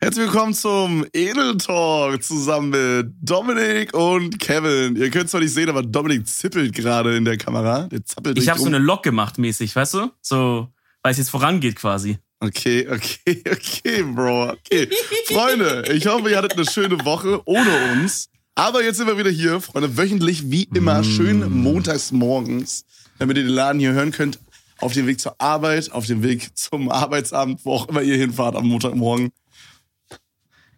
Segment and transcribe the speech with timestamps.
[0.00, 4.94] Herzlich willkommen zum Edel Talk zusammen mit Dominik und Kevin.
[4.94, 7.88] Ihr könnt es zwar nicht sehen, aber Dominik zippelt gerade in der Kamera.
[7.88, 10.10] Der zappelt Ich habe so eine Lok gemacht mäßig, weißt du?
[10.22, 10.68] So,
[11.02, 12.18] weil es jetzt vorangeht quasi.
[12.38, 14.52] Okay, okay, okay, Bro.
[14.52, 14.88] Okay.
[15.26, 18.28] Freunde, ich hoffe, ihr hattet eine schöne Woche ohne uns.
[18.54, 22.84] Aber jetzt sind wir wieder hier, Freunde, wöchentlich wie immer, schön montags morgens,
[23.18, 24.38] damit ihr den Laden hier hören könnt.
[24.78, 28.54] Auf dem Weg zur Arbeit, auf dem Weg zum Arbeitsamt, wo auch immer ihr hinfahrt
[28.54, 29.30] am Montagmorgen.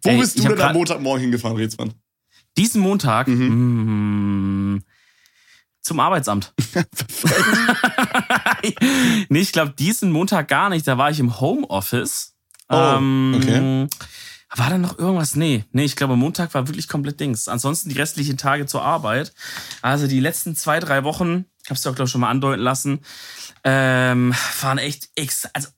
[0.03, 1.93] Wo Ey, bist du denn am Montagmorgen hingefahren, Rätsmann?
[2.57, 4.75] Diesen Montag Mhm.
[4.75, 4.83] mm,
[5.81, 6.53] zum Arbeitsamt.
[9.29, 10.87] nee, ich glaube, diesen Montag gar nicht.
[10.87, 12.33] Da war ich im Homeoffice.
[12.69, 12.75] Oh,
[13.35, 13.87] okay.
[14.53, 15.35] War da noch irgendwas?
[15.35, 17.47] Nee, nee, ich glaube, Montag war wirklich komplett Dings.
[17.47, 19.33] Ansonsten die restlichen Tage zur Arbeit.
[19.81, 22.61] Also die letzten zwei, drei Wochen, ich hab's dir auch, glaube ich, schon mal andeuten
[22.61, 22.99] lassen,
[23.63, 25.69] ähm, waren echt ex also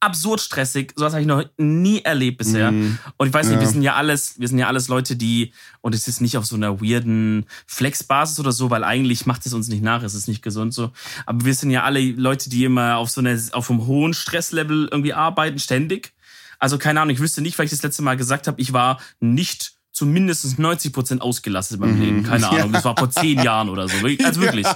[0.00, 0.92] absurd stressig.
[0.96, 2.72] Sowas habe ich noch nie erlebt bisher.
[2.72, 2.98] Mhm.
[3.18, 3.60] Und ich weiß nicht, Ja.
[3.60, 6.46] wir sind ja alles, wir sind ja alles Leute, die, und es ist nicht auf
[6.46, 10.26] so einer weirden Flex-Basis oder so, weil eigentlich macht es uns nicht nach, es ist
[10.28, 10.90] nicht gesund so.
[11.26, 14.88] Aber wir sind ja alle Leute, die immer auf so einer, auf einem hohen Stresslevel
[14.90, 16.12] irgendwie arbeiten, ständig.
[16.58, 19.00] Also keine Ahnung, ich wüsste nicht, weil ich das letzte Mal gesagt habe, ich war
[19.20, 22.02] nicht zu mindestens 90 Prozent ausgelastet in meinem Mhm.
[22.02, 22.22] Leben.
[22.24, 23.96] Keine Ahnung, das war vor zehn Jahren oder so.
[24.24, 24.66] Also wirklich.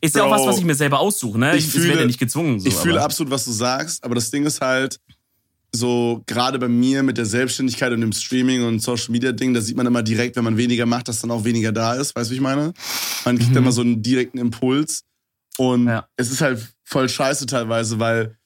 [0.00, 0.40] Ist ja auch Bro.
[0.40, 1.56] was, was ich mir selber aussuche, ne?
[1.56, 2.58] Ich Ich, fühle- werde ja nicht gezwungen.
[2.58, 4.98] So, ich fühle aber- absolut, was du sagst, aber das Ding ist halt,
[5.72, 9.60] so gerade bei mir mit der Selbstständigkeit und dem Streaming und Social Media Ding, da
[9.60, 12.16] sieht man immer direkt, wenn man weniger macht, dass dann auch weniger da ist.
[12.16, 12.72] Weißt du, wie ich meine?
[13.24, 13.56] Man kriegt Mhm.
[13.58, 15.04] immer so einen direkten Impuls.
[15.58, 16.08] Und Ja.
[16.16, 18.36] es ist halt voll scheiße teilweise, weil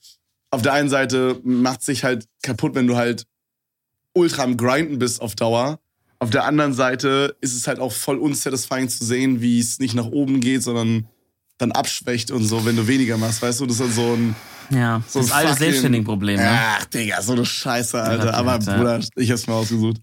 [0.50, 3.26] auf der einen Seite macht sich halt kaputt, wenn du halt
[4.12, 5.80] ultra am Grinden bist auf Dauer.
[6.24, 9.94] Auf der anderen Seite ist es halt auch voll unsatisfying zu sehen, wie es nicht
[9.94, 11.06] nach oben geht, sondern
[11.58, 13.66] dann abschwächt und so, wenn du weniger machst, weißt du?
[13.66, 14.36] Das ist dann so ein,
[14.70, 16.50] Ja, so das ein alte Selbstständigen-Problem, ne?
[16.50, 18.34] Ach, Digga, so eine Scheiße, Alter.
[18.34, 18.76] Aber ja.
[18.76, 19.98] Bruder, ich hab's mir ausgesucht.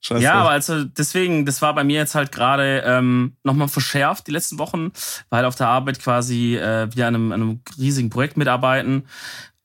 [0.00, 0.22] Scheiße.
[0.22, 4.32] Ja, aber also deswegen, das war bei mir jetzt halt gerade ähm, nochmal verschärft die
[4.32, 4.92] letzten Wochen,
[5.30, 9.04] weil auf der Arbeit quasi äh, wir an einem, an einem riesigen Projekt mitarbeiten.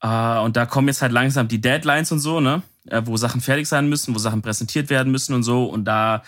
[0.02, 2.62] Äh, und da kommen jetzt halt langsam die Deadlines und so, ne?
[2.88, 5.66] Äh, wo Sachen fertig sein müssen, wo Sachen präsentiert werden müssen und so.
[5.66, 6.24] Und da,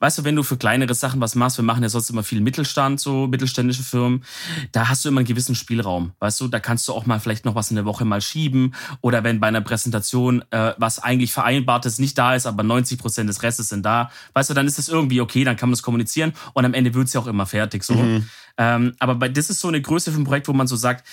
[0.00, 2.40] weißt du, wenn du für kleinere Sachen was machst, wir machen ja sonst immer viel
[2.40, 4.24] Mittelstand, so mittelständische Firmen,
[4.72, 6.10] da hast du immer einen gewissen Spielraum.
[6.18, 8.74] Weißt du, da kannst du auch mal vielleicht noch was in der Woche mal schieben.
[9.00, 13.28] Oder wenn bei einer Präsentation äh, was eigentlich vereinbartes nicht da ist, aber 90 Prozent
[13.28, 15.82] des Restes sind da, weißt du, dann ist das irgendwie okay, dann kann man das
[15.82, 17.84] kommunizieren und am Ende wird's ja auch immer fertig.
[17.84, 17.94] so.
[18.58, 21.06] Ähm, aber bei, das ist so eine Größe von Projekt, wo man so sagt,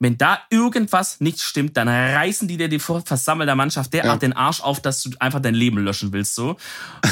[0.00, 4.28] wenn da irgendwas nicht stimmt, dann reißen die dir die versammelte Mannschaft derart Ja.
[4.28, 6.34] den Arsch auf, dass du einfach dein Leben löschen willst.
[6.34, 6.56] so.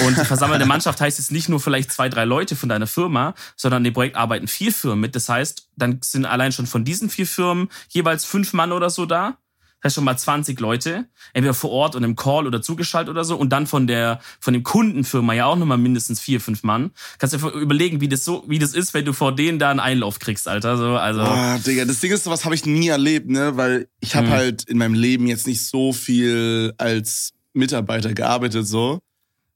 [0.07, 3.35] Und die versammelte Mannschaft heißt jetzt nicht nur vielleicht zwei, drei Leute von deiner Firma,
[3.57, 5.17] sondern an dem Projekt arbeiten vier Firmen mit.
[5.17, 9.05] Das heißt, dann sind allein schon von diesen vier Firmen jeweils fünf Mann oder so
[9.07, 9.37] da.
[9.83, 11.05] Das heißt schon mal 20 Leute,
[11.35, 13.37] entweder vor Ort und im Call oder zugeschaltet oder so.
[13.37, 16.91] Und dann von der von dem Kundenfirma ja auch nochmal mindestens vier, fünf Mann.
[17.19, 19.71] Kannst du dir überlegen, wie das so, wie das ist, wenn du vor denen da
[19.71, 20.77] einen Einlauf kriegst, Alter.
[20.79, 21.21] So, also.
[21.21, 23.57] Ah, Digga, das Ding ist, sowas habe ich nie erlebt, ne?
[23.57, 24.31] Weil ich habe Mhm.
[24.33, 29.01] halt in meinem Leben jetzt nicht so viel als Mitarbeiter gearbeitet, so.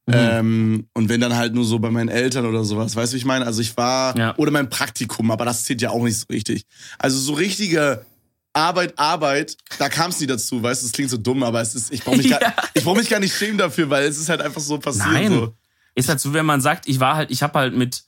[0.07, 0.13] Mhm.
[0.15, 3.19] Ähm, und wenn dann halt nur so bei meinen Eltern oder sowas, weißt du, wie
[3.19, 3.45] ich meine?
[3.45, 4.35] Also ich war, Ja.
[4.37, 6.63] oder mein Praktikum, aber das zählt ja auch nicht so richtig.
[6.97, 8.05] Also so richtige
[8.53, 11.73] Arbeit, Arbeit, da kam es nie dazu, weißt du, es klingt so dumm, aber es
[11.75, 12.39] ist, ich brauche mich, Ja.
[12.39, 15.05] gar, ich brauch mich gar nicht schämen dafür, weil es ist halt einfach so passiert.
[15.07, 15.31] Nein.
[15.31, 15.55] So.
[15.95, 18.03] Ist halt so, wenn man sagt, ich war halt, ich habe halt mit,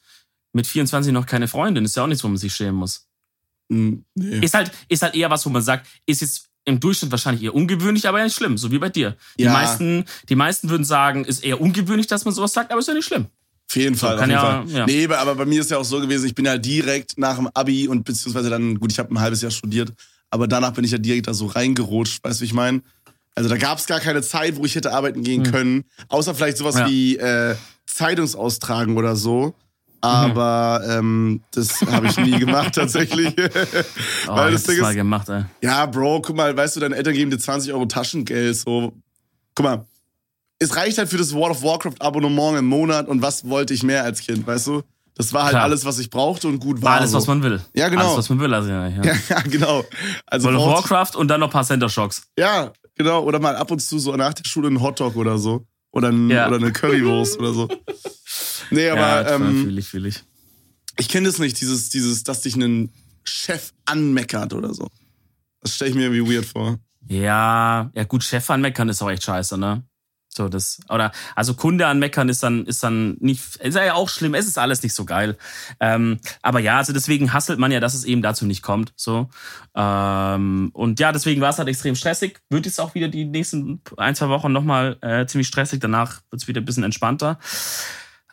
[0.52, 3.08] mit 24 noch keine Freundin, ist ja auch nichts, wo man sich schämen muss.
[3.70, 4.40] Hm, nee.
[4.40, 7.56] Ist halt, ist halt eher was, wo man sagt, ist jetzt im Durchschnitt wahrscheinlich eher
[7.56, 9.18] ungewöhnlich, aber ja nicht schlimm, so wie bei dir.
[9.38, 9.52] Die Ja.
[9.54, 12.94] meisten, die meisten würden sagen, ist eher ungewöhnlich, dass man sowas sagt, aber ist ja
[12.94, 13.28] nicht schlimm.
[13.70, 14.70] Auf jeden Fall, auf jeden ja- Fall.
[14.70, 14.86] ja.
[14.86, 17.48] Nee, aber bei mir ist ja auch so gewesen, ich bin ja direkt nach dem
[17.54, 19.92] Abi und beziehungsweise dann, gut, ich habe ein halbes Jahr studiert,
[20.34, 22.82] aber danach bin ich ja direkt da so reingerutscht, weißt du, wie ich meine?
[23.36, 26.58] Also da gab es gar keine Zeit, wo ich hätte arbeiten gehen können, außer vielleicht
[26.58, 26.76] sowas.
[26.76, 26.90] Ja.
[26.90, 27.56] wie äh,
[27.86, 29.54] Zeitungsaustragen oder so.
[30.02, 33.36] Aber ähm, das habe ich nie gemacht tatsächlich.
[34.28, 35.46] Oh, Weil das Ding mal ist, gemacht, ey.
[35.62, 38.92] ja, Bro, guck mal, weißt du, deine Eltern geben dir 20 Euro Taschengeld, so.
[39.54, 39.86] Guck mal,
[40.58, 43.84] es reicht halt für das World of Warcraft Abonnement im Monat und was wollte ich
[43.84, 44.82] mehr als Kind, weißt du?
[45.16, 45.64] Das war halt Klar.
[45.64, 46.94] alles, was ich brauchte und gut war.
[46.98, 47.18] Alles, so.
[47.18, 47.62] was man will.
[47.76, 48.06] Ja, genau.
[48.06, 48.88] Alles, was man will, also, ja.
[48.88, 49.04] ja.
[49.30, 49.86] Ja, genau.
[50.26, 52.24] Also World of Warcraft und dann noch ein paar Center Shocks.
[52.38, 53.24] Ja, genau.
[53.24, 55.68] Oder mal ab und zu so nach der Schule einen Hotdog oder so.
[55.92, 56.48] Oder, ein, Ja.
[56.48, 57.68] oder eine Currywurst oder so.
[58.72, 60.24] Nee, aber ja, ähm, fühle ich, fühle ich.
[60.98, 62.92] ich kenne das nicht, dieses, dieses, dass dich ein
[63.24, 64.88] Chef anmeckert oder so.
[65.62, 66.80] Das stelle ich mir irgendwie weird vor.
[67.08, 69.84] Ja, ja gut, Chef anmeckern ist auch echt scheiße, ne?
[70.36, 74.34] So, das, oder, also Kunde anmeckern ist dann, ist dann nicht, ist ja auch schlimm,
[74.34, 75.38] es ist alles nicht so geil.
[75.80, 79.30] Ähm, aber ja, also deswegen hasselt man ja, dass es eben dazu nicht kommt, so.
[79.76, 82.40] Ähm, und ja, deswegen war es halt extrem stressig.
[82.50, 85.80] Wird jetzt auch wieder die nächsten ein, zwei Wochen nochmal äh, ziemlich stressig.
[85.80, 87.40] Danach wird es wieder ein bisschen entspannter.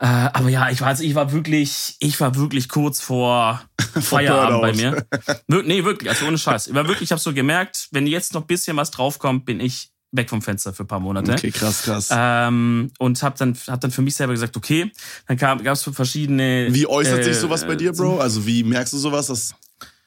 [0.00, 3.62] Äh, aber ja, ich war, also ich war wirklich, ich war wirklich kurz vor
[4.00, 5.06] Feierabend bei mir.
[5.46, 6.68] nee, wirklich, also ohne Scheiß.
[6.68, 9.60] Ich war wirklich, ich habe so gemerkt, wenn jetzt noch ein bisschen was draufkommt, bin
[9.60, 11.32] ich weg vom Fenster für ein paar Monate.
[11.32, 12.08] Okay, krass, krass.
[12.10, 14.90] Ähm, und hab dann, hab dann für mich selber gesagt, okay,
[15.28, 16.68] dann gab es verschiedene.
[16.70, 18.18] Wie äußert äh, sich sowas bei dir, Bro?
[18.18, 19.28] Also wie merkst du sowas?
[19.28, 19.54] Dass,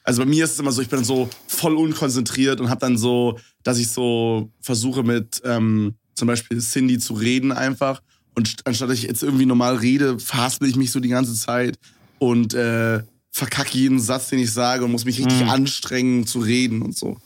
[0.02, 2.80] also bei mir ist es immer so, ich bin dann so voll unkonzentriert und hab
[2.80, 8.02] dann so, dass ich so versuche mit ähm, zum Beispiel Cindy zu reden einfach.
[8.34, 11.78] Und anstatt ich jetzt irgendwie normal rede, verhaspel ich mich so die ganze Zeit
[12.18, 15.50] und äh, verkacke jeden Satz, den ich sage und muss mich richtig mhm.
[15.50, 17.16] anstrengen zu reden und so.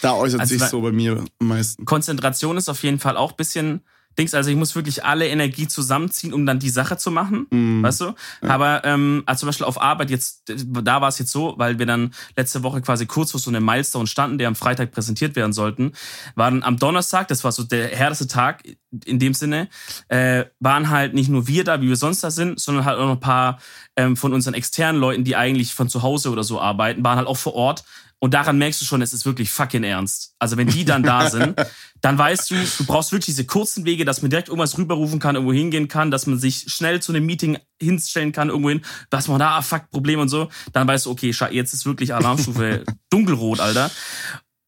[0.00, 1.84] Da äußert also, sich so bei mir am meisten.
[1.84, 3.82] Konzentration ist auf jeden Fall auch bisschen
[4.18, 7.82] Dings, also ich muss wirklich alle Energie zusammenziehen, um dann die Sache zu machen, mm.
[7.82, 8.04] weißt du?
[8.42, 8.48] Ja.
[8.48, 11.86] Aber ähm, also zum Beispiel auf Arbeit jetzt, da war es jetzt so, weil wir
[11.86, 15.52] dann letzte Woche quasi kurz vor so einem Milestone standen, der am Freitag präsentiert werden
[15.52, 15.92] sollten,
[16.36, 18.62] waren am Donnerstag, das war so der härteste Tag
[19.04, 19.68] in dem Sinne,
[20.08, 23.06] äh, waren halt nicht nur wir da, wie wir sonst da sind, sondern halt auch
[23.06, 23.58] noch ein paar
[23.96, 27.26] ähm, von unseren externen Leuten, die eigentlich von zu Hause oder so arbeiten, waren halt
[27.26, 27.84] auch vor Ort
[28.24, 30.34] und daran merkst du schon, es ist wirklich fucking ernst.
[30.38, 31.60] Also wenn die dann da sind,
[32.00, 35.34] dann weißt du, du brauchst wirklich diese kurzen Wege, dass man direkt irgendwas rüberrufen kann,
[35.34, 38.80] irgendwo hingehen kann, dass man sich schnell zu einem Meeting hinstellen kann, irgendwo hin,
[39.10, 40.48] dass man da, ah, fuck, Problem und so.
[40.72, 43.90] Dann weißt du, okay, jetzt ist wirklich Alarmstufe dunkelrot, Alter.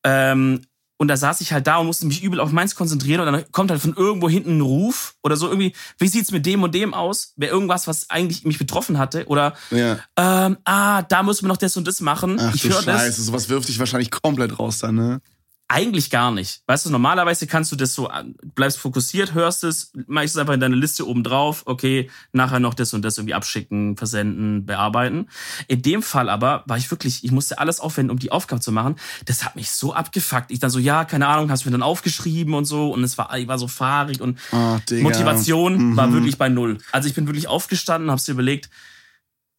[0.05, 0.61] Ähm,
[0.99, 3.45] und da saß ich halt da und musste mich übel auf meins konzentrieren und dann
[3.53, 6.75] kommt halt von irgendwo hinten ein Ruf oder so irgendwie, wie sieht's mit dem und
[6.75, 7.33] dem aus?
[7.37, 9.99] Wäre irgendwas, was eigentlich mich betroffen hatte oder ja.
[10.17, 12.39] ähm, ah, da müssen wir noch das und das machen.
[12.41, 13.17] Ach ich du Scheiße, das.
[13.17, 15.21] sowas wirft dich wahrscheinlich komplett raus dann, ne?
[15.69, 16.63] Eigentlich gar nicht.
[16.67, 18.09] Weißt du, normalerweise kannst du das so,
[18.55, 22.75] bleibst fokussiert, hörst es, machst es einfach in deine Liste oben drauf, okay, nachher noch
[22.75, 25.27] das und das irgendwie abschicken, versenden, bearbeiten.
[25.67, 28.71] In dem Fall aber war ich wirklich, ich musste alles aufwenden, um die Aufgabe zu
[28.71, 28.95] machen.
[29.25, 30.53] Das hat mich so abgefuckt.
[30.53, 33.19] Ich dann so, ja, keine Ahnung, hast du mir dann aufgeschrieben und so und es
[33.19, 35.97] war, ich war so fahrig und oh, Motivation mhm.
[35.97, 36.79] war wirklich bei null.
[36.93, 38.71] Also ich bin wirklich aufgestanden, hab's dir überlegt,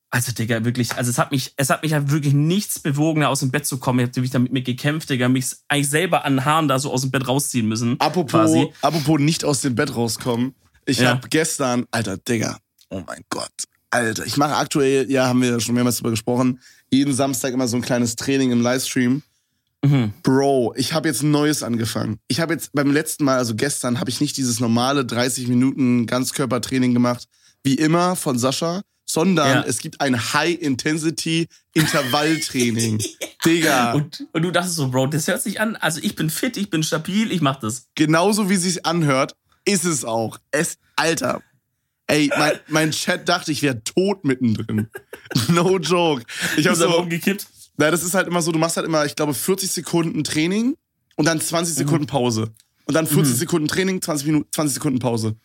[0.10, 3.42] also, Digga, wirklich, also es hat mich, es hat mich ja wirklich nichts bewogen, aus
[3.42, 4.00] dem Bett zu kommen.
[4.00, 7.02] Ich habe wirklich damit mit gekämpft, Digga, mich eigentlich selber an Haaren da so aus
[7.02, 8.00] dem Bett rausziehen müssen.
[8.00, 8.72] Apropos, quasi.
[8.82, 10.56] apropos nicht aus dem Bett rauskommen.
[10.86, 11.10] Ich ja.
[11.10, 12.58] habe gestern, Alter, Digga,
[12.90, 13.52] oh mein Gott,
[13.90, 17.76] Alter, ich mache aktuell, ja, haben wir schon mehrmals drüber gesprochen, jeden Samstag immer so
[17.76, 19.24] ein kleines Training im Livestream.
[19.84, 20.14] Mhm.
[20.24, 22.20] Bro, ich habe jetzt ein neues angefangen.
[22.28, 26.08] Ich habe jetzt beim letzten Mal, also gestern, habe ich nicht dieses normale 30 Minuten
[26.08, 27.28] Ganzkörpertraining gemacht,
[27.64, 28.82] wie immer von Sascha,
[29.18, 29.64] sondern ja.
[29.64, 33.04] es gibt ein High-Intensity-Intervalltraining.
[33.46, 33.94] Digga.
[33.94, 35.76] Und, und, du dachtest so, Bro, das hört sich an.
[35.76, 37.88] Also ich bin fit, ich bin stabil, ich mach das.
[37.96, 39.36] Genauso wie es sich anhört,
[39.66, 40.38] ist es auch.
[40.52, 41.42] Es, Alter.
[42.06, 44.88] Ey, mein, mein Chat dachte, ich wäre tot mittendrin.
[45.48, 46.22] no joke.
[46.56, 47.48] Ich habe so umgekippt.
[47.78, 50.78] Na, das ist halt immer so, du machst halt immer, ich glaube, 40 Sekunden Training
[51.16, 51.80] und dann 20 mhm.
[51.80, 52.52] Sekunden Pause.
[52.86, 53.38] Und dann 40 mhm.
[53.38, 55.36] Sekunden Training, 20 Minuten, 20 Sekunden Pause.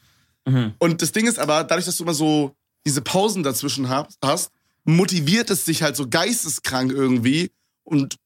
[0.45, 0.75] Mhm.
[0.79, 2.55] Und das Ding ist aber, dadurch, dass du immer so
[2.87, 4.51] diese Pausen dazwischen hast,
[4.85, 7.51] motiviert es dich halt so geisteskrank irgendwie
[7.85, 8.17] und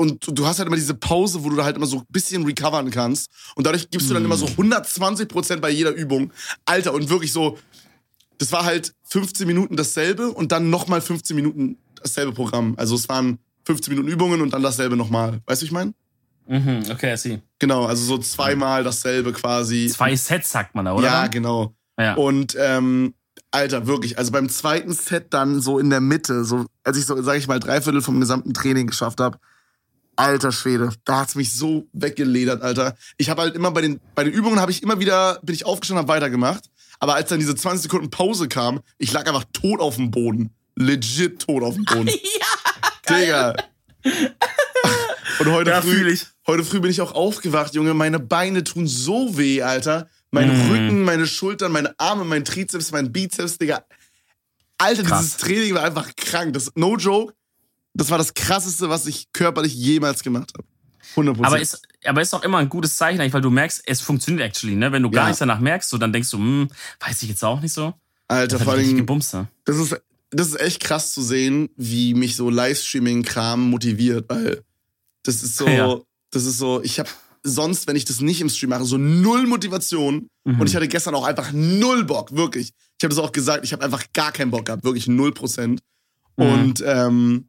[0.00, 2.88] und du hast halt immer diese Pause, wo du halt immer so ein bisschen recovern
[2.92, 3.32] kannst.
[3.56, 5.28] Und dadurch gibst du dann immer so 120 mm.
[5.28, 6.32] Prozent bei jeder Übung.
[6.66, 7.58] Alter, und wirklich so,
[8.38, 12.74] das war halt 15 Minuten dasselbe und dann nochmal 15 Minuten dasselbe Programm.
[12.76, 15.40] Also es waren 15 Minuten Übungen und dann dasselbe nochmal.
[15.46, 15.92] Weißt du, ich meine?
[16.46, 17.42] Mhm, okay, I see.
[17.58, 19.88] Genau, also so zweimal dasselbe quasi.
[19.88, 21.06] Zwei Sets sagt man da, oder?
[21.06, 21.74] Ja, genau.
[21.98, 22.14] Ja.
[22.14, 23.14] Und ähm,
[23.50, 24.18] Alter, wirklich.
[24.18, 27.48] Also beim zweiten Set dann so in der Mitte, so als ich so, sag ich
[27.48, 29.38] mal, dreiviertel vom gesamten Training geschafft habe.
[30.16, 32.96] Alter Schwede, da hat's mich so weggeledert, Alter.
[33.18, 35.64] Ich habe halt immer bei den bei den Übungen habe ich immer wieder bin ich
[35.64, 36.68] aufgestanden, habe weitergemacht.
[36.98, 40.50] Aber als dann diese 20 Sekunden Pause kam, ich lag einfach tot auf dem Boden,
[40.74, 42.08] legit tot auf dem Boden.
[43.08, 43.54] ja, Digga.
[45.38, 46.16] Und heute ja, früh,
[46.48, 47.94] heute früh bin ich auch aufgewacht, Junge.
[47.94, 50.08] Meine Beine tun so weh, Alter.
[50.30, 50.70] Mein mm.
[50.70, 53.84] Rücken, meine Schultern, meine Arme, mein Trizeps, mein Bizeps, Digga.
[54.78, 55.20] Alter, Krass.
[55.20, 56.52] dieses Training war einfach krank.
[56.52, 57.34] Das, no joke.
[57.94, 60.66] Das war das krasseste, was ich körperlich jemals gemacht habe.
[61.16, 61.44] 100%.
[61.44, 64.76] Aber ist, aber ist auch immer ein gutes Zeichen, weil du merkst, es funktioniert actually,
[64.76, 64.92] ne?
[64.92, 65.28] Wenn du gar ja.
[65.28, 66.68] nichts danach merkst, so, dann denkst du, hm,
[67.00, 67.94] weiß ich jetzt auch nicht so.
[68.28, 69.06] Alter, vor allem.
[69.64, 74.62] Das ist, das ist echt krass zu sehen, wie mich so Livestreaming-Kram motiviert, weil
[75.22, 75.98] das ist so, ja.
[76.30, 77.08] das ist so, ich habe
[77.48, 80.28] sonst, wenn ich das nicht im Stream mache, so null Motivation.
[80.44, 80.60] Mhm.
[80.60, 82.72] Und ich hatte gestern auch einfach null Bock, wirklich.
[82.98, 85.80] Ich habe das auch gesagt, ich habe einfach gar keinen Bock gehabt, wirklich null Prozent.
[86.36, 86.44] Mhm.
[86.46, 87.48] Und, ähm,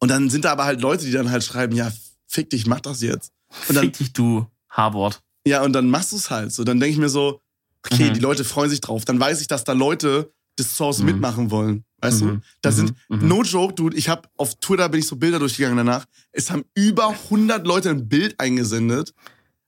[0.00, 1.90] und dann sind da aber halt Leute, die dann halt schreiben, ja,
[2.26, 3.32] fick dich, mach das jetzt.
[3.68, 5.20] Und dann, fick dich, du Harvard.
[5.46, 6.64] Ja, und dann machst du es halt so.
[6.64, 7.40] Dann denke ich mir so,
[7.84, 8.14] okay, Mhm.
[8.14, 9.04] die Leute freuen sich drauf.
[9.04, 11.10] Dann weiß ich, dass da Leute das zu Hause Mhm.
[11.12, 11.84] mitmachen wollen.
[12.02, 12.24] Weißt du?
[12.26, 12.42] Mhm.
[12.60, 12.74] Da Mhm.
[12.74, 13.28] sind, Mhm.
[13.28, 16.04] no joke, dude, ich habe auf Twitter bin ich so Bilder durchgegangen danach.
[16.32, 19.14] Es haben über 100 Leute ein Bild eingesendet.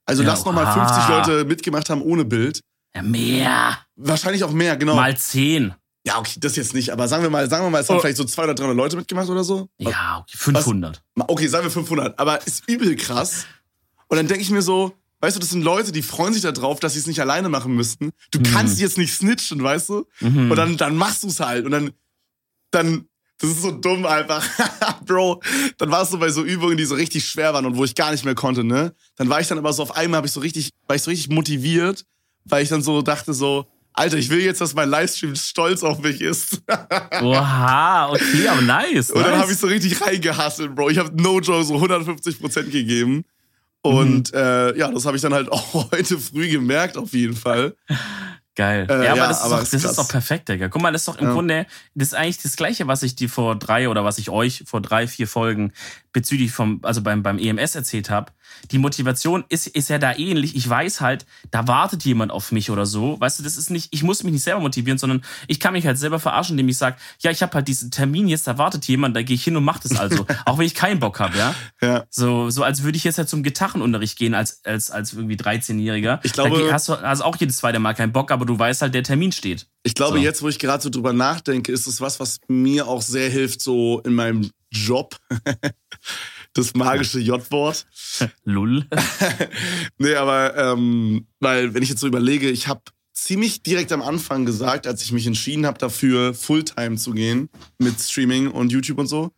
[0.05, 0.87] Also Ja, lass noch mal oha.
[0.87, 2.59] 50 Leute mitgemacht haben ohne Bild.
[2.95, 3.77] Ja, mehr.
[3.95, 4.95] Wahrscheinlich auch mehr, genau.
[4.95, 5.73] Mal zehn.
[6.05, 7.99] Ja, okay, das jetzt nicht, aber sagen wir mal, sagen wir mal, es haben Oh.
[8.01, 9.69] vielleicht so 200, 300 Leute mitgemacht oder so.
[9.79, 11.01] Ja, okay, 500.
[11.15, 13.45] Okay, sagen wir 500, aber ist übel krass.
[14.07, 16.79] Und dann denke ich mir so, weißt du, das sind Leute, die freuen sich darauf,
[16.79, 18.11] dass sie es nicht alleine machen müssten.
[18.29, 18.43] Du Mhm.
[18.43, 20.05] kannst jetzt nicht snitchen, weißt du?
[20.19, 20.51] Mhm.
[20.51, 21.65] Und dann, dann machst du es halt.
[21.65, 21.89] Und dann,
[22.75, 23.07] dann,
[23.39, 24.45] das ist so dumm einfach.
[25.05, 25.41] Bro,
[25.77, 28.11] dann warst du bei so Übungen, die so richtig schwer waren und wo ich gar
[28.11, 28.93] nicht mehr konnte, ne?
[29.17, 31.09] Dann war ich dann aber so auf einmal, habe ich so richtig, war ich so
[31.11, 32.05] richtig motiviert,
[32.45, 33.65] weil ich dann so dachte so,
[33.97, 36.61] Alter, ich will jetzt, dass mein Livestream stolz auf mich ist.
[37.21, 39.09] Oha, okay, aber nice.
[39.11, 39.41] Und dann nice.
[39.41, 40.89] habe ich so richtig reingehasselt, Bro.
[40.89, 43.23] Ich habe No Joke so 150 Prozent gegeben.
[43.81, 44.37] Und Mhm.
[44.37, 47.75] äh, ja, das habe ich dann halt auch heute früh gemerkt, auf jeden Fall.
[48.55, 48.87] Geil.
[48.89, 50.69] Äh, ja, aber ja, das, ist, aber doch, ist das ist doch perfekt, Digga.
[50.69, 51.33] Guck mal, das ist doch im Ja.
[51.33, 54.63] Grunde, das ist eigentlich das Gleiche, was ich dir vor drei oder was ich euch
[54.65, 55.73] vor drei, vier Folgen
[56.13, 58.31] bezüglich vom, also beim, beim EMS erzählt habe.
[58.71, 60.55] Die Motivation ist, ist ja da ähnlich.
[60.55, 63.19] Ich weiß halt, da wartet jemand auf mich oder so.
[63.19, 65.85] Weißt du, das ist nicht, ich muss mich nicht selber motivieren, sondern ich kann mich
[65.85, 68.85] halt selber verarschen, indem ich sage, ja, ich habe halt diesen Termin jetzt, da wartet
[68.85, 70.25] jemand, da gehe ich hin und mach das also.
[70.45, 71.55] auch wenn ich keinen Bock habe, ja.
[71.81, 72.05] Ja.
[72.09, 76.19] So, so als würde ich jetzt halt zum Gitarrenunterricht gehen als, als, als irgendwie 13-Jähriger.
[76.23, 78.81] Ich glaube- da hast du hast auch jedes zweite Mal keinen Bock, aber du weißt
[78.81, 79.67] halt, der Termin steht.
[79.83, 80.23] Ich glaube, So.
[80.23, 83.61] jetzt, wo ich gerade so drüber nachdenke, ist es was, was mir auch sehr hilft,
[83.61, 85.17] so in meinem Job.
[86.55, 87.85] Das magische J-Wort.
[88.43, 88.87] Lull.
[89.97, 92.81] Nee, aber ähm, weil, wenn ich jetzt so überlege, ich habe
[93.13, 97.99] ziemlich direkt am Anfang gesagt, als ich mich entschieden habe, dafür Fulltime zu gehen mit
[97.99, 99.31] Streaming und YouTube und so,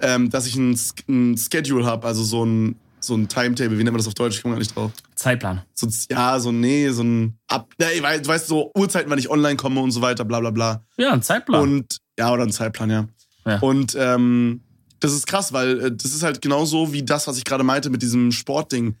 [0.00, 3.92] ähm, dass ich ein, ein Schedule habe, also so ein, so ein Timetable, wie nennt
[3.92, 4.36] man das auf Deutsch?
[4.36, 4.92] Ich komme gar nicht drauf.
[5.14, 5.62] Zeitplan.
[5.74, 7.72] So, ja, so, nee, so ein Ab.
[7.78, 10.84] Nee, du weißt, so Uhrzeiten, wann ich online komme und so weiter, bla bla bla.
[10.96, 11.62] Ja, ein Zeitplan.
[11.62, 13.08] Und ja, oder ein Zeitplan, ja.
[13.46, 13.58] Ja.
[13.58, 14.60] Und ähm,
[15.02, 17.90] das ist krass, weil äh, das ist halt genauso wie das, was ich gerade meinte
[17.90, 18.96] mit diesem Sportding.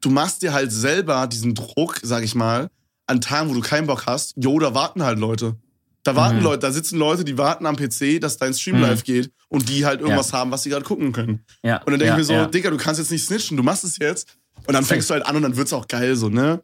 [0.00, 2.68] Du machst dir halt selber diesen Druck, sag ich mal,
[3.06, 4.34] an Tagen, wo du keinen Bock hast.
[4.36, 5.56] Jo, da warten halt Leute.
[6.02, 6.42] Da warten Mhm.
[6.44, 8.82] Leute, da sitzen Leute, die warten am PC, dass dein Stream Mhm.
[8.82, 11.44] live geht und die halt irgendwas haben, was sie gerade gucken können.
[11.62, 11.76] ja.
[11.78, 12.46] Und dann denke ja, ich mir so, ja.
[12.46, 14.28] Digga, du kannst jetzt nicht snitchen, du machst es jetzt.
[14.66, 16.62] Und dann fängst du halt an und dann wird's auch geil, so, ne?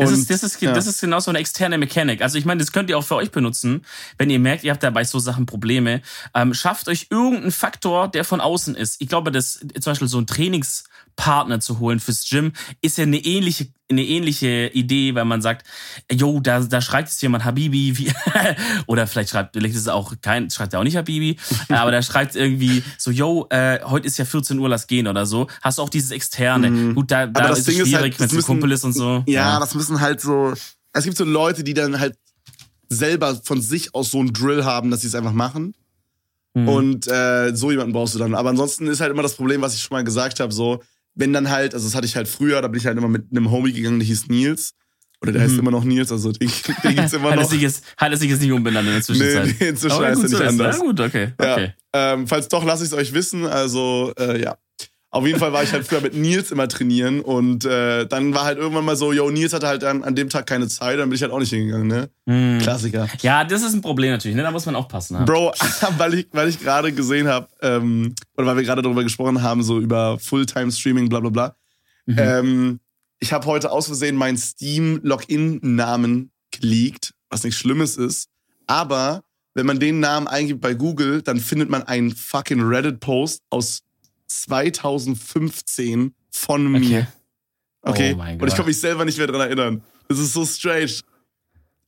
[0.00, 0.72] Das ist, das, ist, ja.
[0.72, 2.22] das ist genau so eine externe Mechanik.
[2.22, 3.84] Also ich meine, das könnt ihr auch für euch benutzen,
[4.16, 6.02] wenn ihr merkt, ihr habt da bei so Sachen Probleme.
[6.34, 9.00] Ähm, schafft euch irgendeinen Faktor, der von außen ist.
[9.00, 13.18] Ich glaube, dass zum Beispiel so ein Trainingspartner zu holen fürs Gym ist ja eine
[13.18, 15.66] ähnliche eine ähnliche Idee, weil man sagt,
[16.12, 18.12] yo, da, da schreibt jetzt jemand Habibi, wie,
[18.86, 21.38] oder vielleicht schreibt, vielleicht ist es auch kein, schreibt er auch nicht Habibi,
[21.70, 25.24] aber da schreibt irgendwie so, yo, äh, heute ist ja 14 Uhr, lass gehen oder
[25.26, 25.46] so.
[25.62, 26.94] Hast du auch dieses Externe.
[26.94, 27.48] Gut, da, da Mhm.
[27.48, 29.24] das ist Ding es halt, schwierig, das wenn es ein Kumpel ist und so.
[29.26, 30.52] Ja, das müssen halt so.
[30.92, 32.16] Es gibt so Leute, die dann halt
[32.88, 35.74] selber von sich aus so einen Drill haben, dass sie es einfach machen.
[36.54, 36.68] Mhm.
[36.68, 38.34] Und äh, so jemanden brauchst du dann.
[38.34, 40.82] Aber ansonsten ist halt immer das Problem, was ich schon mal gesagt habe, so,
[41.18, 43.26] wenn dann halt, also das hatte ich halt früher, da bin ich halt immer mit
[43.30, 44.74] einem Homie gegangen, der hieß Nils.
[45.20, 46.48] Oder der heißt immer noch Nils, also den,
[46.84, 47.50] den gibt's immer Hat es noch.
[47.50, 49.46] sich jetzt, hat es sich jetzt nicht umbenannt in der Zwischenzeit.
[49.46, 50.76] Nee, nee, inzwischen heißt er nicht anders.
[50.76, 51.32] Ja, gut, okay.
[51.40, 51.52] Ja.
[51.54, 51.74] okay.
[51.92, 53.44] Ähm, falls doch, lasse ich es euch wissen.
[53.44, 54.56] Also, äh, ja.
[55.10, 58.44] Auf jeden Fall war ich halt früher mit Nils immer trainieren und äh, dann war
[58.44, 61.08] halt irgendwann mal so, yo, Nils hatte halt an, an dem Tag keine Zeit, dann
[61.08, 62.10] bin ich halt auch nicht hingegangen, ne?
[62.26, 62.58] Hm.
[62.60, 63.08] Klassiker.
[63.22, 64.42] Ja, das ist ein Problem natürlich, ne?
[64.42, 65.18] Da muss man aufpassen.
[65.18, 65.24] Ne?
[65.24, 65.52] Bro,
[65.96, 69.62] weil ich, weil ich gerade gesehen habe, ähm, oder weil wir gerade darüber gesprochen haben,
[69.62, 71.56] so über Fulltime-Streaming, bla bla bla.
[72.04, 72.16] Mhm.
[72.18, 72.80] Ähm,
[73.18, 78.28] ich habe heute aus Versehen meinen Steam-Login-Namen geleakt, was nichts Schlimmes ist.
[78.66, 79.22] Aber
[79.54, 83.82] wenn man den Namen eingibt bei Google, dann findet man einen fucking Reddit-Post aus
[84.28, 87.06] 2015 von mir.
[87.82, 88.12] Okay.
[88.14, 89.82] Oh mein Und ich kann mich selber nicht mehr dran erinnern.
[90.08, 90.92] Das ist so strange.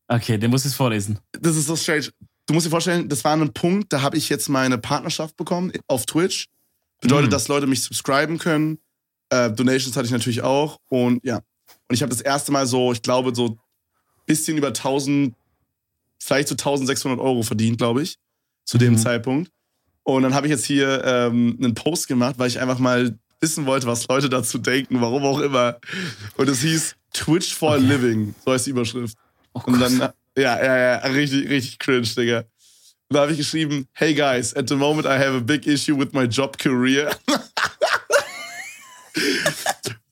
[0.09, 1.19] Okay, den muss ich vorlesen.
[1.33, 2.09] Das ist so strange.
[2.47, 5.73] Du musst dir vorstellen, das war ein Punkt, da habe ich jetzt meine Partnerschaft bekommen
[5.87, 6.49] auf Twitch.
[7.01, 7.31] Bedeutet, Mhm.
[7.31, 8.79] dass Leute mich subscriben können.
[9.31, 10.79] Äh, Donations hatte ich natürlich auch.
[10.89, 11.37] Und ja.
[11.37, 13.59] Und ich habe das erste Mal so, ich glaube, so
[14.27, 15.35] bisschen über 1000,
[16.19, 18.17] vielleicht so 1600 Euro verdient, glaube ich,
[18.65, 18.99] zu dem Mhm.
[18.99, 19.51] Zeitpunkt.
[20.14, 23.67] Und dann habe ich jetzt hier ähm, einen Post gemacht, weil ich einfach mal wissen
[23.67, 25.79] wollte, was Leute dazu denken, warum auch immer.
[26.37, 27.87] Und es hieß Twitch for a Okay.
[27.87, 29.17] Living, so heißt die Überschrift.
[29.55, 32.38] Oh Und dann, ja, ja, ja, richtig, richtig cringe, Digga.
[33.09, 35.99] Und da habe ich geschrieben, hey guys, at the moment I have a big issue
[35.99, 37.11] with my job career.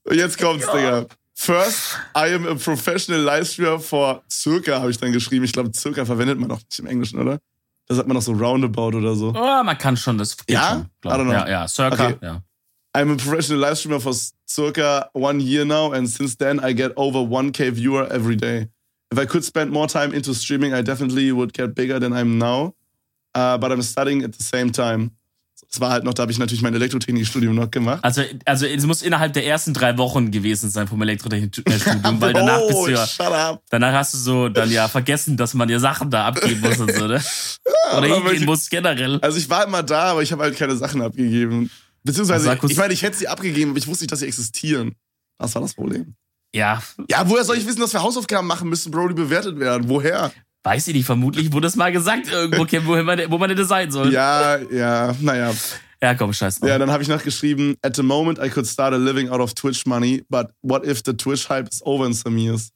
[0.05, 1.07] Und jetzt kommt's, Digga.
[1.35, 5.45] First, I am a professional Livestreamer for circa, habe ich dann geschrieben.
[5.45, 7.39] Ich glaube, circa verwendet man doch nicht im Englischen, oder?
[7.89, 9.33] Da sagt man doch so roundabout oder so.
[9.35, 10.37] Oh, man kann schon das.
[10.49, 10.87] Ja?
[11.03, 11.33] Schon, I don't know.
[11.33, 12.09] Ja, ja, Circa.
[12.09, 12.17] Okay.
[12.21, 12.43] Ja.
[12.95, 14.13] I'm a professional live streamer for
[14.47, 18.69] circa one year now, and since then I get over 1k viewer every day.
[19.11, 22.39] If I could spend more time into streaming, I definitely would get bigger than I'm
[22.39, 22.75] now.
[23.35, 25.13] Uh, but I'm studying at the same time.
[25.71, 28.03] Das war halt noch, da habe ich natürlich mein Elektrotechnikstudium noch gemacht.
[28.03, 31.75] Also, also es muss innerhalb der ersten drei Wochen gewesen sein vom Elektrotechnikstudium,
[32.21, 33.63] weil danach bist du ja, shut up.
[33.69, 36.91] danach hast du so dann ja vergessen, dass man dir Sachen da abgeben muss und
[36.95, 37.23] so, ne?
[37.65, 39.19] Oder aber hingehen wirklich- muss generell.
[39.21, 41.71] Also ich war immer da, aber ich habe halt keine Sachen abgegeben.
[42.03, 44.95] Beziehungsweise, Markus- ich meine, ich hätte sie abgegeben, aber ich wusste nicht, dass sie existieren.
[45.39, 46.15] Das war das Problem.
[46.55, 49.87] Ja, Ja, woher soll ich wissen, dass wir Hausaufgaben machen müssen, Bro, die bewertet werden?
[49.91, 50.33] Woher?
[50.65, 53.91] Weiß ich nicht, vermutlich wurde es mal gesagt irgendwo, wo man, wo man hätte sein
[53.91, 54.13] soll.
[54.13, 55.53] Ja, ja, naja.
[56.03, 56.69] ja komm, scheiß drauf.
[56.69, 59.41] Ja, dann habe ich noch geschrieben, at the moment I could start a living out
[59.41, 62.71] of Twitch money, but what if the Twitch hype is over in some years?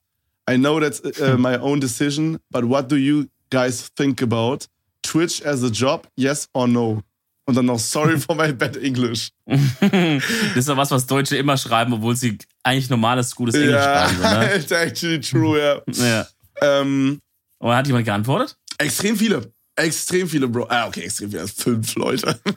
[0.49, 4.67] I know that's uh, my own decision, but what do you guys think about?
[5.03, 7.03] Twitch as a job, yes or no?
[7.45, 9.31] Und dann noch sorry for my bad English.
[9.81, 14.09] Das ist doch was, was Deutsche immer schreiben, obwohl sie eigentlich normales, gutes Englisch Ja,
[14.09, 14.57] schreiben, oder?
[14.57, 15.81] it's actually true, ja.
[15.87, 16.27] Ja.
[16.61, 17.21] ähm,
[17.63, 18.57] Und hat jemand geantwortet?
[18.79, 19.53] extrem viele.
[19.77, 20.67] Extrem viele, Bro.
[20.69, 21.47] Ah, okay, extrem viele.
[21.49, 22.39] Fünf Leute.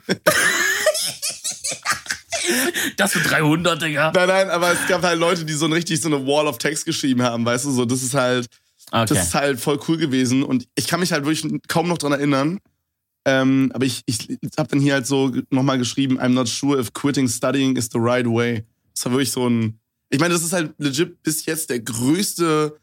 [2.96, 4.12] Das für 300, Digga.
[4.14, 6.84] nein, nein, aber es gab halt Leute, die so richtig so eine Wall of Text
[6.86, 8.46] geschrieben haben, weißt du, so, das ist halt,
[8.92, 9.06] Okay.
[9.08, 12.12] das ist halt voll cool gewesen und ich kann mich halt wirklich kaum noch dran
[12.12, 12.60] erinnern.
[13.24, 16.92] Ähm, aber ich, ich habe dann hier halt so nochmal geschrieben, I'm not sure if
[16.92, 18.64] quitting studying is the right way.
[18.94, 22.78] Das war wirklich so ein, ich meine, das ist halt legit bis jetzt der größte,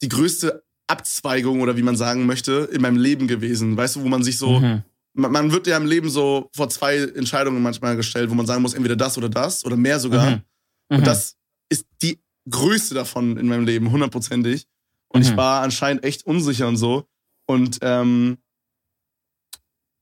[0.00, 3.76] die größte Abzweigung oder wie man sagen möchte, in meinem Leben gewesen.
[3.76, 4.82] Weißt du, wo man sich so, Mhm.
[5.14, 8.62] man, man wird ja im Leben so vor zwei Entscheidungen manchmal gestellt, wo man sagen
[8.62, 10.30] muss, entweder das oder das oder mehr sogar.
[10.30, 10.42] Mhm.
[10.90, 10.96] Mhm.
[10.98, 11.36] Und das
[11.68, 14.66] ist die größte davon in meinem Leben, hundertprozentig.
[15.08, 15.36] Und ich Mhm.
[15.36, 17.08] war anscheinend echt unsicher und so.
[17.46, 18.38] Und, ähm,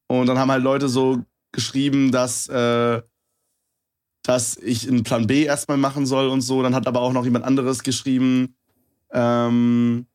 [0.09, 3.01] und dann haben halt Leute so geschrieben, dass, äh,
[4.23, 6.63] dass ich einen Plan B erstmal machen soll und so.
[6.63, 8.57] Dann hat aber auch noch jemand anderes geschrieben,
[9.13, 10.07] ähm,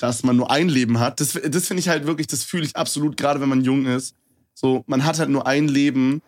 [0.00, 1.20] dass man nur ein Leben hat.
[1.20, 4.14] Das, das finde ich halt wirklich, das fühle ich absolut, gerade wenn man jung ist.
[4.54, 6.22] So, man hat halt nur ein Leben.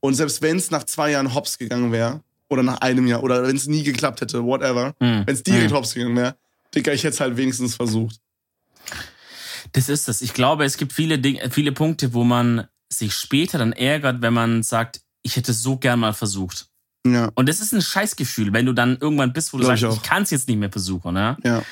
[0.00, 3.44] Und selbst wenn es nach zwei Jahren hops gegangen wäre, oder nach einem Jahr, oder
[3.46, 5.22] wenn es nie geklappt hätte, whatever, Mhm.
[5.26, 5.76] wenn es direkt Mhm.
[5.76, 6.36] hops gegangen wäre,
[6.74, 8.16] Digga, ich hätte es halt wenigstens versucht.
[9.72, 10.20] Das ist es.
[10.22, 14.34] Ich glaube, es gibt viele Dinge, viele Punkte, wo man sich später dann ärgert, wenn
[14.34, 16.66] man sagt, ich hätte es so gern mal versucht.
[17.06, 19.80] Ja, Und das ist ein Scheißgefühl, wenn du dann irgendwann bist, wo du Glaub ich
[19.80, 20.02] sagst, auch.
[20.02, 21.14] ich kann es jetzt nicht mehr versuchen.
[21.14, 21.36] Ne?
[21.44, 21.62] ja.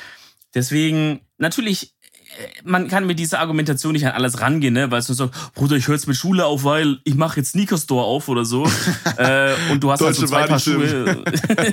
[0.54, 1.94] Deswegen, natürlich,
[2.38, 4.90] äh, man kann mit dieser Argumentation nicht an alles rangehen, ne?
[4.90, 7.50] weil es nur so, Bruder, ich höre jetzt mit Schule auf, weil ich mache jetzt
[7.52, 8.64] Sneaker Store auf oder so.
[9.16, 10.60] äh, und du hast halt so zwei Paar.
[10.60, 11.24] Schuhe.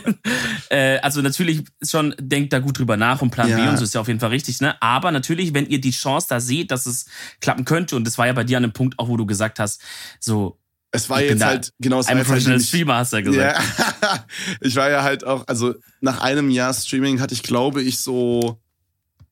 [0.70, 3.70] äh, also natürlich schon, denkt da gut drüber nach und Plan B Ja.
[3.70, 4.82] und so ist ja auf jeden Fall richtig, ne?
[4.82, 7.06] Aber natürlich, wenn ihr die Chance da seht, dass es
[7.42, 9.60] klappen könnte, und das war ja bei dir an dem Punkt auch, wo du gesagt
[9.60, 9.82] hast,
[10.20, 10.60] so,
[10.92, 13.62] Es war Ich jetzt halt, genau, war ein halt Professional Streamer, hast du ja gesagt.
[14.02, 14.26] Ja,
[14.62, 18.60] ich war ja halt auch, also nach einem Jahr Streaming hatte ich, glaube ich, so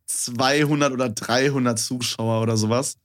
[0.07, 2.97] 200 oder 300 Zuschauer oder sowas.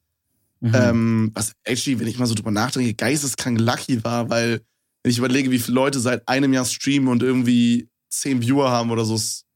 [0.60, 0.74] Mhm.
[0.74, 4.60] Ähm, was actually, wenn ich mal so drüber nachdenke, geisteskrank lucky war, weil
[5.02, 8.90] wenn ich überlege, wie viele Leute seit einem Jahr streamen und irgendwie 10 Viewer haben
[8.90, 9.46] oder so, ist,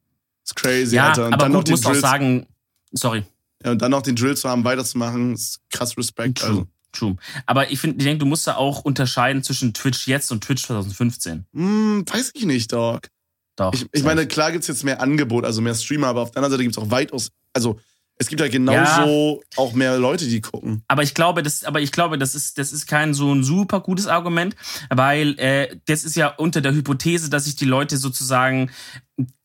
[0.44, 1.26] ist crazy, ja, Alter.
[1.26, 2.46] Und aber dann noch gut, den musst auch Drill, sagen,
[2.92, 3.24] sorry.
[3.62, 6.38] ja, und dann noch den Drill zu haben, weiterzumachen, ist krass Respekt.
[6.38, 6.48] True.
[6.48, 6.66] Also.
[6.92, 7.16] True.
[7.46, 10.64] Aber ich finde, ich denke, du musst da auch unterscheiden zwischen Twitch jetzt und Twitch
[10.64, 11.44] 2015.
[11.52, 13.08] Hm, weiß ich nicht, Dog.
[13.56, 13.72] Doch.
[13.72, 16.52] Ich, ich meine, klar gibt's jetzt mehr Angebot, also mehr Streamer, aber auf der anderen
[16.52, 17.78] Seite gibt's auch weitaus, also
[18.16, 20.84] es gibt ja genauso auch mehr Leute, die gucken.
[20.86, 23.80] aber ich glaube, das, aber ich glaube, das ist, das ist kein so ein super
[23.80, 24.54] gutes Argument,
[24.88, 28.70] weil äh, das ist ja unter der Hypothese, dass sich die Leute sozusagen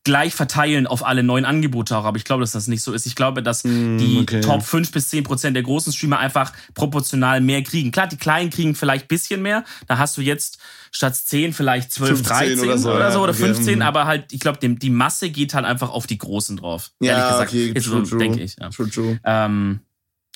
[0.02, 2.04] gleich verteilen auf alle neuen Angebote auch.
[2.04, 3.06] Aber ich glaube, dass das nicht so ist.
[3.06, 4.40] Ich glaube, dass Hm, die okay.
[4.40, 7.92] Top 5 bis 10 Prozent der großen Streamer einfach proportional mehr kriegen.
[7.92, 9.64] Klar, die kleinen kriegen vielleicht bisschen mehr.
[9.86, 10.58] Da hast du jetzt
[10.90, 13.76] statt 10 vielleicht 12, 15 13 oder so, oder, ja, so, oder okay, 15.
[13.76, 13.82] mhm.
[13.82, 16.90] Aber halt, ich glaube, die Masse geht halt einfach auf die Großen drauf.
[17.00, 17.52] Ehrlich gesagt.
[17.52, 18.56] Ist so, denke ich.
[18.58, 18.70] Ja.
[18.70, 19.20] True, true.
[19.24, 19.80] Ähm,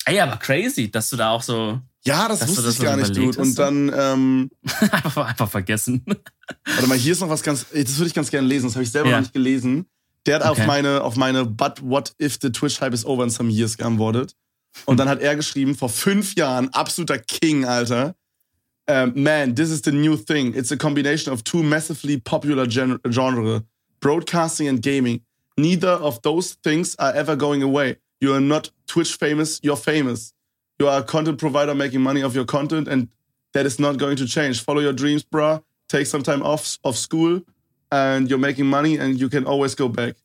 [0.05, 2.81] ey, aber crazy, dass du da auch so Ja, das Dass du wusste das ich
[2.83, 3.39] gar nicht, Dude.
[3.41, 4.51] Und dann, ähm,
[4.91, 6.03] einfach, einfach vergessen.
[6.05, 8.83] warte mal, hier ist noch was ganz, das würde ich ganz gerne lesen, das habe
[8.83, 9.15] ich selber Ja.
[9.17, 9.85] noch nicht gelesen.
[10.27, 10.67] Der hat auf Okay.
[10.67, 14.35] meine, auf meine But what if the Twitch hype is over in some years geantwortet.
[14.85, 18.15] Und dann hat er geschrieben, vor fünf Jahren, absoluter King, Alter.
[18.87, 20.53] Um, man, this is the new thing.
[20.53, 23.63] It's a combination of two massively popular gen genre,
[23.99, 25.21] broadcasting and gaming.
[25.57, 27.97] Neither of those things are ever going away.
[28.21, 30.33] You are not Twitch famous, you're famous.
[30.79, 33.07] You are a content provider making money off your content, and
[33.53, 34.61] that is not going to change.
[34.63, 35.61] Follow your dreams, bruh.
[35.87, 37.41] Take some time off of school,
[37.91, 40.15] and you're making money, and you can always go back.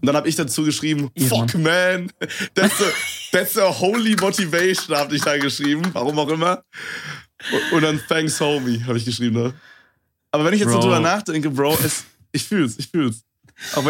[0.00, 2.12] Und dann habe ich dazu geschrieben, Ja, fuck man,
[2.54, 2.84] that's a,
[3.32, 6.62] that's a holy motivation, habe ich da geschrieben, warum auch immer.
[7.72, 9.34] Und dann Thanks Homie, habe ich geschrieben.
[9.42, 9.54] Ne?
[10.30, 10.82] Aber wenn ich jetzt Bro.
[10.82, 13.24] so drüber nachdenke, Bro, es, ich fühl's, ich fühl's.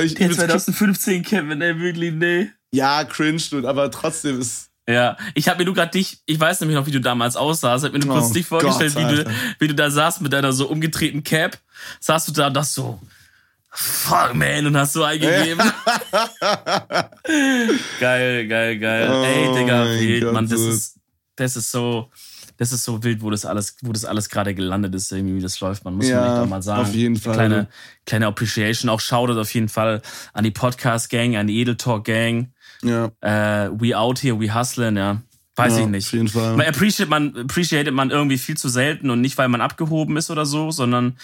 [0.02, 2.48] Ich Der übelst- 2015 Kevin, ey, wirklich, nee.
[2.72, 4.67] ja, cringe, dude, aber trotzdem ist.
[4.88, 7.85] Ja, ich habe mir nur gerade dich, ich weiß nämlich noch, wie du damals aussahst,
[7.85, 10.33] hab mir nur kurz Oh dich vorgestellt, Gott, wie, du, wie du da saßt mit
[10.33, 11.59] deiner so umgedrehten Cap.
[12.01, 12.98] Saßt du da und das so,
[13.70, 15.61] fuck man, und hast so eingegeben.
[18.01, 19.09] geil, geil, geil.
[19.11, 20.96] Oh Ey, Digga, wild, Gott, Mann, das ist,
[21.37, 22.11] das ist so,
[22.57, 25.42] das ist so wild, wo das alles, wo das alles gerade gelandet ist, irgendwie, wie
[25.42, 26.83] das läuft, man muss Ja, man echt auch mal sagen.
[26.83, 27.35] auf jeden Fall.
[27.35, 27.68] Kleine,
[28.07, 32.53] kleine Appreciation, auch Shoutout auf jeden Fall an die Podcast-Gang, an die Edel Talk-Gang.
[32.82, 35.22] Ja, Äh, we out here, we hustlen, ja.
[35.56, 36.06] Weiß ja, ich nicht.
[36.06, 36.56] Auf jeden Fall.
[36.56, 40.30] Man appreciate man, appreciated man irgendwie viel zu selten und nicht, weil man abgehoben ist
[40.30, 41.16] oder so, sondern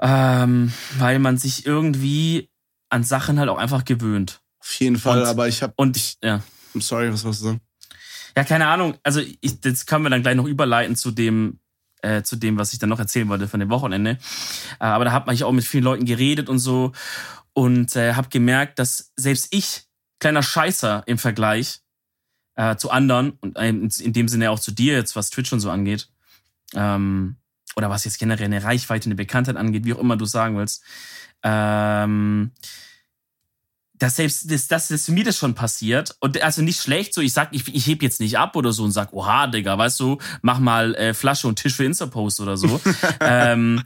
[0.00, 2.50] ähm, weil man sich irgendwie
[2.88, 4.40] an Sachen halt auch einfach gewöhnt.
[4.60, 5.72] Auf jeden Fall, Und- aber ich hab.
[5.76, 6.42] Und ich, ja.
[6.74, 7.60] I'm sorry, was wolltest du sagen?
[8.36, 8.96] Ja, keine Ahnung.
[9.02, 11.58] Also, ich, das können wir dann gleich noch überleiten zu dem,
[12.02, 14.18] äh, zu dem, was ich dann noch erzählen wollte von dem Wochenende.
[14.78, 16.92] Äh, aber da man ich auch mit vielen Leuten geredet und so
[17.52, 19.87] und äh, habe gemerkt, dass selbst ich,
[20.18, 21.80] kleiner Scheißer im Vergleich
[22.56, 25.70] äh, zu anderen und in dem Sinne auch zu dir jetzt, was Twitch und so
[25.70, 26.08] angeht,
[26.74, 27.36] ähm,
[27.76, 30.82] oder was jetzt generell eine Reichweite, eine Bekanntheit angeht, wie auch immer du sagen willst,
[31.42, 32.50] ähm,
[33.94, 37.32] dass selbst das, dass, dass mir das schon passiert und also nicht schlecht so ich
[37.32, 40.18] sag ich, ich heb jetzt nicht ab oder so und sag oha Digga weißt du
[40.40, 42.80] mach mal äh, Flasche und Tisch für Instapost oder so.
[43.20, 43.82] Ähm,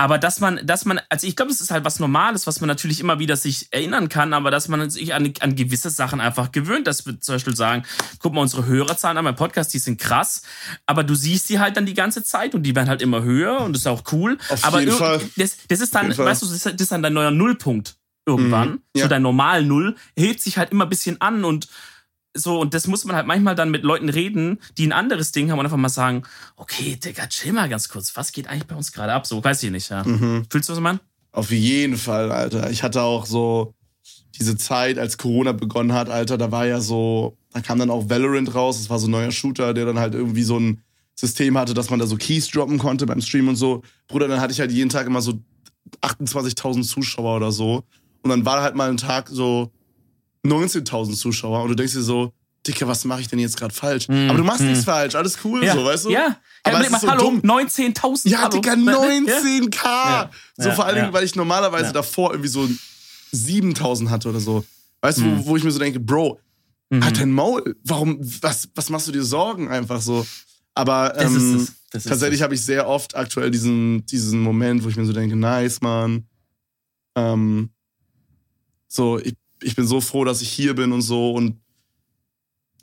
[0.00, 2.68] aber dass man dass man also ich glaube es ist halt was Normales was man
[2.68, 6.52] natürlich immer wieder sich erinnern kann aber dass man sich an, an gewisse Sachen einfach
[6.52, 7.84] gewöhnt dass wir zum Beispiel sagen
[8.18, 10.40] guck mal unsere Hörerzahlen an meinem Podcast die sind krass
[10.86, 13.60] aber du siehst die halt dann die ganze Zeit und die werden halt immer höher
[13.60, 15.20] und das ist auch cool Auf aber jeden Fall.
[15.36, 18.68] das, das ist dann weißt du das ist, das ist dann dein neuer Nullpunkt irgendwann,
[18.70, 19.02] Mhm, ja.
[19.02, 21.68] so dein normal Null, hebt sich halt immer ein bisschen an und
[22.34, 25.50] so, und das muss man halt manchmal dann mit Leuten reden, die ein anderes Ding
[25.50, 26.22] haben und einfach mal sagen,
[26.56, 29.26] okay, Digga, chill mal ganz kurz, was geht eigentlich bei uns gerade ab?
[29.26, 30.04] So, weiß ich nicht, ja.
[30.04, 30.44] Mhm.
[30.48, 31.00] Fühlst du was, Mann?
[31.32, 32.70] Auf jeden Fall, Alter.
[32.70, 33.74] Ich hatte auch so
[34.38, 38.08] diese Zeit, als Corona begonnen hat, Alter, da war ja so, da kam dann auch
[38.08, 40.82] Valorant raus, das war so ein neuer Shooter, der dann halt irgendwie so ein
[41.14, 43.82] System hatte, dass man da so Keys droppen konnte beim Stream und so.
[44.08, 45.38] Bruder, dann hatte ich halt jeden Tag immer so
[46.00, 47.84] 28.000 Zuschauer oder so.
[48.22, 49.70] Und dann war halt mal ein Tag so
[50.46, 52.32] 19.000 Zuschauer und du denkst dir so,
[52.66, 54.08] Dicker, was mache ich denn jetzt gerade falsch?
[54.08, 54.66] Mm, Aber du machst mm.
[54.66, 56.10] nichts falsch, alles cool, so, weißt du?
[56.10, 56.36] Ja.
[56.62, 57.40] Aber ja, es ist so hallo, dumm.
[57.40, 58.28] 19.000.
[58.28, 58.50] Ja, hallo.
[58.50, 58.98] Digga, Ja.
[58.98, 59.84] 19k.
[59.84, 60.30] Ja.
[60.58, 61.12] So Ja, vor allen Dingen, ja.
[61.14, 61.92] weil ich normalerweise Ja.
[61.92, 62.68] davor irgendwie so
[63.32, 64.64] 7000 hatte oder so.
[65.00, 65.38] Weißt du, Mhm.
[65.38, 66.38] wo, wo ich mir so denke, Bro,
[66.90, 67.04] Mhm.
[67.04, 67.76] halt dein Maul.
[67.84, 70.26] Warum, was, was machst du dir Sorgen einfach so?
[70.74, 71.66] Aber Das ähm.
[71.92, 75.12] Das ist tatsächlich habe ich sehr oft aktuell diesen, diesen Moment, wo ich mir so
[75.12, 76.28] denke, nice, Mann.
[77.16, 77.70] Ähm,
[78.86, 81.56] so, ich, ich bin so froh, dass ich hier bin und so und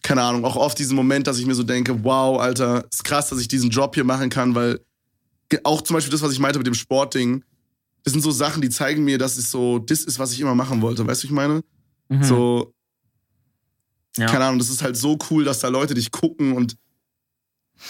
[0.04, 3.30] keine Ahnung, auch oft diesen Moment, dass ich mir so denke, wow, Alter, ist krass,
[3.30, 4.80] dass ich diesen Job hier machen kann, weil
[5.64, 7.44] auch zum Beispiel das, was ich meinte mit dem Sportding,
[8.04, 10.56] das sind so Sachen, die zeigen mir, dass es so, das ist, was ich immer
[10.56, 11.06] machen wollte.
[11.06, 11.62] Weißt du, ich meine?
[12.08, 12.24] Mhm.
[12.24, 12.74] So,
[14.18, 14.28] Ja.
[14.28, 16.78] keine Ahnung, das ist halt so cool, dass da Leute dich gucken und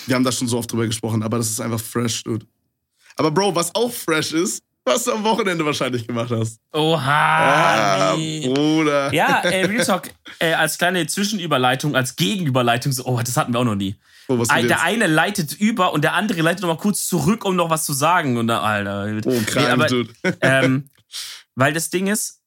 [0.08, 2.46] wir haben da schon so oft drüber gesprochen, aber das ist einfach fresh, dude.
[3.16, 6.60] Aber Bro, was auch fresh ist, was du am Wochenende wahrscheinlich gemacht hast.
[6.74, 8.12] Oha.
[8.12, 8.48] Ah, nee.
[8.48, 9.14] Bruder.
[9.14, 13.60] Ja, äh, Real Talk, äh, als kleine Zwischenüberleitung, als Gegenüberleitung, so, oh, das hatten wir
[13.60, 13.96] auch noch nie.
[14.30, 14.84] Oh, der jetzt?
[14.84, 17.94] eine leitet über und der andere leitet noch mal kurz zurück, um noch was zu
[17.94, 18.38] sagen.
[18.38, 19.22] Und da, Alter.
[19.26, 20.14] Oh, krank, aber, dude.
[20.42, 20.90] ähm,
[21.56, 22.42] weil das Ding ist,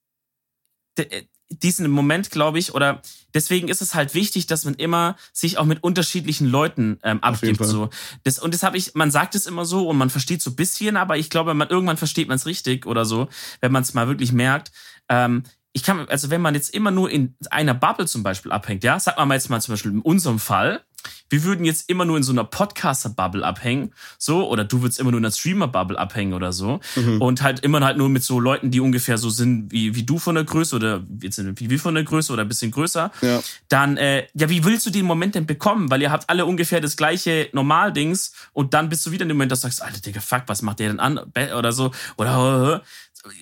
[0.98, 3.00] de- diesen Moment, glaube ich, oder
[3.34, 7.64] deswegen ist es halt wichtig, dass man immer sich auch mit unterschiedlichen Leuten ähm, abgibt.
[7.64, 7.90] So.
[8.24, 10.56] Das, und das habe ich, man sagt es immer so und man versteht so ein
[10.56, 13.28] bisschen, aber ich glaube, man, irgendwann versteht man es richtig oder so,
[13.60, 14.72] wenn man es mal wirklich merkt.
[15.08, 18.82] Ähm, ich kann, also wenn man jetzt immer nur in einer Bubble zum Beispiel abhängt,
[18.82, 20.84] ja, sag mal jetzt mal zum Beispiel in unserem Fall,
[21.28, 25.10] wir würden jetzt immer nur in so einer Podcaster-Bubble abhängen, so, oder du würdest immer
[25.10, 26.80] nur in einer Streamer-Bubble abhängen oder so.
[26.96, 27.22] Mhm.
[27.22, 30.18] Und halt immer halt nur mit so Leuten, die ungefähr so sind wie, wie du
[30.18, 33.12] von der Größe oder jetzt sind wie wir von der Größe oder ein bisschen größer.
[33.22, 33.40] Ja.
[33.68, 35.90] Dann, äh, ja, wie willst du den Moment denn bekommen?
[35.90, 39.36] Weil ihr habt alle ungefähr das gleiche Normaldings und dann bist du wieder in dem
[39.36, 41.18] Moment, dass du sagst, Alter, Digga, fuck, was macht der denn an?
[41.56, 41.92] Oder so.
[42.16, 42.82] Oder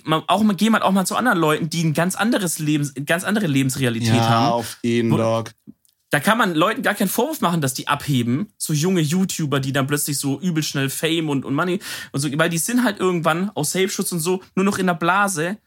[0.05, 2.95] man, auch mal, geh mal auch mal zu anderen Leuten, die ein ganz anderes Lebens,
[3.07, 5.53] ganz andere Lebensrealität Ja, haben auf jeden Dog.
[6.11, 8.49] Da kann man Leuten gar keinen Vorwurf machen, dass die abheben.
[8.57, 11.81] So junge YouTuber, die dann plötzlich so übel schnell Fame und, und Money
[12.13, 14.95] und so, weil die sind halt irgendwann aus Safe-Schutz und so nur noch in der
[14.95, 15.59] Blase,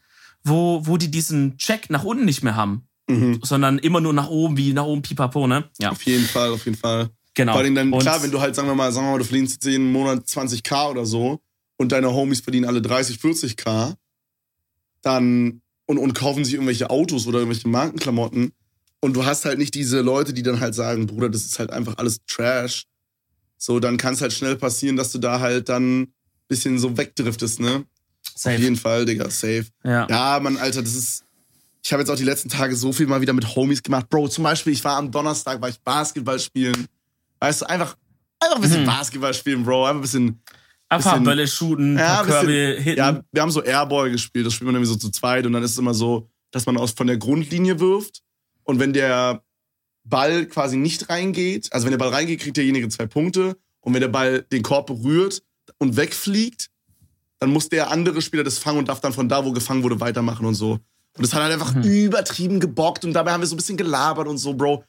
[0.42, 3.40] wo, wo die diesen Check nach unten nicht mehr haben, Mhm.
[3.42, 5.64] sondern immer nur nach oben, wie nach oben pipapo, ne?
[5.80, 7.10] Ja, Auf jeden Fall, auf jeden Fall.
[7.34, 7.52] genau.
[7.52, 9.24] Vor allem dann, Und- klar, wenn du halt, sagen wir mal, sagen wir mal, du
[9.24, 11.40] verdienst jetzt jeden Monat 20k oder so
[11.76, 13.94] und deine Homies verdienen alle 30, 40k,
[15.02, 18.52] dann und, und kaufen sich irgendwelche Autos oder irgendwelche Markenklamotten
[19.02, 21.70] und du hast halt nicht diese Leute, die dann halt sagen, Bruder, das ist halt
[21.70, 22.84] einfach alles Trash.
[23.58, 26.12] So, dann kann es halt schnell passieren, dass du da halt dann ein
[26.48, 27.84] bisschen so wegdriftest, ne?
[28.34, 28.56] Safe.
[28.56, 29.66] Auf jeden Fall, Digga, safe.
[29.84, 30.06] Ja.
[30.08, 31.24] Ja, Mann, Alter, das ist.
[31.84, 34.08] Ich habe jetzt auch die letzten Tage so viel mal wieder mit Homies gemacht.
[34.08, 36.86] Bro, zum Beispiel, ich war am Donnerstag, war ich Basketball spielen.
[37.40, 37.96] Weißt du, einfach,
[38.38, 38.86] einfach ein bisschen Mhm.
[38.86, 39.84] Basketball spielen, Bro.
[39.86, 40.42] Einfach ein bisschen.
[40.88, 42.98] Einfach bisschen- Bälle shooten, Ja, bisschen- Körbe hitten.
[42.98, 44.46] Ja, wir haben so Airball gespielt.
[44.46, 45.44] Das spielt man irgendwie so zu zweit.
[45.46, 48.22] Und dann ist es immer so, dass man aus von der Grundlinie wirft.
[48.64, 49.42] Und wenn der
[50.04, 53.56] Ball quasi nicht reingeht, also wenn der Ball reingeht, kriegt derjenige zwei Punkte.
[53.80, 55.42] Und wenn der Ball den Korb berührt
[55.78, 56.70] und wegfliegt,
[57.40, 59.98] dann muss der andere Spieler das fangen und darf dann von da, wo gefangen wurde,
[60.00, 60.72] weitermachen und so.
[60.72, 60.80] Und
[61.26, 61.82] das hat halt einfach Mhm.
[61.82, 64.84] übertrieben gebockt und dabei haben wir so ein bisschen gelabert und so, Bro.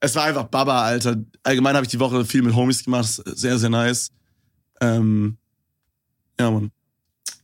[0.00, 1.16] Es war einfach Baba, Alter.
[1.42, 3.06] Allgemein habe ich die Woche viel mit Homies gemacht.
[3.26, 4.10] Sehr, sehr nice.
[4.80, 5.36] Ähm,
[6.40, 6.70] ja, Mann.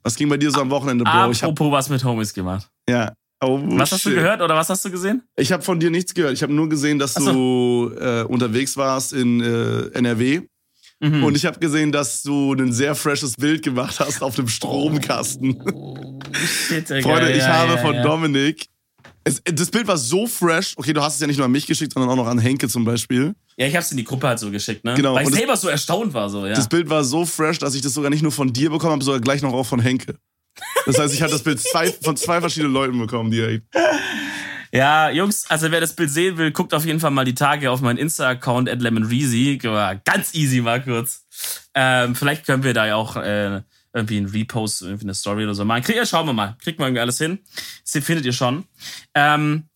[0.02, 1.30] Was ging bei dir so am Wochenende, Bro?
[1.32, 2.70] Ich hab, Apropos was mit Homies gemacht.
[2.88, 3.12] ja.
[3.40, 5.22] Oh, Was hast du gehört oder was hast du gesehen?
[5.36, 6.32] Ich habe von dir nichts gehört.
[6.32, 7.90] Ich habe nur gesehen, dass so.
[7.90, 10.42] du äh, unterwegs warst in äh, NRW.
[11.00, 11.24] Mhm.
[11.24, 15.60] Und ich habe gesehen, dass du ein sehr freshes Bild gemacht hast auf dem Stromkasten.
[15.74, 17.02] Oh, shit, Digga.
[17.02, 18.02] Freunde, ich ja, habe ja, von ja.
[18.02, 18.66] Dominik.
[19.22, 20.72] Es, das Bild war so fresh.
[20.76, 22.68] Okay, du hast es ja nicht nur an mich geschickt, sondern auch noch an Henke
[22.68, 23.34] zum Beispiel.
[23.58, 24.94] Ja, ich hab's in die Gruppe halt so geschickt, ne?
[24.94, 26.54] Genau, Weil ich und das- selber so erstaunt war, so, ja.
[26.54, 29.04] Das Bild war so fresh, dass ich das sogar nicht nur von dir bekommen habe,
[29.04, 30.16] sondern gleich noch auch von Henke.
[30.86, 33.66] Das heißt, ich habe das Bild zwei, von zwei verschiedenen Leuten bekommen direkt.
[34.72, 37.70] Ja, Jungs, also wer das Bild sehen will, guckt auf jeden Fall mal die Tage
[37.70, 39.58] auf meinen Insta-Account at lemonreezy.
[40.04, 41.24] Ganz easy mal kurz.
[41.74, 45.54] Ähm, vielleicht können wir da ja auch äh, irgendwie einen Repost, irgendwie eine Story oder
[45.54, 45.82] so machen.
[45.82, 46.56] Krieg, ja, schauen wir mal.
[46.62, 47.38] Kriegt man irgendwie alles hin.
[47.90, 48.64] Das findet ihr schon.
[49.14, 49.68] Ähm,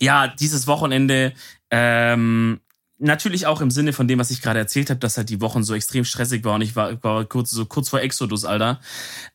[0.00, 1.32] ja, dieses Wochenende,
[1.70, 2.60] ähm,
[2.98, 5.62] natürlich auch im Sinne von dem, was ich gerade erzählt habe, dass halt die Wochen
[5.62, 6.60] so extrem stressig waren.
[6.60, 8.80] Ich war, war kurz, so kurz vor Exodus, Alter,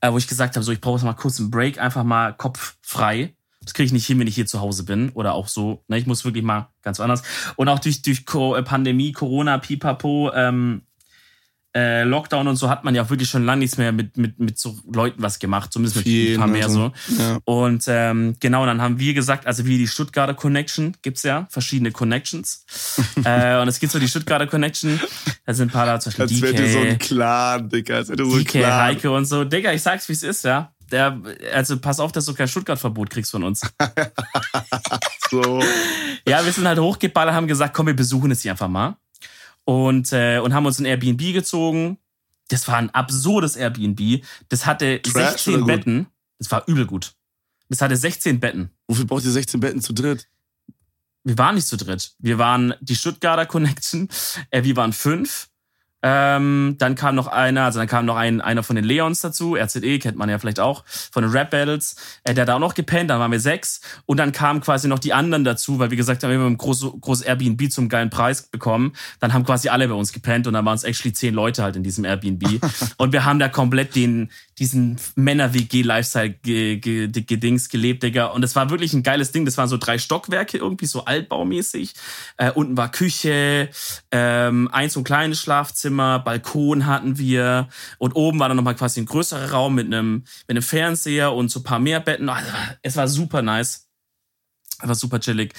[0.01, 2.33] äh, wo ich gesagt habe, so ich brauche jetzt mal kurz einen Break, einfach mal
[2.33, 3.35] Kopf frei.
[3.61, 5.83] Das kriege ich nicht hin, wenn ich hier zu Hause bin oder auch so.
[5.87, 7.23] Ne, ich muss wirklich mal ganz anders.
[7.55, 10.83] Und auch durch durch Co äh, Pandemie, Corona, Pipapo, ähm,
[11.75, 14.39] äh, Lockdown und so hat man ja auch wirklich schon lange nichts mehr mit mit
[14.39, 16.91] mit so Leuten was gemacht, zumindest mit ein paar mehr so.
[17.17, 17.39] Ja.
[17.45, 21.91] Und ähm, genau, dann haben wir gesagt, also wie die Stuttgarter Connection gibt's ja, verschiedene
[21.91, 22.65] Connections.
[23.23, 24.99] äh, und es gibt so die Stuttgarter Connection,
[25.45, 27.95] da sind ein paar da, zum Beispiel Als wäre dir so ein DK, Clan, Digga.
[27.95, 28.81] Als wäre so ein DK, Clan.
[28.81, 29.43] Heike und so.
[29.43, 30.71] Digga, ich sag's, wie es ist, ja.
[30.91, 31.19] Der,
[31.53, 33.61] also pass auf, dass du kein Stuttgart-Verbot kriegst von uns.
[35.33, 35.63] So.
[36.27, 38.97] Ja, wir sind halt hochgeballert, haben gesagt, komm, wir besuchen es hier einfach mal.
[39.65, 41.97] Und, äh, und haben uns ein Airbnb gezogen.
[42.49, 44.23] Das war ein absurdes Airbnb.
[44.49, 45.67] Das hatte Trash oder 16 gut?
[45.67, 46.07] Betten.
[46.39, 47.13] Das war übel gut.
[47.69, 48.69] Das hatte 16 Betten.
[48.87, 50.27] Wofür braucht ihr 16 Betten zu dritt?
[51.23, 52.13] Wir waren nicht zu dritt.
[52.19, 54.09] Wir waren die Stuttgarter Connection.
[54.49, 55.49] Äh, wir waren fünf.
[56.05, 59.55] Ähm, dann kam noch einer, also dann kam noch ein, einer von den Leons dazu,
[59.55, 61.95] RZE, kennt man ja vielleicht auch, von den Rap Battles.
[62.25, 63.79] Äh, der hat da auch noch gepennt, dann waren wir sechs.
[64.05, 66.91] Und dann kamen quasi noch die anderen dazu, weil wir gesagt haben, wir ein großes
[66.99, 68.93] groß Airbnb zum geilen Preis bekommen.
[69.21, 71.77] Dann haben quasi alle bei uns gepennt und dann waren es actually zehn Leute halt
[71.77, 72.61] in diesem Airbnb.
[72.97, 78.27] und wir haben da komplett den, diesen Männer-WG-Lifestyle ge, ge, ge, gedings gelebt, Digga.
[78.27, 79.45] Und es war wirklich ein geiles Ding.
[79.45, 81.93] Das waren so drei Stockwerke, irgendwie so altbaumäßig.
[82.37, 83.69] Äh, unten war Küche,
[84.11, 87.69] ähm, ein so ein kleines Schlafzimmer, Balkon hatten wir.
[87.97, 91.49] Und oben war dann nochmal quasi ein größerer Raum mit einem, mit einem Fernseher und
[91.49, 92.29] so ein paar mehr Betten.
[92.29, 92.49] Also,
[92.81, 93.87] es war super nice.
[94.83, 95.53] Es war super chillig.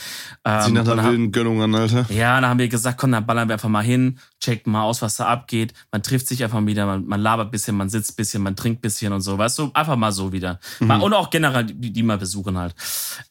[0.45, 2.07] Ähm, Sie nach einer wilden Gönnung an, Alter.
[2.11, 5.01] ja, dann haben wir gesagt, komm, dann ballern wir einfach mal hin, checken mal aus,
[5.03, 5.73] was da abgeht.
[5.91, 8.55] Man trifft sich einfach wieder, man, man labert ein bisschen, man sitzt ein bisschen, man
[8.55, 10.61] trinkt ein bisschen und so, weißt du, einfach mal so wieder.
[10.81, 12.75] Mal- Und auch generell die, die mal besuchen halt.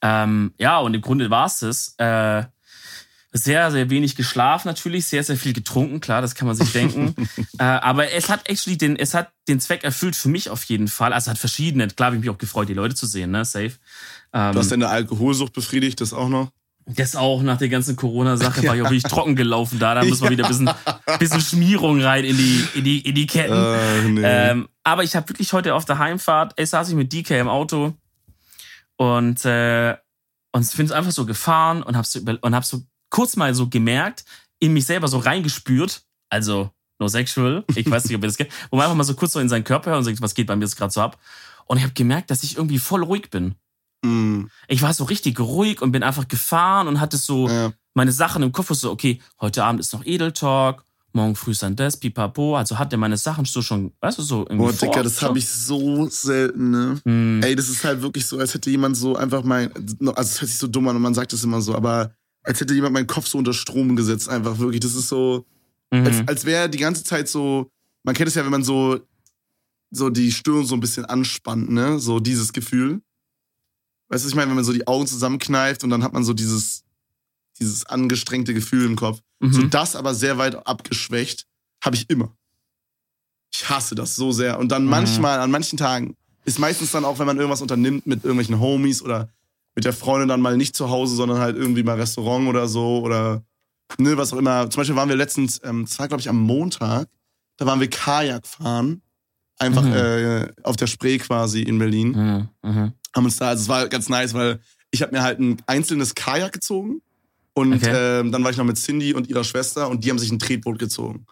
[0.02, 1.94] Ähm, ja, und im Grunde war's das.
[1.98, 2.44] Äh,
[3.36, 7.16] sehr, sehr wenig geschlafen natürlich, sehr, sehr viel getrunken, klar, das kann man sich denken.
[7.58, 10.88] äh, aber es hat actually den, es hat den Zweck erfüllt für mich auf jeden
[10.88, 11.14] Fall.
[11.14, 13.44] Also es hat verschiedene, klar habe ich mich auch gefreut, die Leute zu sehen, ne,
[13.44, 13.72] safe.
[14.34, 16.50] Ähm, Du hast deine Alkoholsucht befriedigt, das auch noch.
[16.86, 19.96] das auch nach der ganzen Corona-Sache war ich auch wirklich trocken gelaufen da.
[19.96, 20.70] Da muss man wieder ein bisschen,
[21.20, 23.54] bisschen Schmierung rein in die, in die, in die Ketten.
[23.54, 24.22] Äh, nee.
[24.24, 27.48] Ähm, aber ich habe wirklich heute auf der Heimfahrt, ey, saß ich mit DK im
[27.48, 27.94] Auto
[28.98, 29.96] und, äh,
[30.52, 34.26] und bin einfach so gefahren und hab so, und hab so kurz mal so gemerkt,
[34.60, 36.70] in mich selber so reingespürt, also
[37.00, 39.34] no sexual, ich weiß nicht, ob ihr das kennt, wo man einfach mal so kurz
[39.34, 41.20] so in seinen Körper hört und sagt, was geht bei mir jetzt gerade so ab.
[41.66, 43.56] Und ich habe gemerkt, dass ich irgendwie voll ruhig bin.
[44.04, 47.72] Mm, Ich war so richtig ruhig und bin einfach gefahren und hatte so ja.
[47.94, 51.76] meine Sachen im Kopf, so, okay, heute Abend ist noch Edeltalk, morgen früh ist dann
[51.76, 52.58] das, pipapo.
[52.58, 55.48] Also hatte meine Sachen so schon, weißt du, so irgendwie Boah, Digga, das habe ich
[55.48, 57.00] so selten, ne?
[57.06, 60.42] Hm, Ey, das ist halt wirklich so, als hätte jemand so einfach mein, also es
[60.42, 62.14] hört sich so dumm an und man sagt das immer so, aber
[62.44, 64.82] als hätte jemand meinen Kopf so unter Strom gesetzt, einfach wirklich.
[64.82, 65.46] Das ist so,
[65.92, 66.24] als, mhm.
[66.28, 67.70] als wäre die ganze Zeit so,
[68.04, 69.00] man kennt es ja, wenn man so,
[69.92, 72.00] so die Stirn so ein bisschen anspannt, ne?
[72.00, 73.02] So dieses Gefühl.
[74.10, 76.34] Weißt du, ich meine, wenn man so die Augen zusammenkneift und dann hat man so
[76.34, 76.84] dieses,
[77.60, 79.22] dieses angestrengte Gefühl im Kopf.
[79.42, 79.70] So Mhm.
[79.70, 81.46] das aber sehr weit abgeschwächt.
[81.84, 82.36] Habe ich immer.
[83.54, 84.58] Ich hasse das so sehr.
[84.58, 88.24] Und dann manchmal, an manchen Tagen, ist meistens dann auch, wenn man irgendwas unternimmt mit
[88.24, 89.30] irgendwelchen Homies oder
[89.76, 93.02] mit der Freundin dann mal nicht zu Hause, sondern halt irgendwie mal Restaurant oder so
[93.02, 93.44] oder
[93.98, 94.70] ne, was auch immer.
[94.70, 97.08] Zum Beispiel waren wir letztens, ähm, das war glaube ich am Montag,
[97.58, 99.02] da waren wir Kajak fahren.
[99.64, 99.94] Einfach Mhm.
[99.94, 102.10] äh, auf der Spree quasi in Berlin.
[102.64, 102.70] Mhm.
[102.70, 102.94] Mhm.
[103.16, 104.60] Haben uns da, also es war ganz nice, weil
[104.92, 107.02] ich habe mir halt ein einzelnes Kajak gezogen
[107.54, 108.20] und Okay.
[108.22, 110.40] ähm, dann war ich noch mit Cindy und ihrer Schwester und die haben sich ein
[110.40, 111.26] Tretboot gezogen.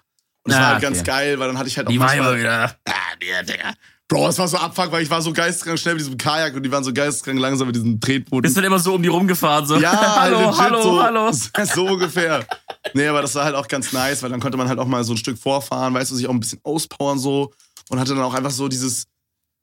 [0.43, 0.93] Und das Ah, war halt okay.
[0.93, 2.75] ganz geil, weil dann hatte ich halt auch Die manchmal- wieder.
[2.87, 3.73] Ah, nee, Digga.
[4.07, 6.63] Bro, es war so abfuck, weil ich war so geisteskrank schnell mit diesem Kajak und
[6.63, 8.41] die waren so geisteskrank langsam mit diesem Tretboot.
[8.43, 9.65] Bist du immer so um die rumgefahren?
[9.65, 9.77] So.
[9.79, 11.31] Ja, hallo, legit hallo, so, hallo.
[11.73, 12.45] So ungefähr.
[12.93, 15.03] Nee, aber das war halt auch ganz nice, weil dann konnte man halt auch mal
[15.05, 17.53] so ein Stück vorfahren, weißt du, sich auch ein bisschen auspowern so
[17.91, 19.05] und hatte dann auch einfach so dieses,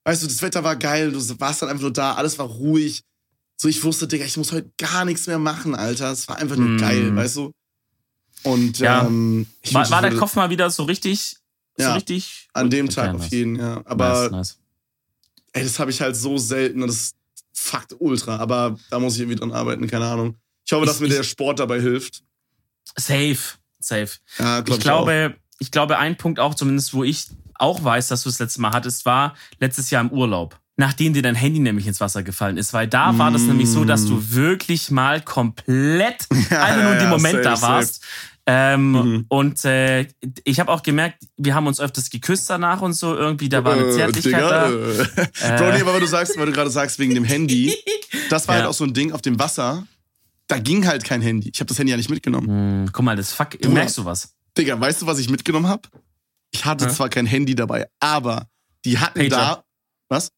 [0.04, 3.02] weißt du, das Wetter war geil, du warst dann einfach nur da, alles war ruhig.
[3.56, 6.12] So, ich wusste, Digga, ich muss heute gar nichts mehr machen, Alter.
[6.12, 6.78] Es war einfach nur Mm.
[6.78, 7.52] geil, weißt du?
[8.44, 9.04] Und Ja.
[9.06, 11.36] ähm, ich War, war ich der Kopf mal wieder so richtig,
[11.76, 13.82] so Ja, richtig an dem Tag auf jeden, ja.
[13.84, 14.58] Aber nice, nice.
[15.54, 17.14] ey, das habe ich halt so selten und das
[17.52, 18.36] fuckt ultra.
[18.36, 20.36] Aber da muss ich irgendwie dran arbeiten, keine Ahnung.
[20.64, 22.22] Ich hoffe, dass Ich- mir ich- der Sport dabei hilft.
[22.96, 23.38] Safe,
[23.80, 24.18] safe.
[24.38, 27.26] Ja, glaub ich glaube, ich glaube, ein Punkt auch zumindest, wo ich
[27.58, 30.58] auch weiß, dass du das letzte Mal hattest, war letztes Jahr im Urlaub.
[30.76, 33.48] Nachdem dir dein Handy nämlich ins Wasser gefallen ist, weil da war das Mm.
[33.48, 37.42] nämlich so, dass du wirklich mal komplett Ja, einfach nur ja, in dem ja, Moment
[37.42, 38.04] safe, da warst.
[38.46, 39.24] Ähm, Mhm.
[39.28, 40.06] Und äh,
[40.44, 43.74] ich habe auch gemerkt, wir haben uns öfters geküsst danach und so irgendwie, da war
[43.74, 44.68] eine Zärtlichkeit da.
[44.68, 45.02] Digga,
[45.44, 45.58] äh.
[45.58, 47.74] Bro, nee, aber weil du sagst, weil du gerade sagst, wegen dem Handy,
[48.30, 48.60] das war Ja.
[48.62, 49.84] halt auch so ein Ding auf dem Wasser.
[50.46, 51.50] Da ging halt kein Handy.
[51.52, 52.46] Ich habe das Handy ja nicht mitgenommen.
[52.86, 53.68] Hm, guck mal, das fuck, Bruder.
[53.68, 54.32] merkst du was?
[54.56, 55.82] Digga, weißt du, was ich mitgenommen habe?
[56.52, 56.90] Ich hatte Ja.
[56.90, 58.48] zwar kein Handy dabei, aber
[58.84, 59.28] die hatten Pager.
[59.36, 59.64] da.
[60.08, 60.32] Was?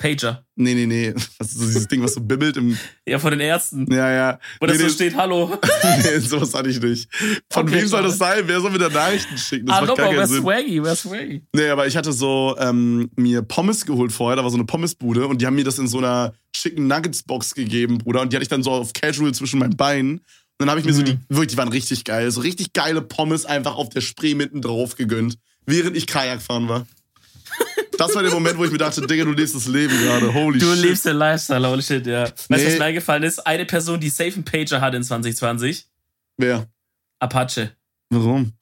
[0.00, 0.44] Pager.
[0.54, 1.12] Nee, nee, nee.
[1.40, 2.78] Das ist so dieses Ding, was so bibbelt im.
[3.06, 3.92] Ja, von den Ärzten.
[3.92, 4.38] Ja, ja.
[4.60, 5.58] Wo das nee, so nee, steht, hallo.
[6.04, 7.08] nee, sowas hatte ich nicht.
[7.50, 8.44] Von Okay, wem soll das sein?
[8.46, 9.66] Wer soll mir da Nachrichten schicken?
[9.66, 10.42] Das Ah, macht wer Sinn.
[10.42, 11.42] swaggy, wer swaggy.
[11.52, 15.26] Nee, aber ich hatte so ähm, mir Pommes geholt vorher, da war so eine Pommesbude
[15.26, 18.20] und die haben mir das in so einer schicken Nuggets-Box gegeben, Bruder.
[18.20, 20.18] Und die hatte ich dann so auf Casual zwischen meinen Beinen.
[20.18, 21.06] Und dann habe ich mir so Mhm.
[21.06, 24.60] die, wirklich, die waren richtig geil, so richtig geile Pommes einfach auf der Spree mitten
[24.60, 25.38] drauf gegönnt,
[25.68, 26.86] während ich Kajak fahren war.
[27.98, 30.32] Das war der Moment, wo ich mir dachte, Digga, du lebst das Leben gerade.
[30.32, 30.82] Holy Du shit.
[30.84, 32.22] lebst den Lifestyle, holy shit, ja.
[32.24, 32.66] Weißt du, Nee.
[32.66, 33.44] was mir eingefallen ist?
[33.44, 35.86] Eine Person, die safe einen Pager hat in 2020.
[36.36, 36.68] Wer?
[37.18, 37.72] Apache.
[38.10, 38.52] Warum?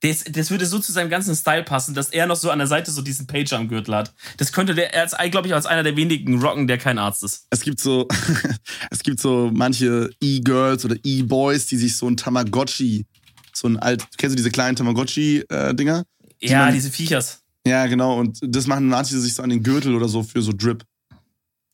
[0.00, 2.66] Das, das würde so zu seinem ganzen Style passen, dass er noch so an der
[2.66, 4.12] Seite so diesen Pager am Gürtel hat.
[4.38, 7.46] Das könnte der, er glaube ich, als einer der wenigen rocken, der kein Arzt ist.
[7.50, 8.08] Es gibt so,
[8.90, 13.06] es gibt so manche E-Girls oder E-Boys, die sich so ein Tamagotchi,
[13.52, 16.02] so ein alt, kennst du diese kleinen Tamagotchi-Dinger?
[16.50, 17.42] Ja, man- diese Viechers.
[17.66, 18.18] Ja, genau.
[18.18, 20.84] Und das machen manche sich so an den Gürtel oder so für so Drip.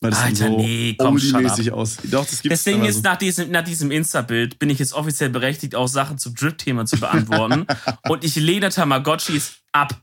[0.00, 2.12] Weil das Alter, so nee, komm, oldie-mäßig aussieht.
[2.12, 3.02] Doch, das gibt's Das Ding ist, so.
[3.02, 6.98] nach diesem, nach diesem Insta-Bild bin ich jetzt offiziell berechtigt, auch Sachen zum Drip-Thema zu
[7.00, 7.66] beantworten.
[8.08, 10.00] Und ich lehne Tamagotchis ab.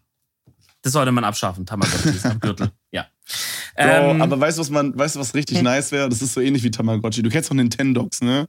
[0.82, 2.72] Das sollte man abschaffen, Tamagotchis am Gürtel.
[2.92, 3.08] Ja.
[3.76, 6.10] Bro, Ähm, aber weißt du, was man, weißt du, was richtig nice wäre?
[6.10, 7.24] Das ist so ähnlich wie Tamagotchi.
[7.24, 8.48] Du kennst doch Nintendogs, ne?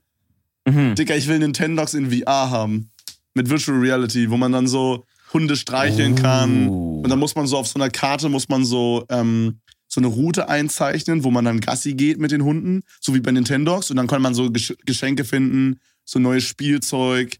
[0.68, 0.94] mhm.
[0.96, 2.90] Dicker, ich will Nintendogs in VR haben.
[3.34, 6.68] Mit Virtual Reality, wo man dann so Hunde streicheln kann.
[6.68, 7.00] Oh.
[7.02, 10.08] Und dann muss man so auf so einer Karte, muss man so, ähm, so eine
[10.08, 13.90] Route einzeichnen, wo man dann Gassi geht mit den Hunden, so wie bei Nintendogs.
[13.90, 17.38] Und dann kann man so Gesch Geschenke finden, so neues Spielzeug.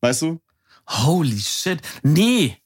[0.00, 0.40] Weißt du?
[0.88, 1.80] Holy shit.
[2.02, 2.56] Nee.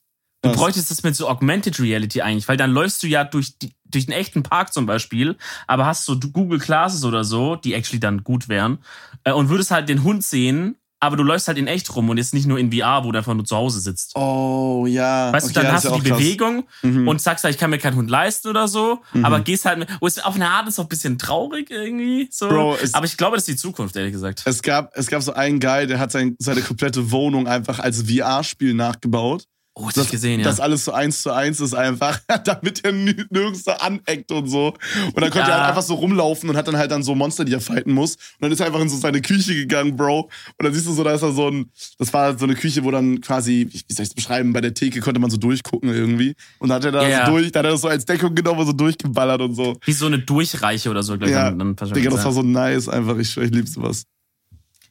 [0.43, 0.57] Du Was?
[0.57, 4.09] bräuchtest das mit so Augmented Reality eigentlich, weil dann läufst du ja durch, die, durch
[4.09, 8.25] einen echten Park zum Beispiel, aber hast so Google Classes oder so, die actually dann
[8.25, 8.79] gut wären,
[9.25, 12.19] äh, und würdest halt den Hund sehen, aber du läufst halt in echt rum und
[12.19, 14.15] jetzt nicht nur in VR, wo du einfach nur zu Hause sitzt.
[14.17, 15.33] Oh, ja.
[15.33, 16.11] Weißt du, Okay, dann ja, hast du die.
[16.11, 17.09] Bewegung Mhm.
[17.09, 19.25] und sagst halt, ich kann mir keinen Hund leisten oder so, Mhm.
[19.25, 22.29] aber gehst halt mit, wo es auf eine Art ist auch ein bisschen traurig irgendwie,
[22.31, 22.49] so.
[22.49, 24.43] Bro, aber ich glaube, das ist die Zukunft, ehrlich gesagt.
[24.45, 28.03] Es gab, es gab so einen Guy, der hat sein, seine komplette Wohnung einfach als
[28.03, 29.45] VR-Spiel nachgebaut.
[29.75, 30.45] Oh, das ich gesehen, ja.
[30.45, 34.75] Das alles so eins zu eins ist einfach, damit er nirgends so aneckt und so.
[35.07, 35.55] Und dann konnte Ja.
[35.55, 37.93] er halt einfach so rumlaufen und hat dann halt dann so Monster, die er fighten
[37.93, 38.17] muss.
[38.17, 40.23] Und dann ist er einfach in so seine Küche gegangen, Bro.
[40.23, 40.31] Und
[40.65, 42.91] dann siehst du so, da ist er so ein, das war so eine Küche, wo
[42.91, 46.35] dann quasi, wie soll ich es beschreiben, bei der Theke konnte man so durchgucken irgendwie.
[46.59, 48.35] Und dann hat er da Ja, so durch, dann hat er das so als Deckung
[48.35, 49.77] genommen und so durchgeballert und so.
[49.85, 51.37] Wie so eine Durchreiche oder so, glaube ich.
[51.37, 53.17] Ja, dann, dann Digga, das war so nice einfach.
[53.19, 54.05] Ich, ich lieb sowas.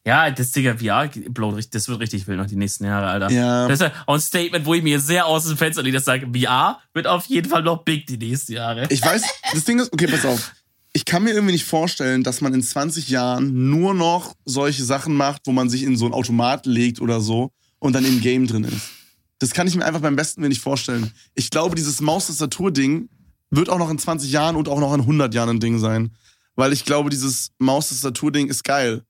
[0.05, 3.29] Ja, das Digga VR, blowt richtig- das wird richtig wild noch die nächsten Jahre, Alter.
[3.31, 3.67] Ja.
[3.67, 6.27] Das ist auch ein Statement, wo ich mir sehr aus dem Fenster lege, das sage,
[6.33, 8.87] VR wird auf jeden Fall noch big die nächsten Jahre.
[8.89, 9.21] Ich weiß,
[9.53, 10.53] das Ding ist, okay, pass auf.
[10.93, 15.13] Ich kann mir irgendwie nicht vorstellen, dass man in 20 Jahren nur noch solche Sachen
[15.15, 18.47] macht, wo man sich in so ein Automat legt oder so und dann im Game
[18.47, 18.89] drin ist.
[19.37, 21.11] Das kann ich mir einfach beim besten Willen nicht vorstellen.
[21.35, 23.09] Ich glaube, dieses Maustastatur-Ding
[23.51, 26.11] wird auch noch in 20 Jahren und auch noch in 100 Jahren ein Ding sein.
[26.55, 29.03] Weil ich glaube, dieses Maustastatur-Ding ist geil.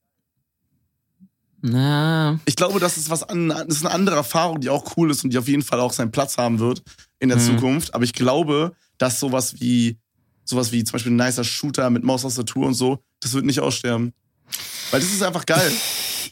[1.62, 2.40] Na.
[2.46, 5.24] Ich glaube, das ist was an, das ist eine andere Erfahrung, die auch cool ist
[5.24, 6.82] und die auf jeden Fall auch seinen Platz haben wird
[7.20, 7.42] in der Mhm.
[7.58, 7.94] Zukunft.
[7.94, 9.98] Aber ich glaube, dass sowas wie
[10.46, 14.14] sowas wie zum Beispiel ein nicer Shooter mit Maustastatur und so, das wird nicht aussterben.
[14.90, 15.72] Weil das ist einfach geil.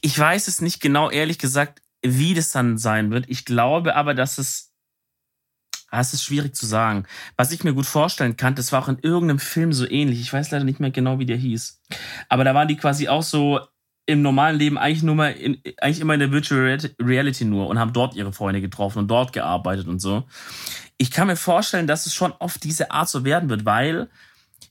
[0.02, 3.26] Ich weiß es nicht genau, ehrlich gesagt, wie das dann sein wird.
[3.28, 4.72] Ich glaube aber, dass es.
[5.90, 7.06] Ah, es ist schwierig zu sagen.
[7.38, 10.20] Was ich mir gut vorstellen kann, das war auch in irgendeinem Film so ähnlich.
[10.20, 11.80] Ich weiß leider nicht mehr genau, wie der hieß.
[12.28, 13.62] Aber da waren die quasi auch so
[14.08, 17.68] im normalen Leben eigentlich nur mal in, eigentlich immer in der Virtual Reali- Reality nur
[17.68, 20.24] und haben dort ihre Freunde getroffen und dort gearbeitet und so.
[20.98, 24.10] Ich kann mir vorstellen, dass es schon auf diese Art so werden wird, weil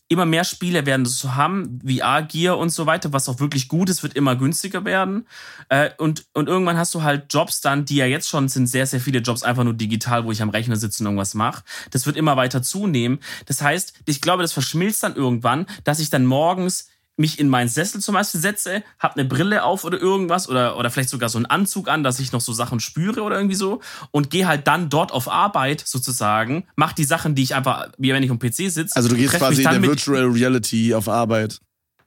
[0.08, 3.90] immer mehr Spiele werden das so haben, VR-Gear und so weiter, was auch wirklich gut
[3.90, 5.26] ist, wird immer günstiger werden.
[5.68, 8.86] Äh, und, und irgendwann hast du halt Jobs dann, die ja jetzt schon sind, sehr,
[8.86, 11.64] sehr viele Jobs einfach nur digital, wo ich am Rechner sitze und irgendwas mache.
[11.90, 13.18] Das wird immer weiter zunehmen.
[13.46, 17.68] Das heißt, ich glaube, das verschmilzt dann irgendwann, dass ich dann morgens mich in meinen
[17.68, 21.38] Sessel zum Beispiel setze, hab eine Brille auf oder irgendwas oder, oder vielleicht sogar so
[21.38, 24.66] einen Anzug an, dass ich noch so Sachen spüre oder irgendwie so und gehe halt
[24.66, 28.38] dann dort auf Arbeit sozusagen, mach die Sachen, die ich einfach, wie wenn ich am
[28.38, 28.94] PC sitze.
[28.94, 31.60] Also du gehst quasi in der Virtual Reality auf Arbeit.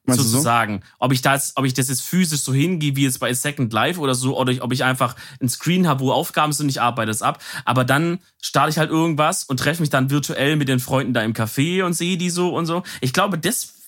[0.10, 0.32] Meinst du so?
[0.38, 0.82] sozusagen.
[0.97, 3.99] Ob ich das, ob ich das jetzt physisch so hingehe wie jetzt bei Second Life
[3.99, 7.12] oder so, oder ob ich einfach einen Screen habe, wo Aufgaben sind und ich arbeite
[7.12, 7.41] es ab.
[7.66, 11.22] Aber dann starte ich halt irgendwas und treffe mich dann virtuell mit den Freunden da
[11.22, 12.84] im Café und sehe die so und so.
[13.01, 13.78] Ich glaube, das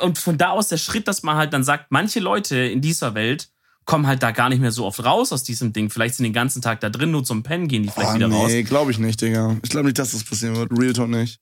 [0.00, 3.14] und von da aus der Schritt, dass man halt dann sagt, manche Leute in dieser
[3.14, 3.50] Welt
[3.84, 5.88] kommen halt da gar nicht mehr so oft raus aus diesem Ding.
[5.88, 8.28] Vielleicht sind den ganzen Tag da drin, nur zum Pennen gehen die vielleicht Oh, wieder
[8.30, 8.50] raus.
[8.50, 9.56] nee, glaube ich nicht, Digga.
[9.62, 10.70] Ich glaube nicht, dass das passieren wird.
[10.78, 11.40] Real Talk nicht.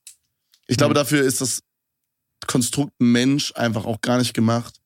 [0.67, 0.95] Ich glaube, Hm.
[0.95, 1.61] dafür ist das
[2.45, 4.79] Konstrukt Mensch einfach auch gar nicht gemacht.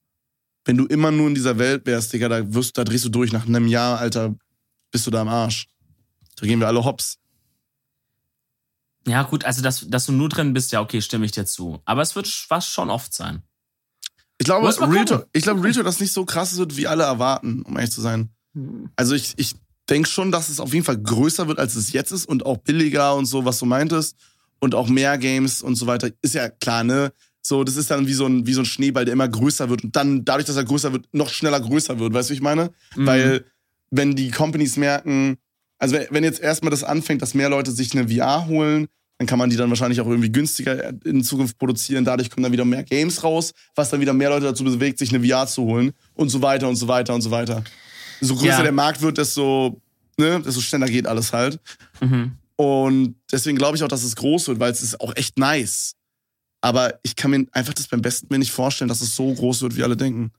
[0.65, 3.31] Wenn du immer nur in dieser Welt wärst, Digga, da wirst, da drehst du durch.
[3.31, 4.33] Nach einem Jahr, Alter,
[4.91, 5.67] bist du da am Arsch.
[6.37, 7.17] Da gehen wir alle hops.
[9.07, 11.81] Ja, gut, also dass, dass du nur drin bist, ja, okay, stimme ich dir zu.
[11.85, 13.41] Aber es wird was schon oft sein.
[14.41, 15.05] Ich glaube, Real.
[15.05, 18.01] Talk, ich glaube, Real Talk, nicht so krass wird, wie alle erwarten, um ehrlich zu
[18.01, 18.29] sein.
[18.95, 19.53] Also ich, ich
[19.87, 22.57] denke schon, dass es auf jeden Fall größer wird, als es jetzt ist und auch
[22.57, 24.15] billiger und so, was du meintest.
[24.59, 26.09] Und auch mehr Games und so weiter.
[26.21, 27.13] Ist ja klar, ne?
[27.41, 29.83] So, das ist dann wie so ein, wie so ein Schneeball, der immer größer wird
[29.83, 32.13] und dann, dadurch, dass er größer wird, noch schneller größer wird.
[32.13, 32.71] Weißt du, wie ich meine?
[32.95, 33.05] Mhm.
[33.05, 33.45] Weil,
[33.89, 35.37] wenn die Companies merken,
[35.79, 38.87] also wenn jetzt erstmal das anfängt, dass mehr Leute sich eine VR holen,
[39.21, 42.03] dann kann man die dann wahrscheinlich auch irgendwie günstiger in Zukunft produzieren.
[42.03, 45.13] Dadurch kommen dann wieder mehr Games raus, was dann wieder mehr Leute dazu bewegt, sich
[45.13, 47.63] eine VR zu holen und so weiter und so weiter und so weiter.
[48.19, 48.63] So größer Ja.
[48.63, 49.79] der Markt wird, desto,
[50.17, 51.59] ne, desto schneller geht alles halt.
[51.99, 52.31] Mhm.
[52.55, 55.93] Und deswegen glaube ich auch, dass es groß wird, weil es ist auch echt nice.
[56.61, 59.61] Aber ich kann mir einfach das beim besten mir nicht vorstellen, dass es so groß
[59.61, 60.31] wird, wie alle denken.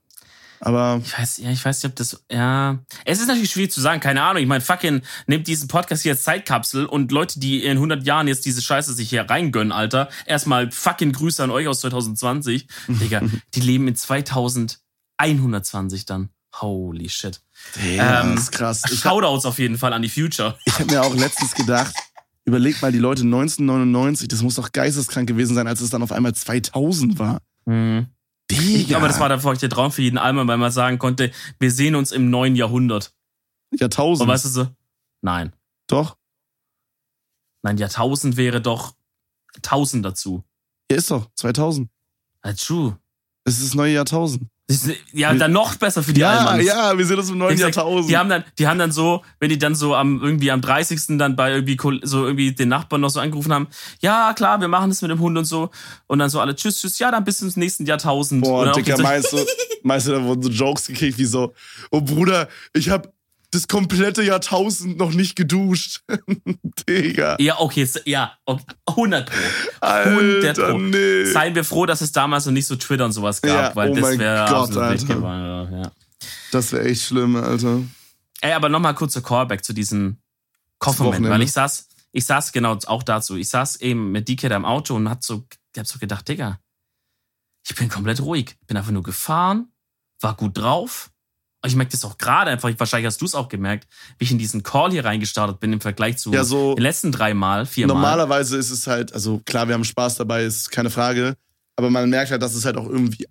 [0.64, 2.78] Aber Ich weiß, ja, ich weiß nicht, ob das, ja.
[3.04, 4.40] Es ist natürlich schwierig zu sagen, keine Ahnung.
[4.40, 8.28] Ich meine, fucking, nehmt diesen Podcast hier als Zeitkapsel und Leute, die in 100 Jahren
[8.28, 10.08] jetzt diese Scheiße sich hier reingönnen, Alter.
[10.24, 12.68] Erstmal fucking Grüße an euch aus 2020.
[12.88, 13.22] Digga,
[13.54, 16.28] die leben in 2120 dann.
[16.60, 17.40] Holy shit.
[17.96, 18.82] ja, Ähm, das ist krass.
[18.84, 20.56] Ich habe Shoutouts auf jeden Fall an die Future.
[20.70, 21.92] hab mir auch letztens gedacht,
[22.44, 26.12] überleg mal die Leute 1999, das muss doch geisteskrank gewesen sein, als es dann auf
[26.12, 27.38] einmal 2000 war.
[27.64, 28.06] Mhm.
[28.59, 28.78] Digga.
[28.78, 31.70] Ich glaube, das war der feuchte Traum für jeden Alman, weil man sagen konnte, wir
[31.70, 33.14] sehen uns im neuen Jahrhundert.
[33.72, 34.22] Jahrtausend.
[34.22, 34.68] Aber weißt du so?
[35.22, 35.53] Nein.
[35.86, 36.16] Doch.
[37.62, 38.94] Nein, Jahrtausend wäre doch
[39.57, 40.44] 1000 dazu.
[40.90, 41.30] Ja, ist doch.
[41.34, 41.88] 2000.
[42.44, 42.98] Ja, true.
[43.44, 44.48] Das ist das neue Jahrtausend.
[45.12, 46.66] Ja, dann noch besser für die ja, Almans.
[46.66, 48.10] ja, wir sehen uns im neuen sag, Jahrtausend.
[48.10, 51.18] Die haben dann, die haben dann so, wenn die dann so am irgendwie am 30.
[51.18, 53.68] dann bei irgendwie so irgendwie den Nachbarn noch so angerufen haben,
[54.00, 55.70] ja klar, wir machen das mit dem Hund und so
[56.06, 58.42] und dann so alle tschüss tschüss, ja dann bis ins nächsten Jahrtausend.
[58.42, 59.38] Boah, Dicker, meinst du,
[59.82, 61.54] meinst du, da wurden so Jokes gekriegt wie so,
[61.90, 63.12] oh Bruder, ich hab
[63.53, 66.00] das komplette Jahrtausend noch nicht geduscht.
[66.88, 67.36] Digga.
[67.38, 69.86] Ja, okay, ja, okay, 100 pro.
[69.86, 70.78] 100 Alter, pro.
[70.78, 71.24] nee.
[71.26, 73.90] Seien wir froh, dass es damals noch nicht so Twitter und sowas gab, Ja, weil
[73.90, 75.07] oh das wäre absolut Alter.
[75.07, 75.82] geworden.
[75.82, 75.92] Ja.
[76.50, 77.82] Das wäre echt schlimm, Alter.
[78.40, 80.18] Ey, aber nochmal kurzer Callback zu diesem
[80.78, 83.36] Kofferman, weil ich saß, ich saß genau auch dazu.
[83.36, 86.28] Ich saß eben mit DK da im Auto und hab so, ich hab so gedacht,
[86.28, 86.59] Digga,
[87.64, 88.57] ich bin komplett ruhig.
[88.66, 89.68] Bin einfach nur gefahren,
[90.20, 91.11] war gut drauf.
[91.64, 93.86] Und ich merke das auch gerade einfach, wahrscheinlich hast du es auch gemerkt,
[94.18, 97.12] wie ich in diesen Call hier reingestartet bin im Vergleich zu Ja, so den letzten
[97.12, 97.94] drei Mal, vier Mal.
[97.94, 101.36] normalerweise ist es halt, also klar, wir haben Spaß dabei, ist keine Frage.
[101.76, 103.26] Aber man merkt halt, dass es halt auch irgendwie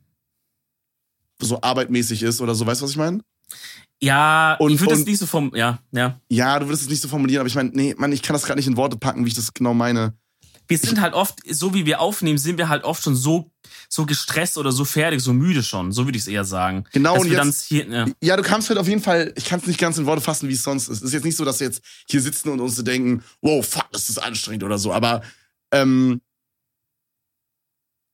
[1.41, 2.65] so arbeitmäßig ist oder so.
[2.65, 3.19] Weißt du, was ich meine?
[4.01, 6.19] Ja, Und- ich würde es nicht so vom, ja, ja.
[6.29, 8.43] Ja, du würdest es nicht so formulieren, aber ich meine, nee, Mann, ich kann das
[8.43, 10.13] gerade nicht in Worte packen, wie ich das genau meine.
[10.71, 13.51] Wir sind halt oft, so wie wir aufnehmen, sind wir halt oft schon so,
[13.89, 15.91] so gestresst oder so fertig, so müde schon.
[15.91, 16.85] So würde ich es eher sagen.
[16.93, 18.05] Genau, Dass und jetzt- hier, ja.
[18.21, 20.49] Ja, du kannst halt auf jeden Fall, ich kann es nicht ganz in Worte fassen,
[20.49, 20.97] wie es sonst ist.
[20.97, 23.91] Es ist jetzt nicht so, dass wir jetzt hier sitzen und uns denken, wow, fuck,
[23.91, 24.91] das ist anstrengend oder so.
[24.93, 25.21] Aber
[25.71, 26.21] ähm,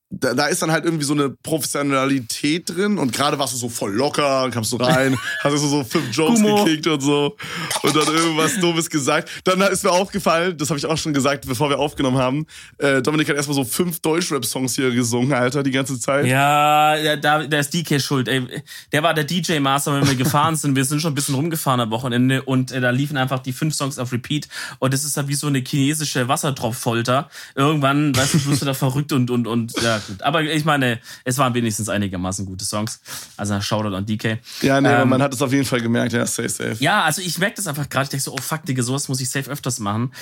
[0.09, 3.67] da, da ist dann halt irgendwie so eine Professionalität drin und gerade warst du so
[3.67, 6.63] voll locker, kamst du rein, hast du so fünf Jokes Humor.
[6.63, 7.35] gekickt und so
[7.83, 9.29] und dann irgendwas Dummes gesagt.
[9.43, 12.45] Dann ist mir aufgefallen, das habe ich auch schon gesagt, bevor wir aufgenommen haben,
[12.77, 16.25] äh, Dominik hat erstmal so fünf Deutschrap-Songs hier gesungen, Alter, die ganze Zeit.
[16.25, 18.29] Ja, ja, da, da ist DK schuld.
[18.29, 18.47] Ey,
[18.93, 20.75] der war der DJ-Master, wenn wir gefahren sind.
[20.75, 23.75] Wir sind schon ein bisschen rumgefahren am Wochenende und äh, da liefen einfach die fünf
[23.75, 24.47] Songs auf Repeat.
[24.79, 27.29] Und das ist halt wie so eine chinesische Wassertropffolter.
[27.55, 30.21] Irgendwann, weißt du, wirst du da verrückt und, und, und, ja, gut.
[30.21, 33.01] Aber ich meine, es waren wenigstens einigermaßen gute Songs.
[33.37, 34.39] Also Shoutout an DK.
[34.61, 36.75] Ja, nee, Ähm, man hat es auf jeden Fall gemerkt, ja, safe, safe.
[36.79, 38.05] Ja, also ich merke das einfach gerade.
[38.05, 40.13] Ich denke so, oh fuck, Digga, sowas muss ich safe öfters machen.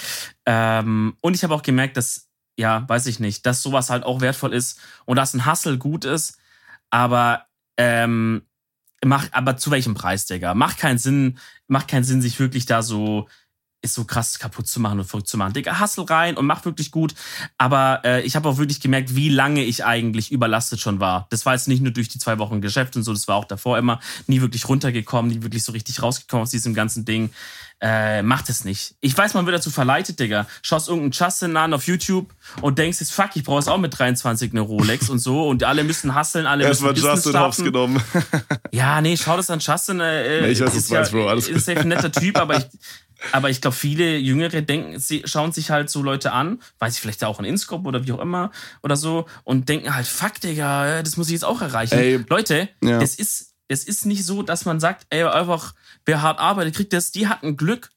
[0.46, 4.22] Ähm, und ich habe auch gemerkt, dass, ja, weiß ich nicht, dass sowas halt auch
[4.22, 6.38] wertvoll ist und dass ein Hustle gut ist,
[6.90, 7.46] aber
[7.78, 8.44] ähm,
[9.04, 10.54] mach, aber zu welchem Preis, Digga?
[10.54, 13.28] Macht keinen Sinn, macht keinen Sinn, sich wirklich da so
[13.86, 15.54] ist so krass kaputt zu machen und verrückt zu machen.
[15.54, 17.16] Digga, hustle rein und mach wirklich gut.
[17.58, 21.28] Aber äh, ich habe auch wirklich gemerkt, wie lange ich eigentlich überlastet schon war.
[21.30, 23.46] Das war jetzt nicht nur durch die zwei Wochen Geschäft und so, das war auch
[23.46, 27.30] davor immer nie wirklich runtergekommen, nie wirklich so richtig rausgekommen aus diesem ganzen Ding.
[27.82, 28.96] Äh, macht es nicht.
[29.02, 30.48] Ich weiß, man wird dazu verleitet, Digga.
[30.62, 33.98] Schaust irgendeinen Justin an auf YouTube und denkst jetzt, fuck, ich brauche es auch mit
[34.00, 37.64] 23 eine Rolex und so und alle müssen hustlen, alle müssen Erstmal Justin starten.
[37.66, 38.02] genommen.
[38.72, 40.00] Ja, nee, schau das an Justin.
[40.00, 42.58] Äh, Nee, ich weiß, was du meinst, Bro, alles ist safe ein netter Typ, aber
[42.60, 42.66] ich,
[43.32, 47.02] aber ich glaube, viele Jüngere denken, sie schauen sich halt so Leute an, weiß ich
[47.02, 48.52] vielleicht auch in Inscope oder wie auch immer
[48.84, 51.98] oder so und denken halt, fuck, Digga, das muss ich jetzt auch erreichen.
[51.98, 53.02] Ey, Leute, ja.
[53.02, 55.74] es ist, es ist nicht so, dass man sagt, ey, einfach,
[56.06, 57.92] wer hart arbeitet, kriegt das, die hatten Glück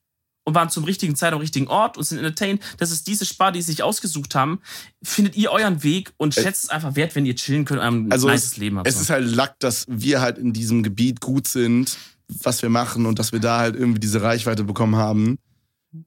[0.49, 2.63] und waren zum richtigen Zeit am richtigen Ort und sind entertained.
[2.79, 4.63] Das ist diese Spar, die sie sich ausgesucht haben.
[5.03, 8.11] Findet ihr euren Weg und schätzt es einfach wert, wenn ihr chillen könnt und ein
[8.13, 8.89] Also nices es, Leben habt.
[8.89, 9.03] es so.
[9.03, 11.99] ist halt Lack, dass wir halt in diesem Gebiet gut sind,
[12.43, 15.39] was wir machen und dass wir da halt irgendwie diese Reichweite bekommen haben.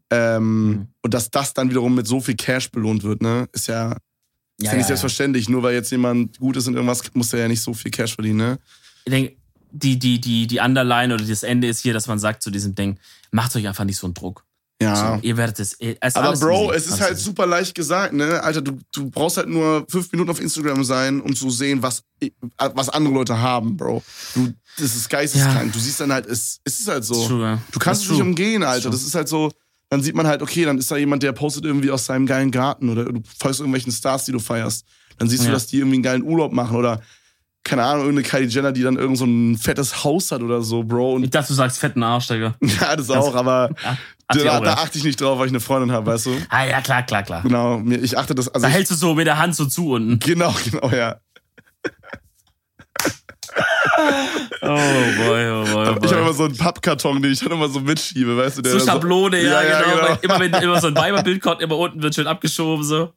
[0.09, 0.87] Ähm, Mhm.
[1.01, 3.47] Und dass das dann wiederum mit so viel Cash belohnt wird, ne?
[3.53, 3.97] Ist ja, ist
[4.61, 5.49] ja, Ja, nicht selbstverständlich.
[5.49, 8.13] Nur weil jetzt jemand gut ist in irgendwas, muss er ja nicht so viel Cash
[8.13, 8.59] verdienen, ne?
[9.05, 9.35] ich denke,
[9.71, 12.75] die, die, die, die Underline oder das Ende ist hier, dass man sagt zu diesem
[12.75, 12.99] Ding,
[13.31, 14.45] macht euch einfach nicht so einen Druck.
[14.81, 15.15] Ja.
[15.15, 15.77] So, ihr werdet es.
[15.79, 16.75] es Aber Bro, easy.
[16.77, 18.41] es ist halt super leicht gesagt, ne?
[18.43, 22.03] Alter, du, du brauchst halt nur fünf Minuten auf Instagram sein, um zu sehen, was,
[22.57, 24.01] was andere Leute haben, Bro.
[24.33, 25.71] Du, das ist geisteskrank.
[25.71, 27.27] Du siehst dann halt, es, es ist halt so.
[27.27, 27.61] True, ja.
[27.71, 28.89] Du kannst es nicht umgehen, Alter.
[28.89, 29.51] Das ist halt so,
[29.89, 32.49] dann sieht man halt, okay, dann ist da jemand, der postet irgendwie aus seinem geilen
[32.49, 34.85] Garten oder du folgst irgendwelchen Stars, die du feierst.
[35.17, 35.53] Dann siehst du, Ja.
[35.53, 37.01] dass die irgendwie einen geilen Urlaub machen oder,
[37.63, 40.81] keine Ahnung, irgendeine Kylie Jenner, die dann irgend so ein fettes Haus hat oder so,
[40.83, 41.17] Bro.
[41.19, 42.55] Ich Und dachte, du sagst fetten Arsch, Digga.
[42.61, 43.97] ja, das auch, aber Ja,
[44.31, 46.37] da, da achte ich nicht drauf, weil ich eine Freundin habe, weißt du?
[46.49, 47.41] Ah, ja, klar, klar, klar.
[47.43, 50.19] Genau, ich achte das, also Da hältst du so mit der Hand so zu unten.
[50.19, 51.17] genau, genau, ja.
[54.63, 56.17] Oh boy, oh boy, oh Ich habe boy.
[56.19, 58.61] immer so einen Pappkarton, den ich dann immer so mitschiebe, weißt du?
[58.61, 59.95] Der So Schablone, ja, Ja, ja, genau.
[60.07, 60.17] genau.
[60.21, 63.13] Immer wenn immer so ein Weiberbild kommt, immer unten wird schön abgeschoben, so.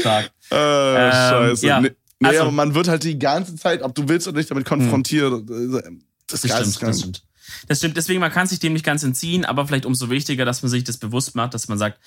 [0.00, 0.30] Stark.
[0.50, 1.66] Äh, scheiße.
[1.66, 1.80] ja.
[1.80, 4.50] Nee, nee Also- aber man wird halt die ganze Zeit, ob du willst oder nicht,
[4.50, 5.32] damit konfrontiert.
[5.46, 7.22] Das ist Das stimmt, das stimmt.
[7.68, 10.62] Das stimmt, deswegen, man kann sich dem nicht ganz entziehen, aber vielleicht umso wichtiger, dass
[10.62, 11.98] man sich das bewusst macht, dass man sagt,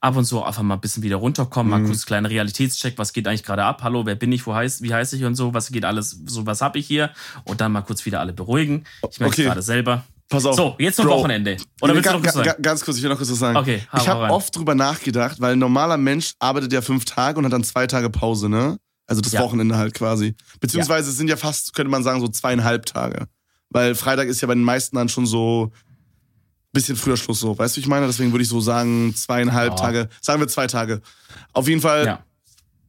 [0.00, 1.82] ab und zu einfach mal ein bisschen wieder runterkommen, Mhm.
[1.82, 4.82] mal kurz kleinen Realitätscheck, was geht eigentlich gerade ab, hallo, wer bin ich, wo heißt,
[4.82, 7.10] wie heiße ich und so, was geht alles, so was hab ich hier
[7.44, 8.84] und dann mal kurz wieder alle beruhigen.
[9.10, 9.42] Ich merke Okay.
[9.42, 10.04] es gerade selber.
[10.28, 10.56] Pass auf.
[10.56, 11.18] So, jetzt zum Bro.
[11.18, 11.58] Wochenende.
[11.82, 12.46] Oder willst du noch ga- sagen?
[12.46, 13.56] ga- Ganz kurz, ich will noch kurz was sagen.
[13.58, 17.44] Okay, ich habe oft drüber nachgedacht, weil ein normaler Mensch arbeitet ja fünf Tage und
[17.44, 18.78] hat dann zwei Tage Pause, ne?
[19.06, 19.40] Also das Ja.
[19.42, 20.34] Wochenende halt quasi.
[20.58, 23.26] Beziehungsweise es sind ja fast, könnte man sagen, so zweieinhalb Tage.
[23.72, 27.56] Weil Freitag ist ja bei den meisten dann schon so ein bisschen früher Schluss so.
[27.58, 28.06] Weißt du, wie ich meine?
[28.06, 29.76] Deswegen würde ich so sagen, zweieinhalb Ja.
[29.76, 30.08] Tage.
[30.20, 31.00] Sagen wir zwei Tage.
[31.52, 32.24] Auf jeden Fall, Ja.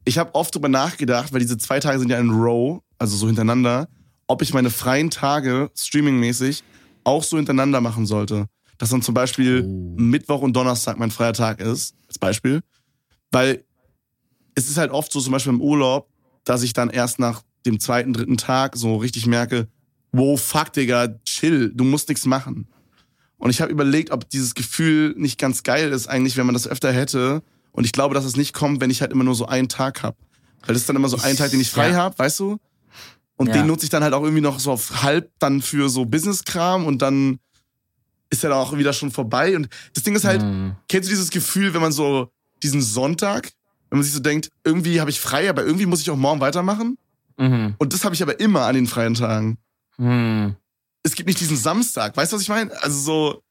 [0.04, 3.26] ich habe oft drüber nachgedacht, weil diese zwei Tage sind ja in Row, also so
[3.26, 3.88] hintereinander,
[4.26, 6.62] ob ich meine freien Tage, streamingmäßig,
[7.04, 8.46] auch so hintereinander machen sollte.
[8.78, 9.94] Dass dann zum Beispiel Oh.
[9.96, 12.60] Mittwoch und Donnerstag mein freier Tag ist, als Beispiel.
[13.30, 13.64] Weil
[14.54, 16.08] es ist halt oft so, zum Beispiel im Urlaub,
[16.44, 19.68] dass ich dann erst nach dem zweiten, dritten Tag so richtig merke,
[20.16, 22.66] wow, fuck, Digga, chill, du musst nichts machen.
[23.36, 26.68] Und ich habe überlegt, ob dieses Gefühl nicht ganz geil ist, eigentlich, wenn man das
[26.68, 27.42] öfter hätte.
[27.72, 30.02] Und ich glaube, dass es nicht kommt, wenn ich halt immer nur so einen Tag
[30.02, 30.16] hab.
[30.60, 31.96] Weil das ist dann immer so ein Tag, den ich frei Ja.
[31.96, 32.58] hab, weißt du?
[33.36, 33.54] Und Ja.
[33.54, 36.86] den nutze ich dann halt auch irgendwie noch so auf halb dann für so Business-Kram
[36.86, 37.38] und dann
[38.30, 39.56] ist er dann auch wieder schon vorbei.
[39.56, 40.76] Und das Ding ist halt, Hm.
[40.88, 42.30] kennst du dieses Gefühl, wenn man so
[42.62, 43.50] diesen Sonntag,
[43.90, 46.40] wenn man sich so denkt, irgendwie habe ich frei, aber irgendwie muss ich auch morgen
[46.40, 46.96] weitermachen?
[47.36, 47.74] Mhm.
[47.78, 49.58] Und das habe ich aber immer an den freien Tagen.
[49.96, 50.56] Hm.
[51.02, 52.72] Es gibt nicht diesen Samstag, weißt du, was ich meine?
[52.82, 53.42] Also so,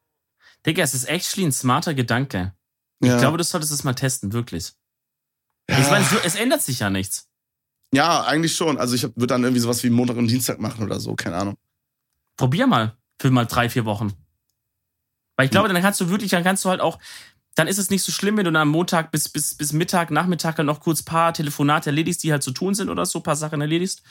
[0.66, 2.54] Digga, es ist actually ein smarter Gedanke.
[3.02, 3.14] ja.
[3.16, 4.74] Ich glaube, du solltest es mal testen, wirklich.
[5.70, 7.30] ja, Ich meine, es ändert sich ja nichts.
[7.94, 8.78] ja, eigentlich schon.
[8.78, 11.58] Also ich würde dann irgendwie sowas wie Montag und Dienstag machen oder so, keine Ahnung.
[12.38, 14.14] Probier mal für mal drei, vier Wochen.
[15.36, 17.00] Weil ich glaube, dann kannst du wirklich, dann kannst du halt auch
[17.56, 20.10] dann ist es nicht so schlimm, wenn du dann am Montag bis, bis, bis Mittag,
[20.10, 23.36] Nachmittag dann noch kurz paar Telefonate erledigst, die halt zu tun sind oder so, paar
[23.36, 24.01] Sachen erledigst.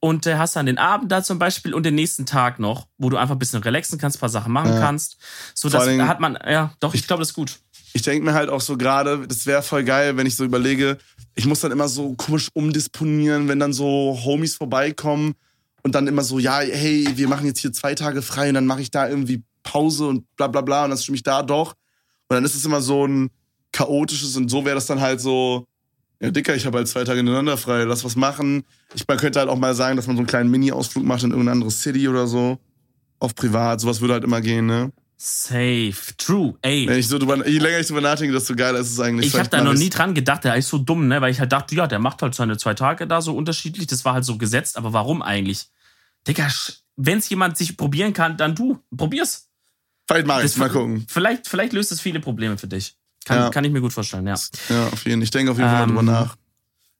[0.00, 3.10] Und äh, hast dann den Abend da zum Beispiel und den nächsten Tag noch, wo
[3.10, 4.80] du einfach ein bisschen relaxen kannst, paar Sachen machen Ja.
[4.80, 5.16] kannst.
[5.54, 7.58] So, das Dingen- hat man, ja, doch, ich glaube, das ist gut.
[7.94, 10.98] Ich denke mir halt auch so gerade, das wäre voll geil, wenn ich so überlege,
[11.34, 15.34] ich muss dann immer so komisch umdisponieren, wenn dann so Homies vorbeikommen
[15.82, 18.66] und dann immer so, ja, hey, wir machen jetzt hier zwei Tage frei und dann
[18.66, 21.74] mache ich da irgendwie Pause und bla bla bla und dann stimme ich da doch.
[22.28, 23.30] Und dann ist es immer so ein
[23.72, 25.66] chaotisches und so wäre das dann halt so,
[26.20, 28.64] ja, Dicker, ich habe halt zwei Tage ineinander frei, lass was machen.
[28.94, 31.30] Ich, man könnte halt auch mal sagen, dass man so einen kleinen Mini-Ausflug macht in
[31.30, 32.58] irgendeine andere City oder so.
[33.18, 34.92] Auf privat, sowas würde halt immer gehen, ne?
[35.16, 35.94] Safe.
[36.18, 36.54] True.
[36.62, 36.86] Ey.
[36.88, 39.28] Wenn ich so drüber, je länger ich drüber nachdenke, desto geiler ist es eigentlich.
[39.28, 41.20] Ich habe da noch nie dran gedacht, der ist so dumm, ne?
[41.20, 43.86] Weil ich halt dachte, ja, der macht halt seine zwei Tage da so unterschiedlich.
[43.86, 45.68] Das war halt so gesetzt, aber warum eigentlich?
[46.26, 46.48] Digga,
[46.96, 48.78] wenn es jemand sich probieren kann, dann du.
[48.94, 49.48] Probier's.
[50.06, 51.06] Vielleicht mach ich's, Das- mal gucken.
[51.08, 52.94] Vielleicht, vielleicht löst es viele Probleme für dich.
[53.24, 53.50] Kann, Ja.
[53.50, 54.34] kann ich mir gut vorstellen, ja.
[54.68, 55.22] Ja, auf jeden Fall.
[55.22, 56.36] Ich denke auf jeden Fall Ähm, mal drüber nach.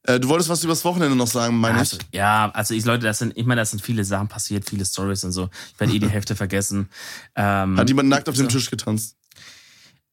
[0.06, 2.06] Äh, du wolltest was übers Wochenende noch sagen, meine Also, ich.
[2.18, 5.24] ja, also ich Leute, das sind, ich meine, das sind viele Sachen passiert, viele Stories
[5.24, 5.48] und so.
[5.74, 6.88] Ich werde eh die Hälfte vergessen.
[7.34, 8.56] Ähm, Hat jemand nackt auf dem so.
[8.58, 9.16] Tisch getanzt?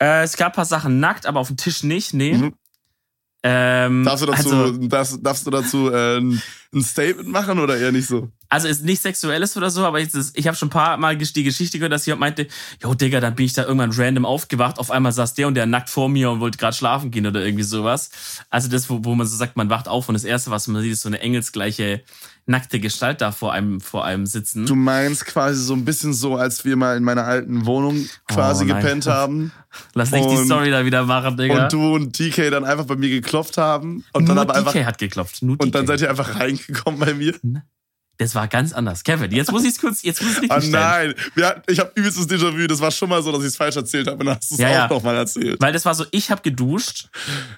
[0.02, 2.34] äh, es gab ein paar Sachen nackt, aber auf dem Tisch nicht, nee.
[2.36, 2.54] Mhm.
[3.44, 6.42] Ähm, Darfst du dazu, also, darfst, darfst du dazu äh, ein,
[6.74, 8.30] ein Statement machen oder eher nicht so?
[8.52, 11.44] also ist nicht sexuelles oder so, aber ich, ich habe schon ein paar Mal die
[11.44, 12.48] Geschichte gehört, dass jemand meinte,
[12.84, 15.66] jo Digga, dann bin ich da irgendwann random aufgewacht, auf einmal saß der und der
[15.66, 18.10] nackt vor mir und wollte gerade schlafen gehen oder irgendwie sowas.
[18.50, 20.82] Also das, wo, wo man so sagt, man wacht auf und das Erste, was man
[20.82, 22.04] sieht, ist so eine engelsgleiche
[22.46, 24.66] nackte Gestalt da vor einem, vor einem sitzen.
[24.66, 28.66] Du meinst quasi so ein bisschen so, als wir mal in meiner alten Wohnung quasi
[28.66, 29.52] Oh, gepennt haben
[29.94, 31.64] Lass nicht die Story da wieder machen, Digga.
[31.64, 34.74] und du und TK dann einfach bei mir geklopft haben und dann Nur aber einfach
[34.74, 35.42] DK hat geklopft.
[35.42, 37.34] Nur und dann seid ihr einfach reingekommen bei mir.
[38.22, 39.04] Das war ganz anders.
[39.04, 41.16] Kevin, jetzt muss ich es kurz, jetzt muss ich Oh richtig stellen.
[41.36, 42.68] nein, hatten, ich habe übelstes Déjà-vu.
[42.68, 44.56] Das war schon mal so, dass ich es falsch erzählt habe und dann hast du
[44.56, 44.88] es Ja, auch ja.
[44.90, 45.60] noch mal erzählt.
[45.60, 47.10] Weil das war so, ich habe geduscht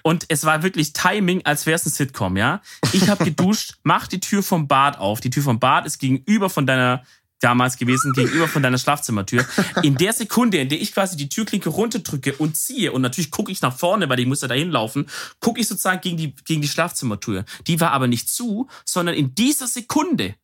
[0.02, 2.62] und es war wirklich Timing, als wäre es ein Sitcom, ja.
[2.92, 5.20] Ich habe geduscht, mach die Tür vom Bad auf.
[5.20, 7.04] Die Tür vom Bad ist gegenüber von deiner
[7.40, 9.44] damals gewesen, gegenüber von deiner Schlafzimmertür.
[9.82, 13.52] In der Sekunde, in der ich quasi die Türklinke runterdrücke und ziehe, und natürlich gucke
[13.52, 15.10] ich nach vorne, weil ich muss ja dahin laufen,
[15.40, 17.44] gucke ich sozusagen gegen die, gegen die Schlafzimmertür.
[17.66, 20.36] Die war aber nicht zu, sondern in dieser Sekunde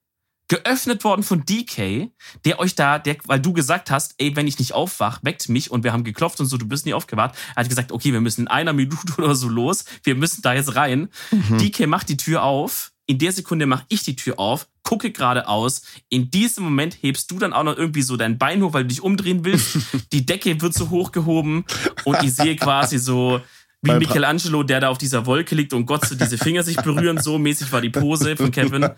[0.50, 2.10] geöffnet worden von DK,
[2.44, 5.70] der euch da, der, weil du gesagt hast, ey, wenn ich nicht aufwach, weckt mich
[5.70, 7.36] und wir haben geklopft und so, du bist nie aufgewacht.
[7.54, 10.52] Er hat gesagt, okay, wir müssen in einer Minute oder so los, wir müssen da
[10.52, 11.08] jetzt rein.
[11.30, 15.82] DK macht die Tür auf, in der Sekunde mache ich die Tür auf, gucke geradeaus.
[16.08, 18.88] In diesem Moment hebst du dann auch noch irgendwie so dein Bein hoch, weil du
[18.88, 19.78] dich umdrehen willst.
[20.12, 21.64] die Decke wird so hochgehoben
[22.04, 23.40] und ich sehe quasi so,
[23.82, 27.20] wie Michelangelo, der da auf dieser Wolke liegt und Gott so diese Finger sich berühren,
[27.22, 28.90] so mäßig war die Pose von Kevin.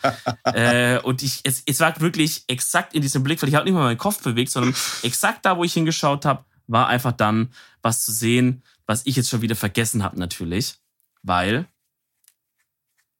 [0.45, 3.75] Äh, und ich, es, es war wirklich exakt in diesem Blick, weil ich habe nicht
[3.75, 8.05] mal meinen Kopf bewegt, sondern exakt da, wo ich hingeschaut habe, war einfach dann was
[8.05, 10.75] zu sehen, was ich jetzt schon wieder vergessen habe natürlich,
[11.23, 11.67] weil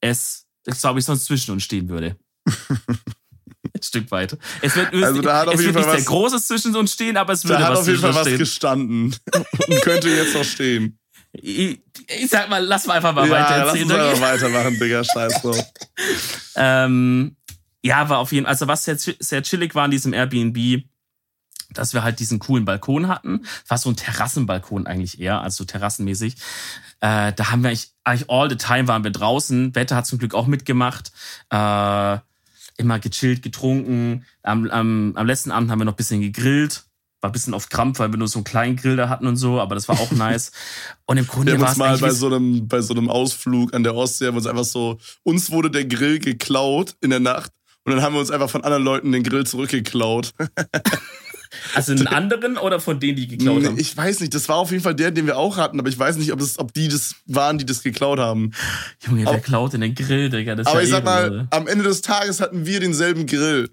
[0.01, 2.17] es, ich glaube ich, sonst zwischen uns stehen würde.
[3.75, 4.37] Ein Stück weit.
[4.61, 7.17] Es wird, Also da hat auf es jeden wird Fall was- Großes zwischen uns stehen,
[7.17, 8.37] aber es würde Da hat auf jeden Fall was stehen.
[8.37, 9.15] gestanden.
[9.67, 10.99] Und könnte jetzt noch stehen.
[11.33, 13.91] Ich, ich sag mal, lass mal einfach mal ja, weiter lass erzählen.
[13.91, 15.03] uns einfach weitermachen, Digga.
[15.03, 15.57] Scheiß drauf.
[16.55, 17.35] Ähm,
[17.83, 20.83] ja, war auf jeden Fall, also was sehr, sehr chillig war in diesem Airbnb,
[21.71, 23.45] dass wir halt diesen coolen Balkon hatten.
[23.67, 26.35] War so ein Terrassenbalkon eigentlich eher, also so terrassenmäßig.
[27.01, 29.73] Äh, da haben wir eigentlich, eigentlich all the time waren wir draußen.
[29.73, 31.11] Wetter hat zum Glück auch mitgemacht.
[31.49, 32.17] Äh,
[32.77, 34.25] immer gechillt, getrunken.
[34.43, 36.83] Am, am, am letzten Abend haben wir noch ein bisschen gegrillt.
[37.23, 39.37] War ein bisschen auf Krampf, weil wir nur so einen kleinen Grill da hatten und
[39.37, 40.51] so, aber das war auch nice.
[41.05, 43.95] Und im Grunde war es mal bei so, einem, bei so einem Ausflug an der
[43.95, 47.51] Ostsee haben wir uns einfach so, uns wurde der Grill geklaut in der Nacht
[47.85, 50.33] und dann haben wir uns einfach von anderen Leuten den Grill zurückgeklaut.
[51.75, 53.79] also einen anderen oder von denen, die geklaut haben?
[53.79, 55.97] Ich weiß nicht, das war auf jeden Fall der, den wir auch hatten, aber ich
[55.97, 58.51] weiß nicht, ob, es, ob die das waren, die das geklaut haben.
[59.07, 60.55] Junge, der klaut in den Grill, Digga.
[60.55, 61.47] Das Aber ja ich sag mal, Ehrenlose.
[61.51, 63.69] am Ende des Tages hatten wir denselben Grill.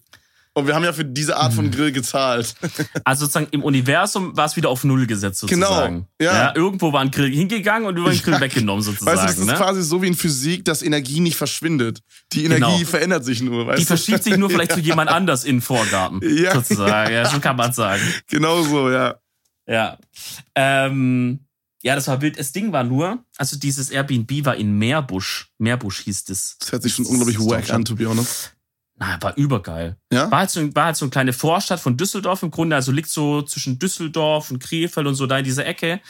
[0.53, 2.55] Und wir haben ja für diese Art von Grill gezahlt.
[3.05, 6.07] Also sozusagen im Universum war es wieder auf Null gesetzt Genau, sozusagen.
[6.21, 6.55] ja.
[6.57, 8.41] Irgendwo war ein Grill hingegangen und über den Grill Ja.
[8.41, 9.17] weggenommen sozusagen.
[9.17, 9.55] Weißt du, das ist ne?
[9.55, 12.01] quasi so wie in Physik, dass Energie nicht verschwindet.
[12.33, 12.91] Die Energie Genau.
[12.91, 13.89] verändert sich nur, weißt Die du?
[13.89, 16.21] verschiebt sich nur vielleicht zu jemand anders in den Vorgarten.
[16.37, 16.55] Ja.
[16.55, 17.13] Sozusagen.
[17.13, 18.03] Ja, so kann man sagen.
[18.29, 19.17] Genau so, ja.
[19.69, 19.99] Ja.
[20.57, 21.41] Ähm,
[21.83, 22.39] ja, das war wild.
[22.39, 25.49] Das Ding war nur, also dieses Airbnb war in Meerbusch.
[25.59, 26.57] Meerbusch hieß das.
[26.61, 28.53] Das hört sich schon unglaublich wack an, to be honest.
[29.01, 29.97] Na, war übergeil.
[30.13, 30.31] Ja?
[30.31, 33.09] War halt, so, war halt so eine kleine Vorstadt von Düsseldorf im Grunde, also liegt
[33.09, 36.01] so zwischen Düsseldorf und Krefeld und so da in dieser Ecke.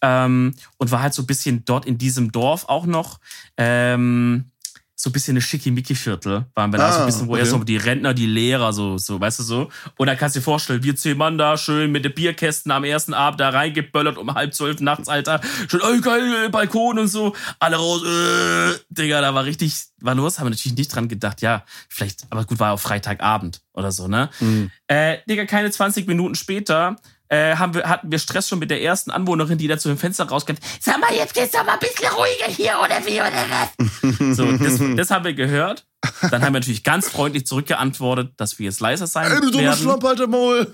[0.00, 3.18] Ähm, und war halt so ein bisschen dort in diesem Dorf auch noch.
[3.56, 4.52] Ähm,
[4.98, 6.46] so ein bisschen eine Schickimicki-Viertel.
[6.54, 7.40] Waren wir da so ein Ah, bisschen, wo okay.
[7.40, 9.68] erst so die Rentner, die Lehrer, so, so, weißt du so.
[9.98, 12.82] Und da kannst du dir vorstellen, wir zehn Mann da schön mit den Bierkästen am
[12.82, 15.42] ersten Abend da reingeböllert um halb zwölf nachts, Alter.
[15.68, 17.36] Schon, ey, geil, Balkon und so.
[17.58, 20.38] Alle raus, äh, Digga, da war richtig, war los.
[20.38, 24.08] Haben wir natürlich nicht dran gedacht, ja, vielleicht, aber gut, war auf Freitagabend oder so,
[24.08, 24.30] ne?
[24.40, 24.70] Mhm.
[24.86, 26.96] Äh, Digga, keine 20 Minuten später
[27.28, 29.98] äh, haben wir, hatten wir Stress schon mit der ersten Anwohnerin, die da zu dem
[29.98, 30.60] Fenster rauskommt.
[30.80, 34.36] Sag mal, jetzt geht's doch mal ein bisschen ruhiger hier, oder wie, oder was?
[34.36, 35.86] so, das, das haben wir gehört.
[36.22, 39.76] Dann haben wir natürlich ganz freundlich zurückgeantwortet, dass wir jetzt leiser sein Ey, du dumme.
[39.76, 40.72] Schlampe, alter Maul.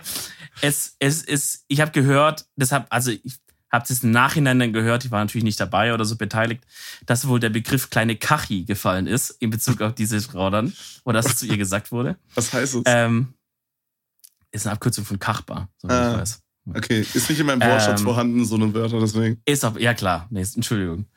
[0.62, 3.36] es, es ist, ich habe gehört, deshalb, also ich
[3.72, 6.64] habe es im Nachhinein dann gehört, ich war natürlich nicht dabei oder so beteiligt,
[7.08, 10.74] dass wohl der Begriff kleine Kachi gefallen ist in Bezug auf diese Frau dann,
[11.04, 12.18] oder dass es zu ihr gesagt wurde.
[12.36, 12.84] Was heißt es?
[12.86, 13.34] Ähm,
[14.54, 16.12] ist eine Abkürzung von Kachbar, so wie Ah.
[16.14, 16.40] ich weiß.
[16.76, 19.42] Okay, ist nicht in meinem Wortschatz Ähm, vorhanden, so eine Wörter, deswegen.
[19.44, 21.08] Ist auf, ja klar, nee, Entschuldigung.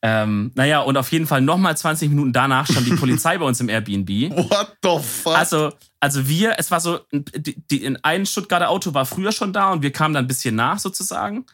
[0.00, 3.60] Ähm, naja, und auf jeden Fall nochmal 20 Minuten danach stand die Polizei bei uns
[3.60, 4.08] im Airbnb.
[4.50, 5.36] What the fuck?
[5.36, 9.52] Also, also wir, es war so, die, die, in ein Stuttgarter Auto war früher schon
[9.52, 11.44] da und wir kamen dann ein bisschen nach sozusagen.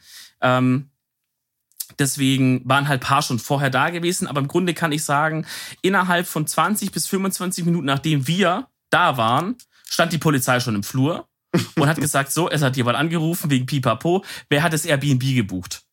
[0.40, 0.90] Ähm,
[1.98, 5.44] deswegen waren halt paar schon vorher da gewesen, aber im Grunde kann ich sagen,
[5.82, 9.56] innerhalb von 20 bis 25 Minuten, nachdem wir da waren,
[9.88, 11.26] stand die Polizei schon im Flur
[11.76, 15.84] und hat gesagt, so, es hat jemand angerufen wegen Pipapo, wer hat das Airbnb gebucht?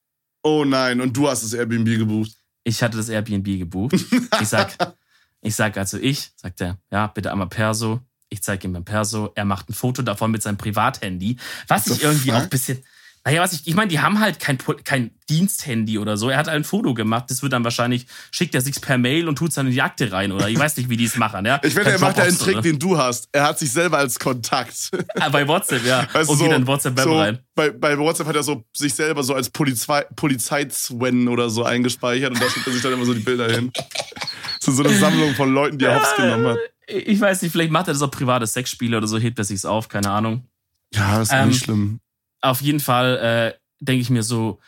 [0.48, 2.32] oh nein, und du hast das Airbnb gebucht.
[2.64, 3.96] Ich hatte das Airbnb gebucht.
[4.40, 4.76] Ich sag,
[5.42, 8.02] ich sag also ich, sagt er, ja, bitte einmal Perso.
[8.30, 9.32] Ich zeige ihm mein Perso.
[9.36, 11.38] Er macht ein Foto davon mit seinem Privathandy.
[11.68, 12.38] Was ich irgendwie fuck?
[12.38, 12.84] auch ein bisschen.
[13.28, 16.30] Naja, was ich, ich meine, die haben halt kein, kein Diensthandy oder so.
[16.30, 17.26] Er hat ein Foto gemacht.
[17.28, 20.14] Das wird dann wahrscheinlich, schickt er sich's per Mail und tut's dann in die Akte
[20.14, 21.60] rein oder ich weiß nicht, wie die es machen, ja.
[21.62, 23.28] Ich finde, er macht ja einen Trick, oder- den du hast.
[23.34, 24.92] Er hat sich selber als Kontakt.
[25.20, 26.08] Ah, bei WhatsApp, ja.
[26.14, 27.40] Weißt und geht dann in WhatsApp so, rein.
[27.54, 32.32] Bei, bei WhatsApp hat er so sich selber so als Polizei, Polizeizwen oder so eingespeichert
[32.34, 33.74] und da schickt er sich dann immer so die Bilder hin.
[33.74, 36.58] Das ist so eine Sammlung von Leuten, die er hops genommen hat.
[36.88, 39.66] Ich weiß nicht, vielleicht macht er das auch private Sexspiele oder so, hebt er sich's
[39.66, 40.46] auf, keine Ahnung.
[40.94, 42.00] Ja, das ist Ähm, nicht schlimm.
[42.42, 44.60] Auf jeden Fall äh, denke ich mir so,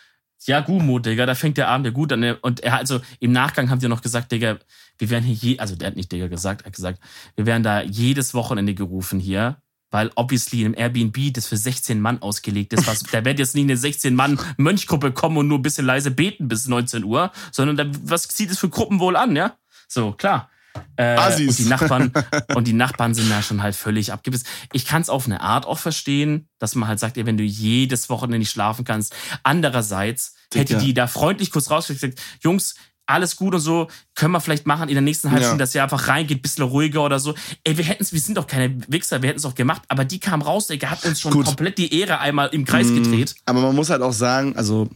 [0.46, 2.24] ja, Gumo, Digga, da fängt der Abend ja gut an.
[2.42, 4.58] Und er hat also im Nachgang haben die noch gesagt, Digga,
[4.98, 7.00] wir werden hier je, also der hat nicht Digga gesagt, er hat gesagt,
[7.36, 9.58] wir werden da jedes Wochenende gerufen hier,
[9.92, 12.88] weil obviously im Airbnb das für 16 Mann ausgelegt ist.
[12.88, 16.12] Was, da wird jetzt nicht eine 16 Mann Mönchgruppe kommen und nur ein bisschen leise
[16.12, 19.58] beten bis 19 Uhr, sondern da, was zieht es für Gruppen wohl an, ja?
[19.88, 20.50] So, klar.
[20.98, 21.48] Äh, Assis.
[21.50, 22.12] und die Nachbarn
[22.56, 24.46] und die Nachbarn sind da schon halt völlig abgebissen.
[24.74, 27.44] Ich kann es auf eine Art auch verstehen, dass man halt sagt, ey, wenn du
[27.44, 29.16] jedes Wochenende nicht schlafen kannst.
[29.44, 30.80] Andererseits hätte Digga.
[30.80, 34.68] die da freundlich kurz rausgeschickt und gesagt, Jungs, alles gut und so, können wir vielleicht
[34.68, 35.48] machen in der nächsten halben Ja.
[35.50, 37.34] Stunde, dass ihr einfach reingeht, bisschen ruhiger oder so.
[37.64, 40.20] Ey, wir hätten's, wir sind doch keine Wichser, wir hätten es auch gemacht, aber die
[40.20, 41.46] kam raus, Digga, hat uns schon Gut.
[41.48, 43.34] komplett die Ehre einmal im Kreis Mm, gedreht.
[43.46, 44.88] Aber man muss halt auch sagen, also,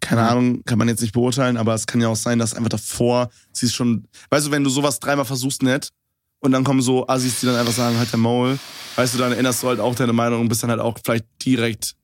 [0.00, 2.70] keine Ahnung, kann man jetzt nicht beurteilen, aber es kann ja auch sein, dass einfach
[2.70, 5.90] davor, sie ist schon, weißt du, wenn du sowas dreimal versuchst, nett,
[6.40, 8.58] und dann kommen so Assis, die dann einfach sagen, halt der Maul,
[8.96, 11.26] weißt du, dann erinnerst du halt auch deine Meinung und bist dann halt auch vielleicht
[11.44, 11.94] direkt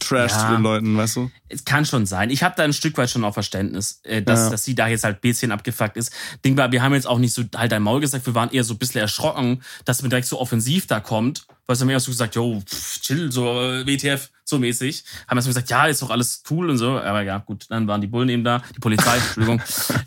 [0.00, 0.46] Trash Ja.
[0.46, 1.30] zu den Leuten, weißt du?
[1.48, 2.30] Es kann schon sein.
[2.30, 4.50] Ich habe da ein Stück weit schon auch Verständnis, äh, dass, Ja.
[4.50, 6.12] dass sie da jetzt halt ein bisschen abgefuckt ist.
[6.44, 8.62] Ding war, wir haben jetzt auch nicht so halt dein Maul gesagt, wir waren eher
[8.62, 11.46] so ein bisschen erschrocken, dass man direkt so offensiv da kommt.
[11.66, 15.04] Weil sie haben eher so gesagt, yo, pff, chill, so äh, WTF, so mäßig.
[15.26, 16.98] Haben erst mal gesagt, ja, ist doch alles cool und so.
[16.98, 19.60] Aber ja, gut, dann waren die Bullen eben da, die Polizei, Entschuldigung,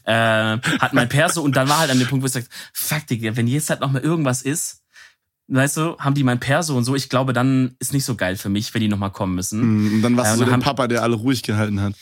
[0.06, 0.14] äh,
[0.58, 3.36] hat mein Perso und dann war halt an dem Punkt, wo ich gesagt, fuck, Digga,
[3.36, 4.82] wenn jetzt halt noch mal irgendwas ist,
[5.48, 8.36] weißt du, haben die mein Perso und so, ich glaube, dann ist nicht so geil
[8.38, 9.60] für mich, wenn die noch mal kommen müssen.
[9.62, 11.94] Mm, Und dann warst Ja, du so der haben- Papa, der alle ruhig gehalten hat.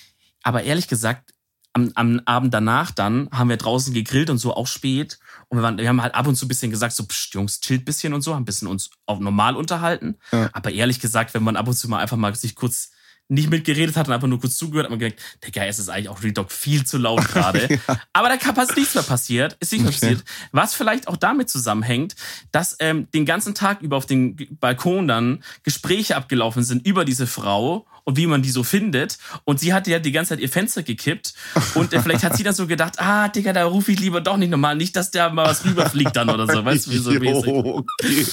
[0.43, 1.33] Aber ehrlich gesagt,
[1.73, 5.19] am, am Abend danach dann haben wir draußen gegrillt und so auch spät.
[5.49, 7.59] Und wir, waren, wir haben halt ab und zu ein bisschen gesagt, so, pst, Jungs,
[7.59, 10.17] chillt ein bisschen und so, haben ein bisschen uns auch normal unterhalten.
[10.31, 10.49] Ja.
[10.53, 12.91] Aber ehrlich gesagt, wenn man ab und zu mal einfach mal sich kurz
[13.29, 16.09] nicht mitgeredet hat und einfach nur kurz zugehört, hat man gedacht, Digga, es ist eigentlich
[16.09, 17.79] auch Real viel zu laut gerade.
[18.13, 19.99] Aber da kann fast nichts mehr passiert, ist nicht mehr Okay.
[19.99, 20.23] passiert.
[20.51, 22.15] Was vielleicht auch damit zusammenhängt,
[22.51, 27.27] dass ähm, den ganzen Tag über auf dem Balkon dann Gespräche abgelaufen sind über diese
[27.27, 29.19] Frau und wie man die so findet.
[29.43, 31.35] Und sie hatte ja die ganze Zeit ihr Fenster gekippt.
[31.75, 34.37] Und äh, vielleicht hat sie dann so gedacht, ah, Digga, da rufe ich lieber doch
[34.37, 36.65] nicht nochmal, nicht, dass der mal was rüberfliegt dann oder so.
[36.65, 37.47] Weißt du, wie so mäßig.
[37.47, 38.25] Okay.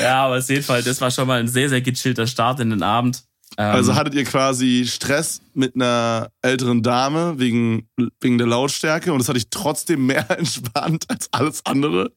[0.00, 2.70] Ja, aber auf jeden Fall, das war schon mal ein sehr, sehr gechillter Start in
[2.70, 3.24] den Abend.
[3.58, 7.88] Ähm, Also hattet ihr quasi Stress mit einer älteren Dame wegen,
[8.20, 12.12] wegen der Lautstärke und das hatte ich trotzdem mehr entspannt als alles andere.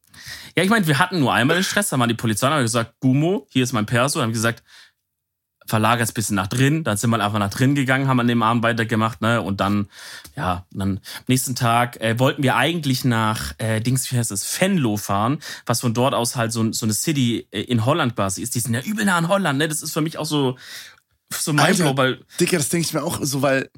[0.55, 2.61] Ja, ich meine, wir hatten nur einmal den Stress, da waren die Polizei und haben
[2.61, 4.63] gesagt, Gumo, hier ist mein Perso, haben gesagt,
[5.67, 8.43] verlagert's ein bisschen nach drin, dann sind wir einfach nach drin gegangen, haben an dem
[8.43, 9.87] Abend weitergemacht, ne, und dann,
[10.35, 14.61] ja, dann am nächsten Tag äh, wollten wir eigentlich nach, äh, Dings, wie heißt es,
[14.61, 18.43] Venlo fahren, was von dort aus halt so, so eine City äh, in Holland quasi
[18.43, 20.55] ist, die sind ja übel nah an Holland, ne, das ist für mich auch so,
[21.31, 21.83] so mein Alter.
[21.83, 23.69] Flow, weil, Dicker, das denke ich mir auch so, weil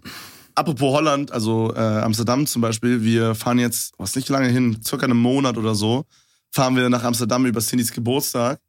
[0.55, 5.05] apropos Holland, also äh, Amsterdam zum Beispiel, wir fahren jetzt, was nicht lange hin, circa
[5.05, 6.05] einen Monat oder so,
[6.51, 8.59] fahren wir nach Amsterdam über Cindys Geburtstag.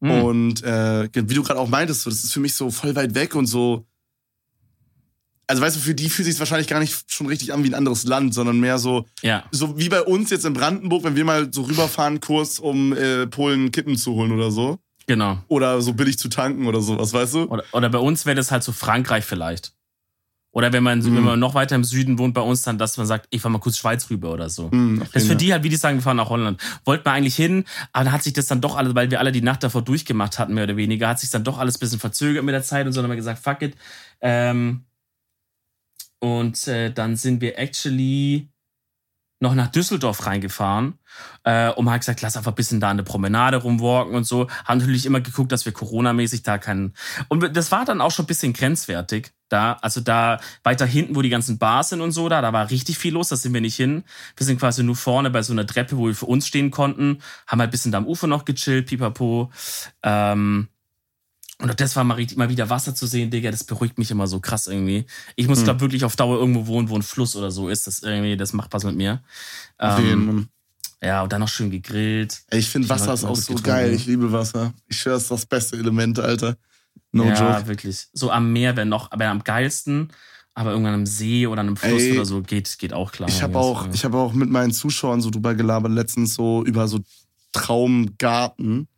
[0.00, 0.10] Mhm.
[0.10, 3.14] Und äh, wie du gerade auch meintest, so, das ist für mich so voll weit
[3.14, 3.84] weg und so.
[5.50, 7.74] Also weißt du, für die fühlt sich wahrscheinlich gar nicht schon richtig an wie ein
[7.74, 9.44] anderes Land, sondern mehr so, Ja.
[9.50, 13.26] so wie bei uns jetzt in Brandenburg, wenn wir mal so rüberfahren, kurz um äh,
[13.26, 14.78] Polen Kippen zu holen oder so.
[15.08, 15.38] Genau.
[15.48, 17.42] Oder so billig zu tanken oder sowas, weißt du?
[17.44, 19.72] Oder, oder bei uns wäre das halt so Frankreich vielleicht.
[20.50, 21.16] Oder wenn man, Mhm.
[21.16, 23.50] wenn man noch weiter im Süden wohnt, bei uns dann, dass man sagt, ich fahr
[23.50, 24.68] mal kurz Schweiz rüber oder so.
[24.70, 26.60] Mhm, auf Das ist für die halt, wie die sagen, wir fahren nach Holland.
[26.84, 29.32] Wollten wir eigentlich hin, aber dann hat sich das dann doch alles, weil wir alle
[29.32, 32.00] die Nacht davor durchgemacht hatten, mehr oder weniger, hat sich dann doch alles ein bisschen
[32.00, 33.76] verzögert mit der Zeit und so, dann haben wir gesagt, fuck it.
[34.20, 34.84] Ähm,
[36.20, 38.48] und äh, dann sind wir actually
[39.40, 40.98] noch nach Düsseldorf reingefahren
[41.44, 44.48] äh, und halt gesagt, lass einfach ein bisschen da an der Promenade rumwalken und so.
[44.64, 46.94] Haben natürlich immer geguckt, dass wir Corona-mäßig da keinen.
[47.28, 49.74] Und das war dann auch schon ein bisschen grenzwertig da.
[49.80, 52.98] Also da weiter hinten, wo die ganzen Bars sind und so, da, da war richtig
[52.98, 54.04] viel los, da sind wir nicht hin.
[54.36, 57.18] Wir sind quasi nur vorne bei so einer Treppe, wo wir für uns stehen konnten,
[57.46, 59.50] haben halt ein bisschen da am Ufer noch gechillt, pipapo.
[60.02, 60.68] Ähm,
[61.60, 64.26] und auch das war mal mal wieder Wasser zu sehen, Digga, das beruhigt mich immer
[64.26, 65.06] so krass irgendwie.
[65.36, 65.64] Ich muss, Hm.
[65.64, 67.86] glaub wirklich auf Dauer irgendwo wohnen, wo ein Fluss oder so ist.
[67.86, 69.22] Das irgendwie, das macht was mit mir.
[69.80, 70.48] Ähm,
[71.02, 72.42] ja, und dann noch schön gegrillt.
[72.48, 73.62] Ey, ich finde Wasser hab ist auch so getrunken.
[73.64, 73.92] geil.
[73.94, 74.72] Ich liebe Wasser.
[74.86, 76.56] Ich schwöre, es ist das beste Element, Alter.
[77.12, 77.68] No ja, joke.
[77.68, 78.08] wirklich.
[78.12, 80.12] So am Meer wäre noch, aber am geilsten.
[80.54, 83.28] Aber irgendwann am See oder einem Fluss Ey, oder so geht, geht auch klar.
[83.28, 83.90] Ich habe Ja, auch, so.
[83.92, 86.98] ich habe auch mit meinen Zuschauern so drüber gelabert letztens so über so
[87.52, 88.88] Traumgarten,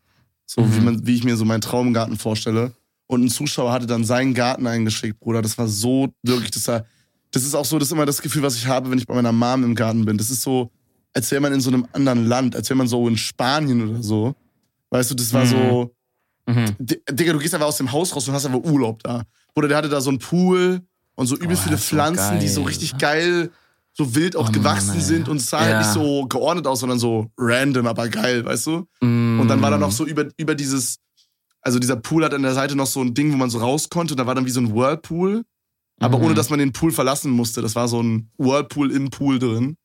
[0.53, 0.85] so wie Mhm.
[0.85, 2.73] man, wie ich mir so meinen Traumgarten vorstelle.
[3.07, 5.43] Und ein Zuschauer hatte dann seinen Garten eingeschickt, Bruder.
[5.43, 6.85] Das war so wirklich, das war,
[7.31, 9.15] das ist auch so, das ist immer das Gefühl, was ich habe, wenn ich bei
[9.15, 10.17] meiner Mom im Garten bin.
[10.19, 10.71] Das ist so,
[11.13, 14.03] als wäre man in so einem anderen Land, als wäre man so in Spanien oder
[14.03, 14.35] so.
[14.91, 15.49] Weißt du, das war Mhm.
[15.49, 15.95] so,
[16.47, 16.65] Mhm.
[16.81, 19.23] D- Digga, du gehst einfach aus dem Haus raus und hast einfach Urlaub da.
[19.55, 20.81] Oder der hatte da so einen Pool
[21.15, 22.69] und so übel Oh, viele Pflanzen, die so geil.
[22.69, 23.51] richtig geil,
[23.93, 25.01] so wild auch Oh Mann, gewachsen ey.
[25.01, 25.67] sind und es sah Ja.
[25.75, 28.87] halt nicht so geordnet aus, sondern so random, aber geil, weißt du?
[29.01, 30.99] Und dann war da noch so über, über dieses,
[31.61, 33.89] also dieser Pool hat an der Seite noch so ein Ding, wo man so raus
[33.91, 34.15] konnte.
[34.15, 35.45] Und da war dann wie so ein Whirlpool,
[36.01, 36.25] aber Mhm.
[36.25, 37.61] ohne dass man den Pool verlassen musste.
[37.63, 39.77] Das war so ein Whirlpool im Pool drin.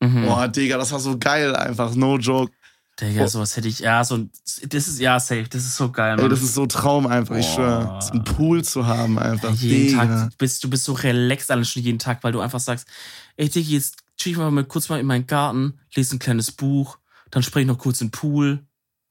[0.00, 0.24] Mhm.
[0.26, 2.52] Boah, Digga, das war so geil einfach, no joke.
[3.00, 3.26] Digga, Oh.
[3.28, 4.30] sowas hätte ich, ja, so, ein-
[4.68, 6.24] das ist, ja, safe, das ist so geil, Mann.
[6.24, 7.54] Ey, das ist so Traum einfach, ich Boah.
[7.54, 8.00] schwör.
[8.02, 9.54] So einen Pool zu haben einfach.
[9.54, 10.06] jeden Digga.
[10.06, 12.88] Tag, du bist, du bist so relaxed alles schon jeden Tag, weil du einfach sagst,
[13.36, 16.98] ey Diggi, jetzt chill ich mal kurz mal in meinen Garten, lese ein kleines Buch,
[17.30, 18.64] dann spreche ich noch kurz im Pool.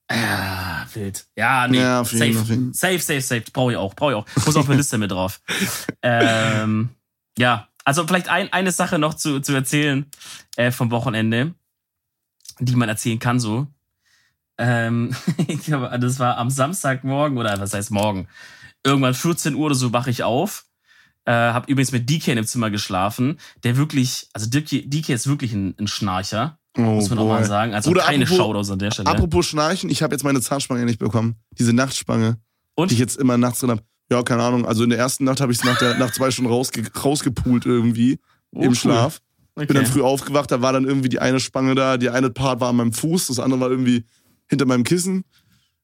[0.09, 1.27] Ah, wild.
[1.35, 4.45] Ja, nee, Ja, safe, jeden safe, safe, safe, brauche ich auch, brauche ich auch.
[4.45, 5.41] Muss auf der Liste mit drauf.
[6.01, 6.89] ähm,
[7.37, 10.05] ja, also vielleicht ein, eine Sache noch zu, zu erzählen
[10.55, 11.53] äh, vom Wochenende,
[12.59, 13.67] die man erzählen kann so.
[14.57, 15.15] Ähm,
[15.47, 18.27] ich glaube, das war am Samstagmorgen oder was heißt morgen?
[18.83, 20.65] Irgendwann 14 Uhr oder so wache ich auf.
[21.25, 25.27] Äh, hab übrigens mit DK in dem Zimmer geschlafen, der wirklich, also DK, DK ist
[25.27, 27.73] wirklich ein, ein Schnarcher, Oh, muss man auch mal sagen.
[27.73, 29.09] Also Bruder, keine apropos- Shoutouts an der Stelle.
[29.09, 31.35] Apropos Schnarchen, ich habe jetzt meine Zahnspange nicht bekommen.
[31.57, 32.37] Diese Nachtspange,
[32.75, 32.91] Und?
[32.91, 33.81] die ich jetzt immer nachts drin habe.
[34.11, 34.65] Ja, keine Ahnung.
[34.65, 37.65] Also in der ersten Nacht habe ich es nach, der- nach zwei Stunden rausge rausgepult
[37.65, 38.19] irgendwie
[38.53, 38.75] Oh, im cool.
[38.75, 39.21] Schlaf.
[39.55, 39.65] okay.
[39.65, 42.61] Bin dann früh aufgewacht, da war dann irgendwie die eine Spange da, die eine Part
[42.61, 44.05] war an meinem Fuß, das andere war irgendwie
[44.47, 45.23] hinter meinem Kissen.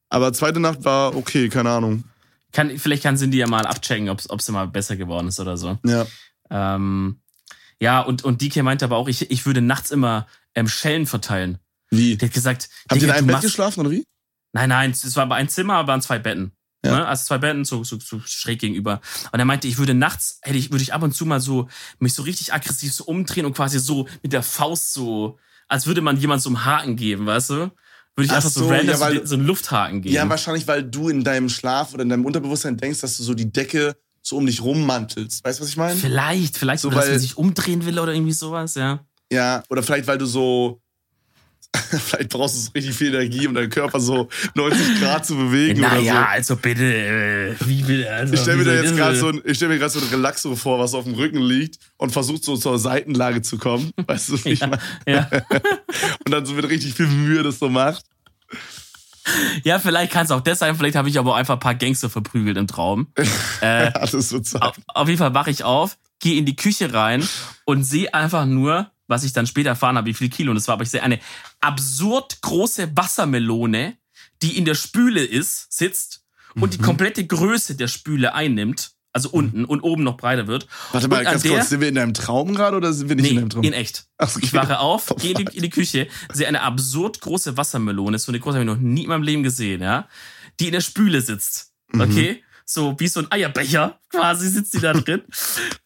[0.10, 2.04] Aber zweite Nacht war okay, keine Ahnung.
[2.52, 5.78] kann, vielleicht kann Cindy ja mal abchecken, ob es mal besser geworden ist oder so.
[5.86, 6.06] Ja.
[6.52, 7.20] Ähm,
[7.82, 11.58] ja, und, und DK meinte aber auch, ich, ich würde nachts immer ähm, Schellen verteilen.
[11.90, 12.16] Wie?
[12.18, 14.04] Der hat gesagt, Habt ihr in einem Bett machst- geschlafen oder wie?
[14.54, 16.52] Nein, nein, es war aber ein Zimmer, aber waren zwei Betten.
[16.86, 16.92] Ja.
[16.98, 17.08] Ne?
[17.08, 19.00] Also zwei Betten so, so, so schräg gegenüber.
[19.32, 21.70] Und er meinte, ich würde nachts, hätte ich, würde ich ab und zu mal so,
[22.00, 26.02] mich so richtig aggressiv so umdrehen und quasi so mit der Faust so, als würde
[26.02, 27.54] man jemand so einen Haken geben, weißt du?
[27.56, 30.14] Würde ich Ach einfach so, so, random ja, weil- so, so einen Lufthaken geben.
[30.14, 33.34] Ja, wahrscheinlich, weil du in deinem Schlaf oder in deinem Unterbewusstsein denkst, dass du so
[33.34, 35.44] die Decke so um dich rummantelst.
[35.44, 35.96] Weißt du, was ich meine?
[35.96, 39.04] vielleicht, vielleicht, So, so, dass weil- man sich umdrehen will oder irgendwie sowas, ja.
[39.34, 40.80] Ja, oder vielleicht, weil du so.
[41.90, 45.80] vielleicht brauchst du so richtig viel Energie, um deinen Körper so 90 Grad zu bewegen
[45.80, 45.96] oder so.
[45.96, 49.30] Naja, also bitte, äh, wie bitte, also, Ich stelle mir da jetzt das gerade so
[49.30, 52.12] ein, ich stell mir gerade so ein Relaxo vor, was auf dem Rücken liegt und
[52.12, 53.90] versucht so zur Seitenlage zu kommen.
[54.06, 54.78] Weißt du, wie ich meine?
[55.08, 55.28] Ja.
[56.26, 58.06] Und dann so mit richtig viel Mühe das so macht.
[59.64, 61.76] ja, vielleicht kann es auch das sein, vielleicht habe ich aber auch einfach ein paar
[61.76, 63.08] Gangster verprügelt im Traum.
[63.62, 67.28] äh, Alles so auf, auf jeden Fall wache ich auf, gehe in die Küche rein
[67.66, 70.74] und sehe einfach nur, was ich dann später erfahren habe, wie viel Kilo das war,
[70.74, 71.20] aber ich sehe eine
[71.62, 73.98] absurd große Wassermelone,
[74.42, 76.24] die in der Spüle ist, sitzt
[76.56, 76.84] und die Mhm.
[76.84, 80.68] komplette Größe der Spüle einnimmt, also unten und oben noch breiter wird.
[80.92, 83.34] Warte mal, ganz kurz, sind wir in deinem Traum gerade oder sind wir nicht in
[83.36, 83.64] Nee, deinem Traum?
[83.64, 84.06] in echt.
[84.18, 84.44] Ach, okay.
[84.46, 88.18] Ich wache auf, Oh, gehe in die, in die Küche, sehe eine absurd große Wassermelone,
[88.20, 90.08] so eine große habe ich noch nie in meinem Leben gesehen, ja,
[90.60, 91.72] die in der Spüle sitzt.
[91.92, 92.02] Mhm.
[92.66, 95.22] So wie so ein Eierbecher, quasi sitzt die da drin.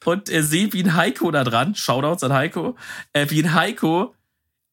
[0.05, 2.75] und äh, sehe, wie ein Heiko da dran, Shoutouts an Heiko,
[3.13, 4.13] äh, wie ein Heiko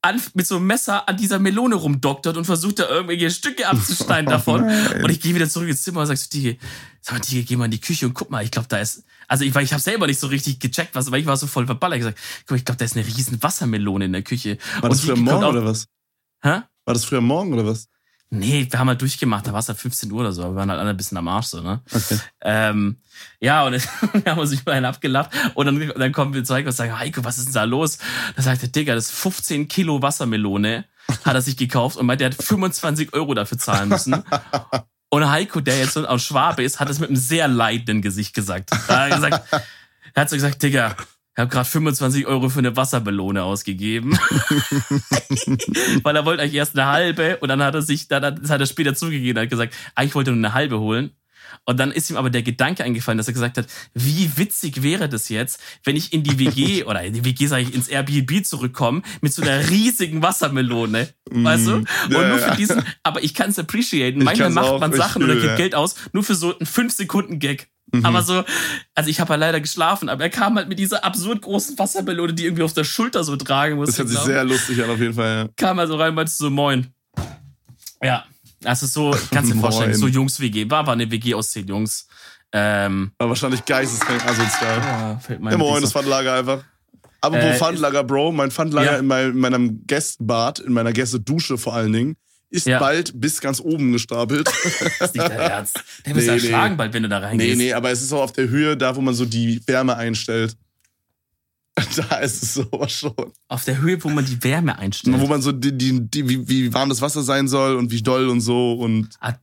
[0.02, 4.26] an, mit so einem Messer an dieser Melone rumdoktert und versucht da irgendwelche Stücke abzuschneiden
[4.30, 4.62] davon.
[4.64, 6.58] und ich gehe wieder zurück ins Zimmer und sag so, Digi,
[7.00, 9.02] sag mal, Digi, geh mal in die Küche und guck mal, ich glaube, da ist,
[9.28, 11.46] also ich, weil ich habe selber nicht so richtig gecheckt, was, weil ich war so
[11.46, 11.96] voll verballert.
[11.96, 14.58] Ich gesagt, guck mal, ich glaube, da ist eine riesen Wassermelone in der Küche.
[14.82, 15.86] War das Und früher morgen auch- oder was?
[16.42, 16.60] Hä?
[16.84, 17.88] War das früher morgen oder was?
[18.30, 20.56] Nee, wir haben halt durchgemacht, da war es halt 15 Uhr oder so, aber wir
[20.56, 21.82] waren halt alle ein bisschen am Arsch so, ne?
[21.92, 22.18] Okay.
[22.40, 22.96] Ähm,
[23.38, 23.82] ja, und dann
[24.26, 26.98] haben wir uns über einen abgelacht und dann, dann kommen wir zu Heiko und sagen,
[26.98, 27.98] Heiko, was ist denn da los?
[28.34, 30.84] Da sagt der Digga, das ist 15 Kilo Wassermelone,
[31.24, 34.24] hat er sich gekauft und meint, der hat 25 Euro dafür zahlen müssen.
[35.10, 38.34] Und Heiko, der jetzt so aus Schwabe ist, hat es mit einem sehr leidenden Gesicht
[38.34, 38.72] gesagt.
[38.88, 39.64] Da hat er gesagt,
[40.12, 40.96] er hat so gesagt, Digga,
[41.36, 44.12] ich habe gerade 25 Euro für eine Wassermelone ausgegeben.
[46.04, 48.60] Weil er wollte eigentlich erst eine halbe und dann hat er sich, dann hat, hat
[48.60, 51.10] er später zugegeben, hat gesagt, eigentlich wollte er nur eine halbe holen.
[51.64, 55.08] Und dann ist ihm aber der Gedanke eingefallen, dass er gesagt hat, wie witzig wäre
[55.08, 58.44] das jetzt, wenn ich in die WG oder in die WG sage ich ins Airbnb
[58.44, 61.74] zurückkomme mit so einer riesigen Wassermelone, weißt du?
[61.74, 62.12] Und Mm.
[62.12, 64.22] Nur für diesen, aber ich kann es appreciaten.
[64.22, 65.56] Manchmal macht man Sachen oder gibt.
[65.56, 67.68] Geld aus, nur für so einen 5 Sekunden Gag.
[67.92, 68.04] Mhm.
[68.06, 68.42] Aber so,
[68.94, 72.32] also ich habe ja leider geschlafen, aber er kam halt mit dieser absurd großen Wassermelone,
[72.34, 73.92] die irgendwie auf der Schulter so tragen musste.
[73.92, 75.36] Das hört sich sehr lustig an, auf jeden Fall.
[75.36, 75.48] Ja.
[75.56, 76.88] kam also rein und meinte so, moin.
[78.02, 78.24] Ja,
[78.64, 82.06] also so, kannst du dir vorstellen, so Jungs-WG, war, war eine WG aus zehn Jungs.
[82.52, 84.78] Ähm, Aber wahrscheinlich geisteskrank asozial.
[84.78, 85.92] ja, fällt mir Ja, moin, das.
[85.92, 86.64] Pfandlager einfach.
[87.20, 88.98] Apropos Äh, Pfandlager, Bro, mein Pfandlager Ja.
[88.98, 92.16] in, mein, in meinem Gästebad, in meiner Gästedusche vor allen Dingen,
[92.54, 92.78] ist Ja.
[92.78, 94.46] bald bis ganz oben gestapelt.
[94.46, 94.54] Das
[95.10, 95.82] ist nicht dein Ernst.
[96.06, 96.40] Der muss Nee, ja nee.
[96.40, 97.58] schlagen bald, wenn du da reingehst.
[97.58, 99.96] nee, nee, aber es ist auch auf der Höhe, da wo man so die Wärme
[99.96, 100.56] einstellt.
[101.96, 103.14] Da ist es sowas schon.
[103.48, 105.18] Auf der Höhe, wo man die Wärme einstellt.
[105.20, 108.00] Wo man so die, die, die, wie, wie warm das Wasser sein soll und wie
[108.00, 109.34] doll und so und Ach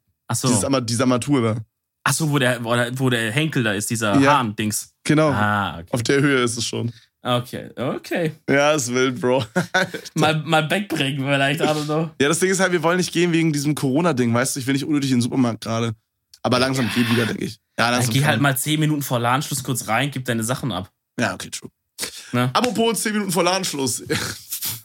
[0.42, 0.68] dieses, so.
[0.68, 1.58] Ama- diese Armatur.
[2.06, 4.38] Ach so, wo der, wo der, wo der Henkel da ist, dieser Ja.
[4.38, 4.94] Hahn-Dings.
[5.04, 5.30] Genau.
[5.30, 5.88] Ah, okay.
[5.92, 6.94] Auf der Höhe ist es schon.
[7.24, 8.32] Okay, okay.
[8.50, 9.46] Ja, ist wild, Bro.
[10.16, 12.10] Mal, mal wegbringen vielleicht, I don't know.
[12.20, 14.60] Ja, das Ding ist halt, wir wollen nicht gehen wegen diesem Corona-Ding, weißt du?
[14.60, 15.94] Ich will nicht unnötig in den Supermarkt gerade.
[16.42, 17.60] Aber langsam geht wieder, denke ich.
[17.78, 18.14] Ja, langsam.
[18.14, 20.92] geh halt mal zehn Minuten vor Ladenschluss kurz rein, gib deine Sachen ab.
[21.20, 21.70] Ja, okay, true.
[22.32, 22.50] Ne?
[22.54, 24.04] Apropos 10 Minuten vor Ladenschluss.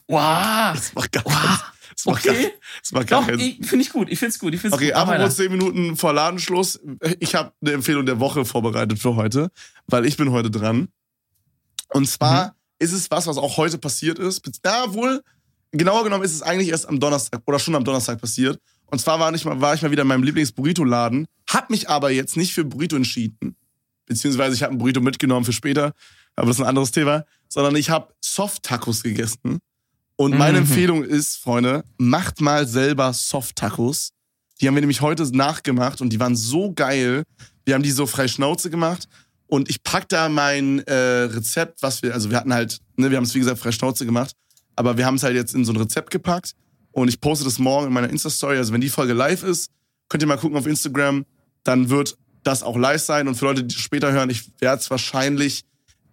[0.09, 0.73] Wow.
[0.75, 1.65] Das macht gar, Wow.
[1.95, 2.53] das macht gar, Okay.
[2.81, 3.45] das macht gar Doch, finde
[3.81, 4.09] ich gut.
[4.09, 4.55] Ich finde es gut.
[4.55, 4.95] Ich find's Okay, gut.
[4.95, 5.31] Apropos weiter.
[5.31, 6.79] 10 Minuten vor Ladenschluss.
[7.19, 9.51] Ich habe eine Empfehlung der Woche vorbereitet für heute,
[9.89, 10.89] weil ich bin heute dran.
[11.93, 12.53] Und zwar Mhm.
[12.79, 14.43] ist es was, was auch heute passiert ist.
[14.65, 15.23] Ja, wohl,
[15.73, 18.59] genauer genommen ist es eigentlich erst am Donnerstag oder schon am Donnerstag passiert.
[18.87, 22.11] Und zwar war, nicht mal, war ich mal wieder in meinem Lieblings-Burrito-Laden, hab mich aber
[22.11, 23.57] jetzt nicht für Burrito entschieden.
[24.07, 25.93] Beziehungsweise ich habe ein Burrito mitgenommen für später,
[26.37, 27.25] aber das ist ein anderes Thema.
[27.49, 29.59] Sondern ich habe Soft-Tacos gegessen.
[30.17, 30.67] Und meine Mhm.
[30.67, 34.11] Empfehlung ist, Freunde, macht mal selber Soft-Tacos.
[34.61, 37.25] Die haben wir nämlich heute nachgemacht und die waren so geil.
[37.65, 39.09] Wir haben die so frei Schnauze gemacht
[39.49, 43.17] und ich pack da mein äh, Rezept, was wir, also wir hatten halt, ne, wir
[43.17, 44.33] haben es wie gesagt frei Schnauze gemacht,
[44.75, 46.53] aber wir haben es halt jetzt in so ein Rezept gepackt
[46.93, 48.57] und ich poste das morgen in meiner Insta-Story.
[48.59, 49.71] Also wenn die Folge live ist,
[50.09, 51.25] könnt ihr mal gucken auf Instagram,
[51.65, 54.91] dann wird das auch live sein und für Leute, die später hören, ich werde es
[54.91, 55.63] wahrscheinlich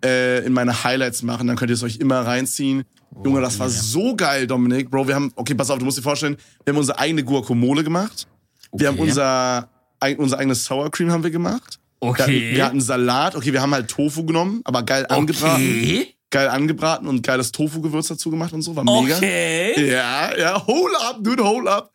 [0.03, 2.83] äh, in meine Highlights machen, dann könnt ihr es euch immer reinziehen.
[3.23, 3.75] Junge, das war Oh, ja.
[3.81, 4.89] so geil, Dominik.
[4.89, 7.83] Bro, wir haben, okay, pass auf, du musst dir vorstellen, wir haben unsere eigene Guacamole
[7.83, 8.27] gemacht.
[8.71, 9.09] Wir haben Okay.
[9.09, 9.69] unser,
[9.99, 11.79] eig- unser eigenes Sour Cream haben wir gemacht.
[12.03, 12.55] Wir hatten, Okay.
[12.55, 13.35] wir hatten Salat.
[13.35, 15.63] Okay, wir haben halt Tofu genommen, aber geil angebraten.
[15.63, 16.15] Okay.
[16.29, 18.75] Geil angebraten und geiles Tofu-Gewürz dazu gemacht und so.
[18.75, 19.17] War mega.
[19.17, 19.89] Okay.
[19.89, 21.91] Ja, ja, hold up, dude, hold up.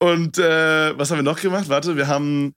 [0.00, 1.68] Und äh, was haben wir noch gemacht?
[1.68, 2.54] Warte, wir haben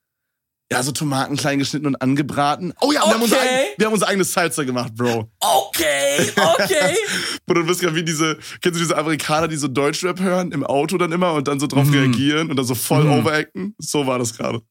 [0.71, 2.73] ja so Tomaten klein geschnitten und angebraten.
[2.81, 3.65] Oh ja, wir, haben, unser, Okay.
[3.77, 5.29] wir haben unser eigenes Salsa gemacht, Bro.
[5.39, 6.31] Okay.
[6.35, 6.95] Okay.
[7.47, 10.63] Und du bist ja wie diese, kennst du diese Amerikaner, die so Deutschrap hören im
[10.63, 11.93] Auto dann immer und dann so drauf Mhm.
[11.93, 13.11] reagieren und dann so voll Mhm.
[13.11, 13.75] overacten?
[13.77, 14.61] So war das gerade.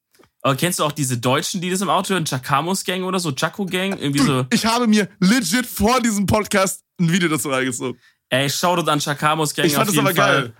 [0.44, 2.26] Aber kennst du auch diese Deutschen, die das im Auto hören?
[2.26, 3.30] Chakamos Gang oder so?
[3.32, 3.96] Chaco Gang?
[3.98, 4.44] Irgendwie so.
[4.52, 7.98] Ich habe mir legit vor diesem Podcast ein Video dazu reingezogen.
[8.28, 10.42] Ey, Shoutout an Chakamos Gang Ich fand auf jeden aber Fall.
[10.42, 10.52] geil.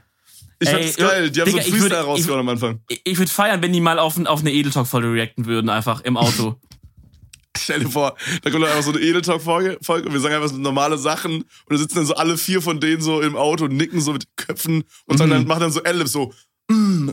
[0.61, 1.31] Ich Ey, fand es geil.
[1.31, 2.81] Die haben Digga, so einen Freestyle rausgehauen am Anfang.
[2.89, 6.03] Ich, ich würde feiern, wenn die mal auf, auf eine Edel Talk-Folge reacten würden, einfach
[6.03, 6.61] im Auto.
[7.59, 10.35] Stell dir vor, da kommt dann einfach so eine Edel Talk-Folge Folge und wir sagen
[10.37, 13.35] einfach so normale Sachen und da sitzen dann so alle vier von denen so im
[13.37, 15.31] Auto und nicken so mit Köpfen und Mhm.
[15.31, 16.33] dann, machen dann so L-Lips so
[16.69, 17.11] mm,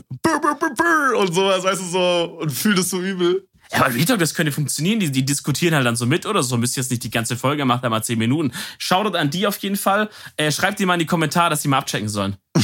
[1.16, 3.46] und sowas, weißt du, so und fühlt es so übel.
[3.72, 4.98] Ja, aber Real Talk, das könnte funktionieren.
[4.98, 6.56] Die, die diskutieren halt dann so mit oder so.
[6.56, 8.50] Müsst ihr jetzt nicht die ganze Folge machen, da mal zehn Minuten.
[8.78, 10.10] Shoutout an die auf jeden Fall.
[10.36, 12.36] Äh, schreibt die mal in die Kommentare, dass die mal abchecken sollen.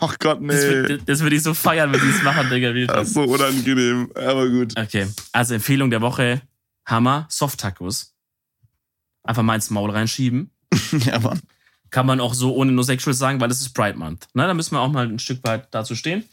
[0.00, 0.70] Ach Gott, Das, nee.
[0.70, 2.68] würd- das würde ich so feiern, wenn die es machen, Digga.
[2.68, 4.78] Real Das ist so unangenehm, aber gut.
[4.78, 6.40] Okay, also Empfehlung der Woche.
[6.86, 8.14] Hammer, Soft-Tacos.
[9.24, 10.50] Einfach mal ins Maul reinschieben.
[11.04, 11.40] ja, Mann.
[11.94, 14.26] Kann man auch so ohne No Sexual sagen, weil es ist Pride Month.
[14.34, 16.24] Ne, da müssen wir auch mal ein Stück weit dazu stehen.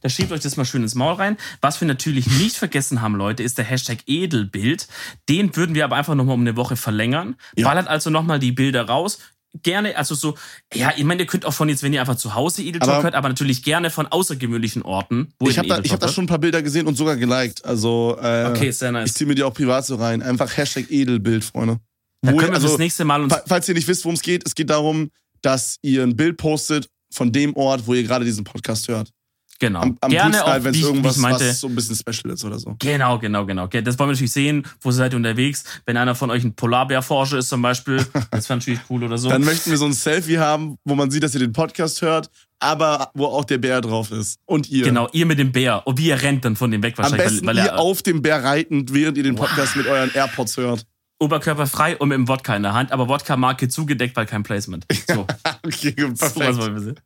[0.00, 1.36] Da schiebt euch das mal schön ins Maul rein.
[1.60, 4.88] Was wir natürlich nicht vergessen haben, Leute, ist der Hashtag Edelbild.
[5.28, 7.36] Den würden wir aber einfach nochmal um eine Woche verlängern.
[7.54, 7.68] Ja.
[7.68, 9.18] Ballert also nochmal die Bilder raus.
[9.62, 10.38] Gerne, also so,
[10.72, 12.88] ja, ich meine, ihr könnt auch von jetzt, wenn ihr einfach zu Hause Edel Talk
[12.88, 15.34] Aber- hört, aber natürlich gerne von außergewöhnlichen Orten.
[15.38, 17.62] Wo Ich habe da, ich hab da schon ein paar Bilder gesehen und sogar geliked.
[17.66, 19.10] Also äh, Okay, sehr nice.
[19.10, 20.22] ich ziehe mir die auch privat so rein.
[20.22, 21.78] Einfach Hashtag Edelbild, Freunde.
[22.22, 24.22] Da können wir also, das nächste Mal uns fa- falls ihr nicht wisst, worum es
[24.22, 25.10] geht, es geht darum,
[25.42, 29.10] dass ihr ein Bild postet von dem Ort, wo ihr gerade diesen Podcast hört.
[29.58, 31.96] genau Am, am gerne halt, wenn es ich- irgendwas ich meinte, was so ein bisschen
[31.96, 32.76] special ist oder so.
[32.78, 33.64] Genau, genau, genau.
[33.64, 34.66] Okay, Das wollen wir natürlich sehen.
[34.80, 35.64] Wo seid ihr unterwegs?
[35.86, 37.96] Wenn einer von euch ein Polarbärforscher ist zum Beispiel,
[38.30, 39.28] das wäre natürlich cool oder so.
[39.28, 42.30] Dann möchten wir so ein Selfie haben, wo man sieht, dass ihr den Podcast hört,
[42.58, 44.38] aber wo auch der Bär drauf ist.
[44.46, 44.84] Und ihr.
[44.84, 45.86] genau, ihr mit dem Bär.
[45.86, 47.78] Und wie ihr rennt dann von dem weg Am wahrscheinlich, besten weil, weil ihr er
[47.78, 50.86] auf dem Bär reitend, während ihr den Podcast mit euren AirPods hört.
[51.20, 54.86] Oberkörperfrei und mit dem Wodka in der Hand, aber Wodka-Marke zugedeckt, weil kein Placement.
[55.06, 55.26] So.
[55.64, 56.56] Okay, So was perfekt.
[56.58, 57.00] wollen wir sehen.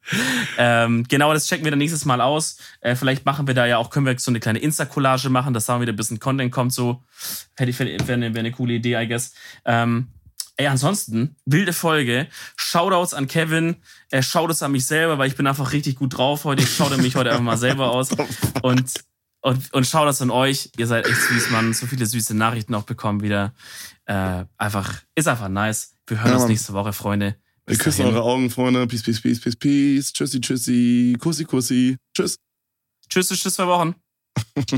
[0.58, 2.58] Ähm, genau, das checken wir dann nächstes Mal aus.
[2.80, 5.66] Äh, vielleicht machen wir da ja auch, können wir so eine kleine Insta-Collage machen, dass
[5.66, 6.72] da wieder ein bisschen Content kommt.
[6.72, 7.02] So,
[7.56, 9.32] wäre wär, wär, wär eine coole Idee, I guess.
[9.64, 10.08] Ähm,
[10.56, 12.28] ey, ansonsten, wilde Folge.
[12.56, 13.76] Shoutouts an Kevin,
[14.10, 16.62] äh, Shoutouts an mich selber, weil ich bin einfach richtig gut drauf heute.
[16.62, 18.10] Ich schaue mich heute einfach mal selber aus.
[18.62, 18.92] Und,
[19.40, 20.70] und, und Shoutouts an euch.
[20.78, 21.74] Ihr seid echt süß, Mann.
[21.74, 23.52] So viele süße Nachrichten auch bekommen wieder.
[24.06, 25.96] Äh, einfach, ist einfach nice.
[26.06, 27.36] Wir hören Ja, uns nächste Woche, Freunde.
[27.66, 28.14] Wir küssen dahin.
[28.14, 28.86] eure Augen, Freunde.
[28.86, 30.12] Peace, peace, peace, peace, peace.
[30.12, 31.16] Tschüssi, tschüssi.
[31.18, 31.96] Kussi, kussi.
[32.14, 32.38] Tschüss.
[33.08, 33.94] Tschüss, bis zwei Wochen.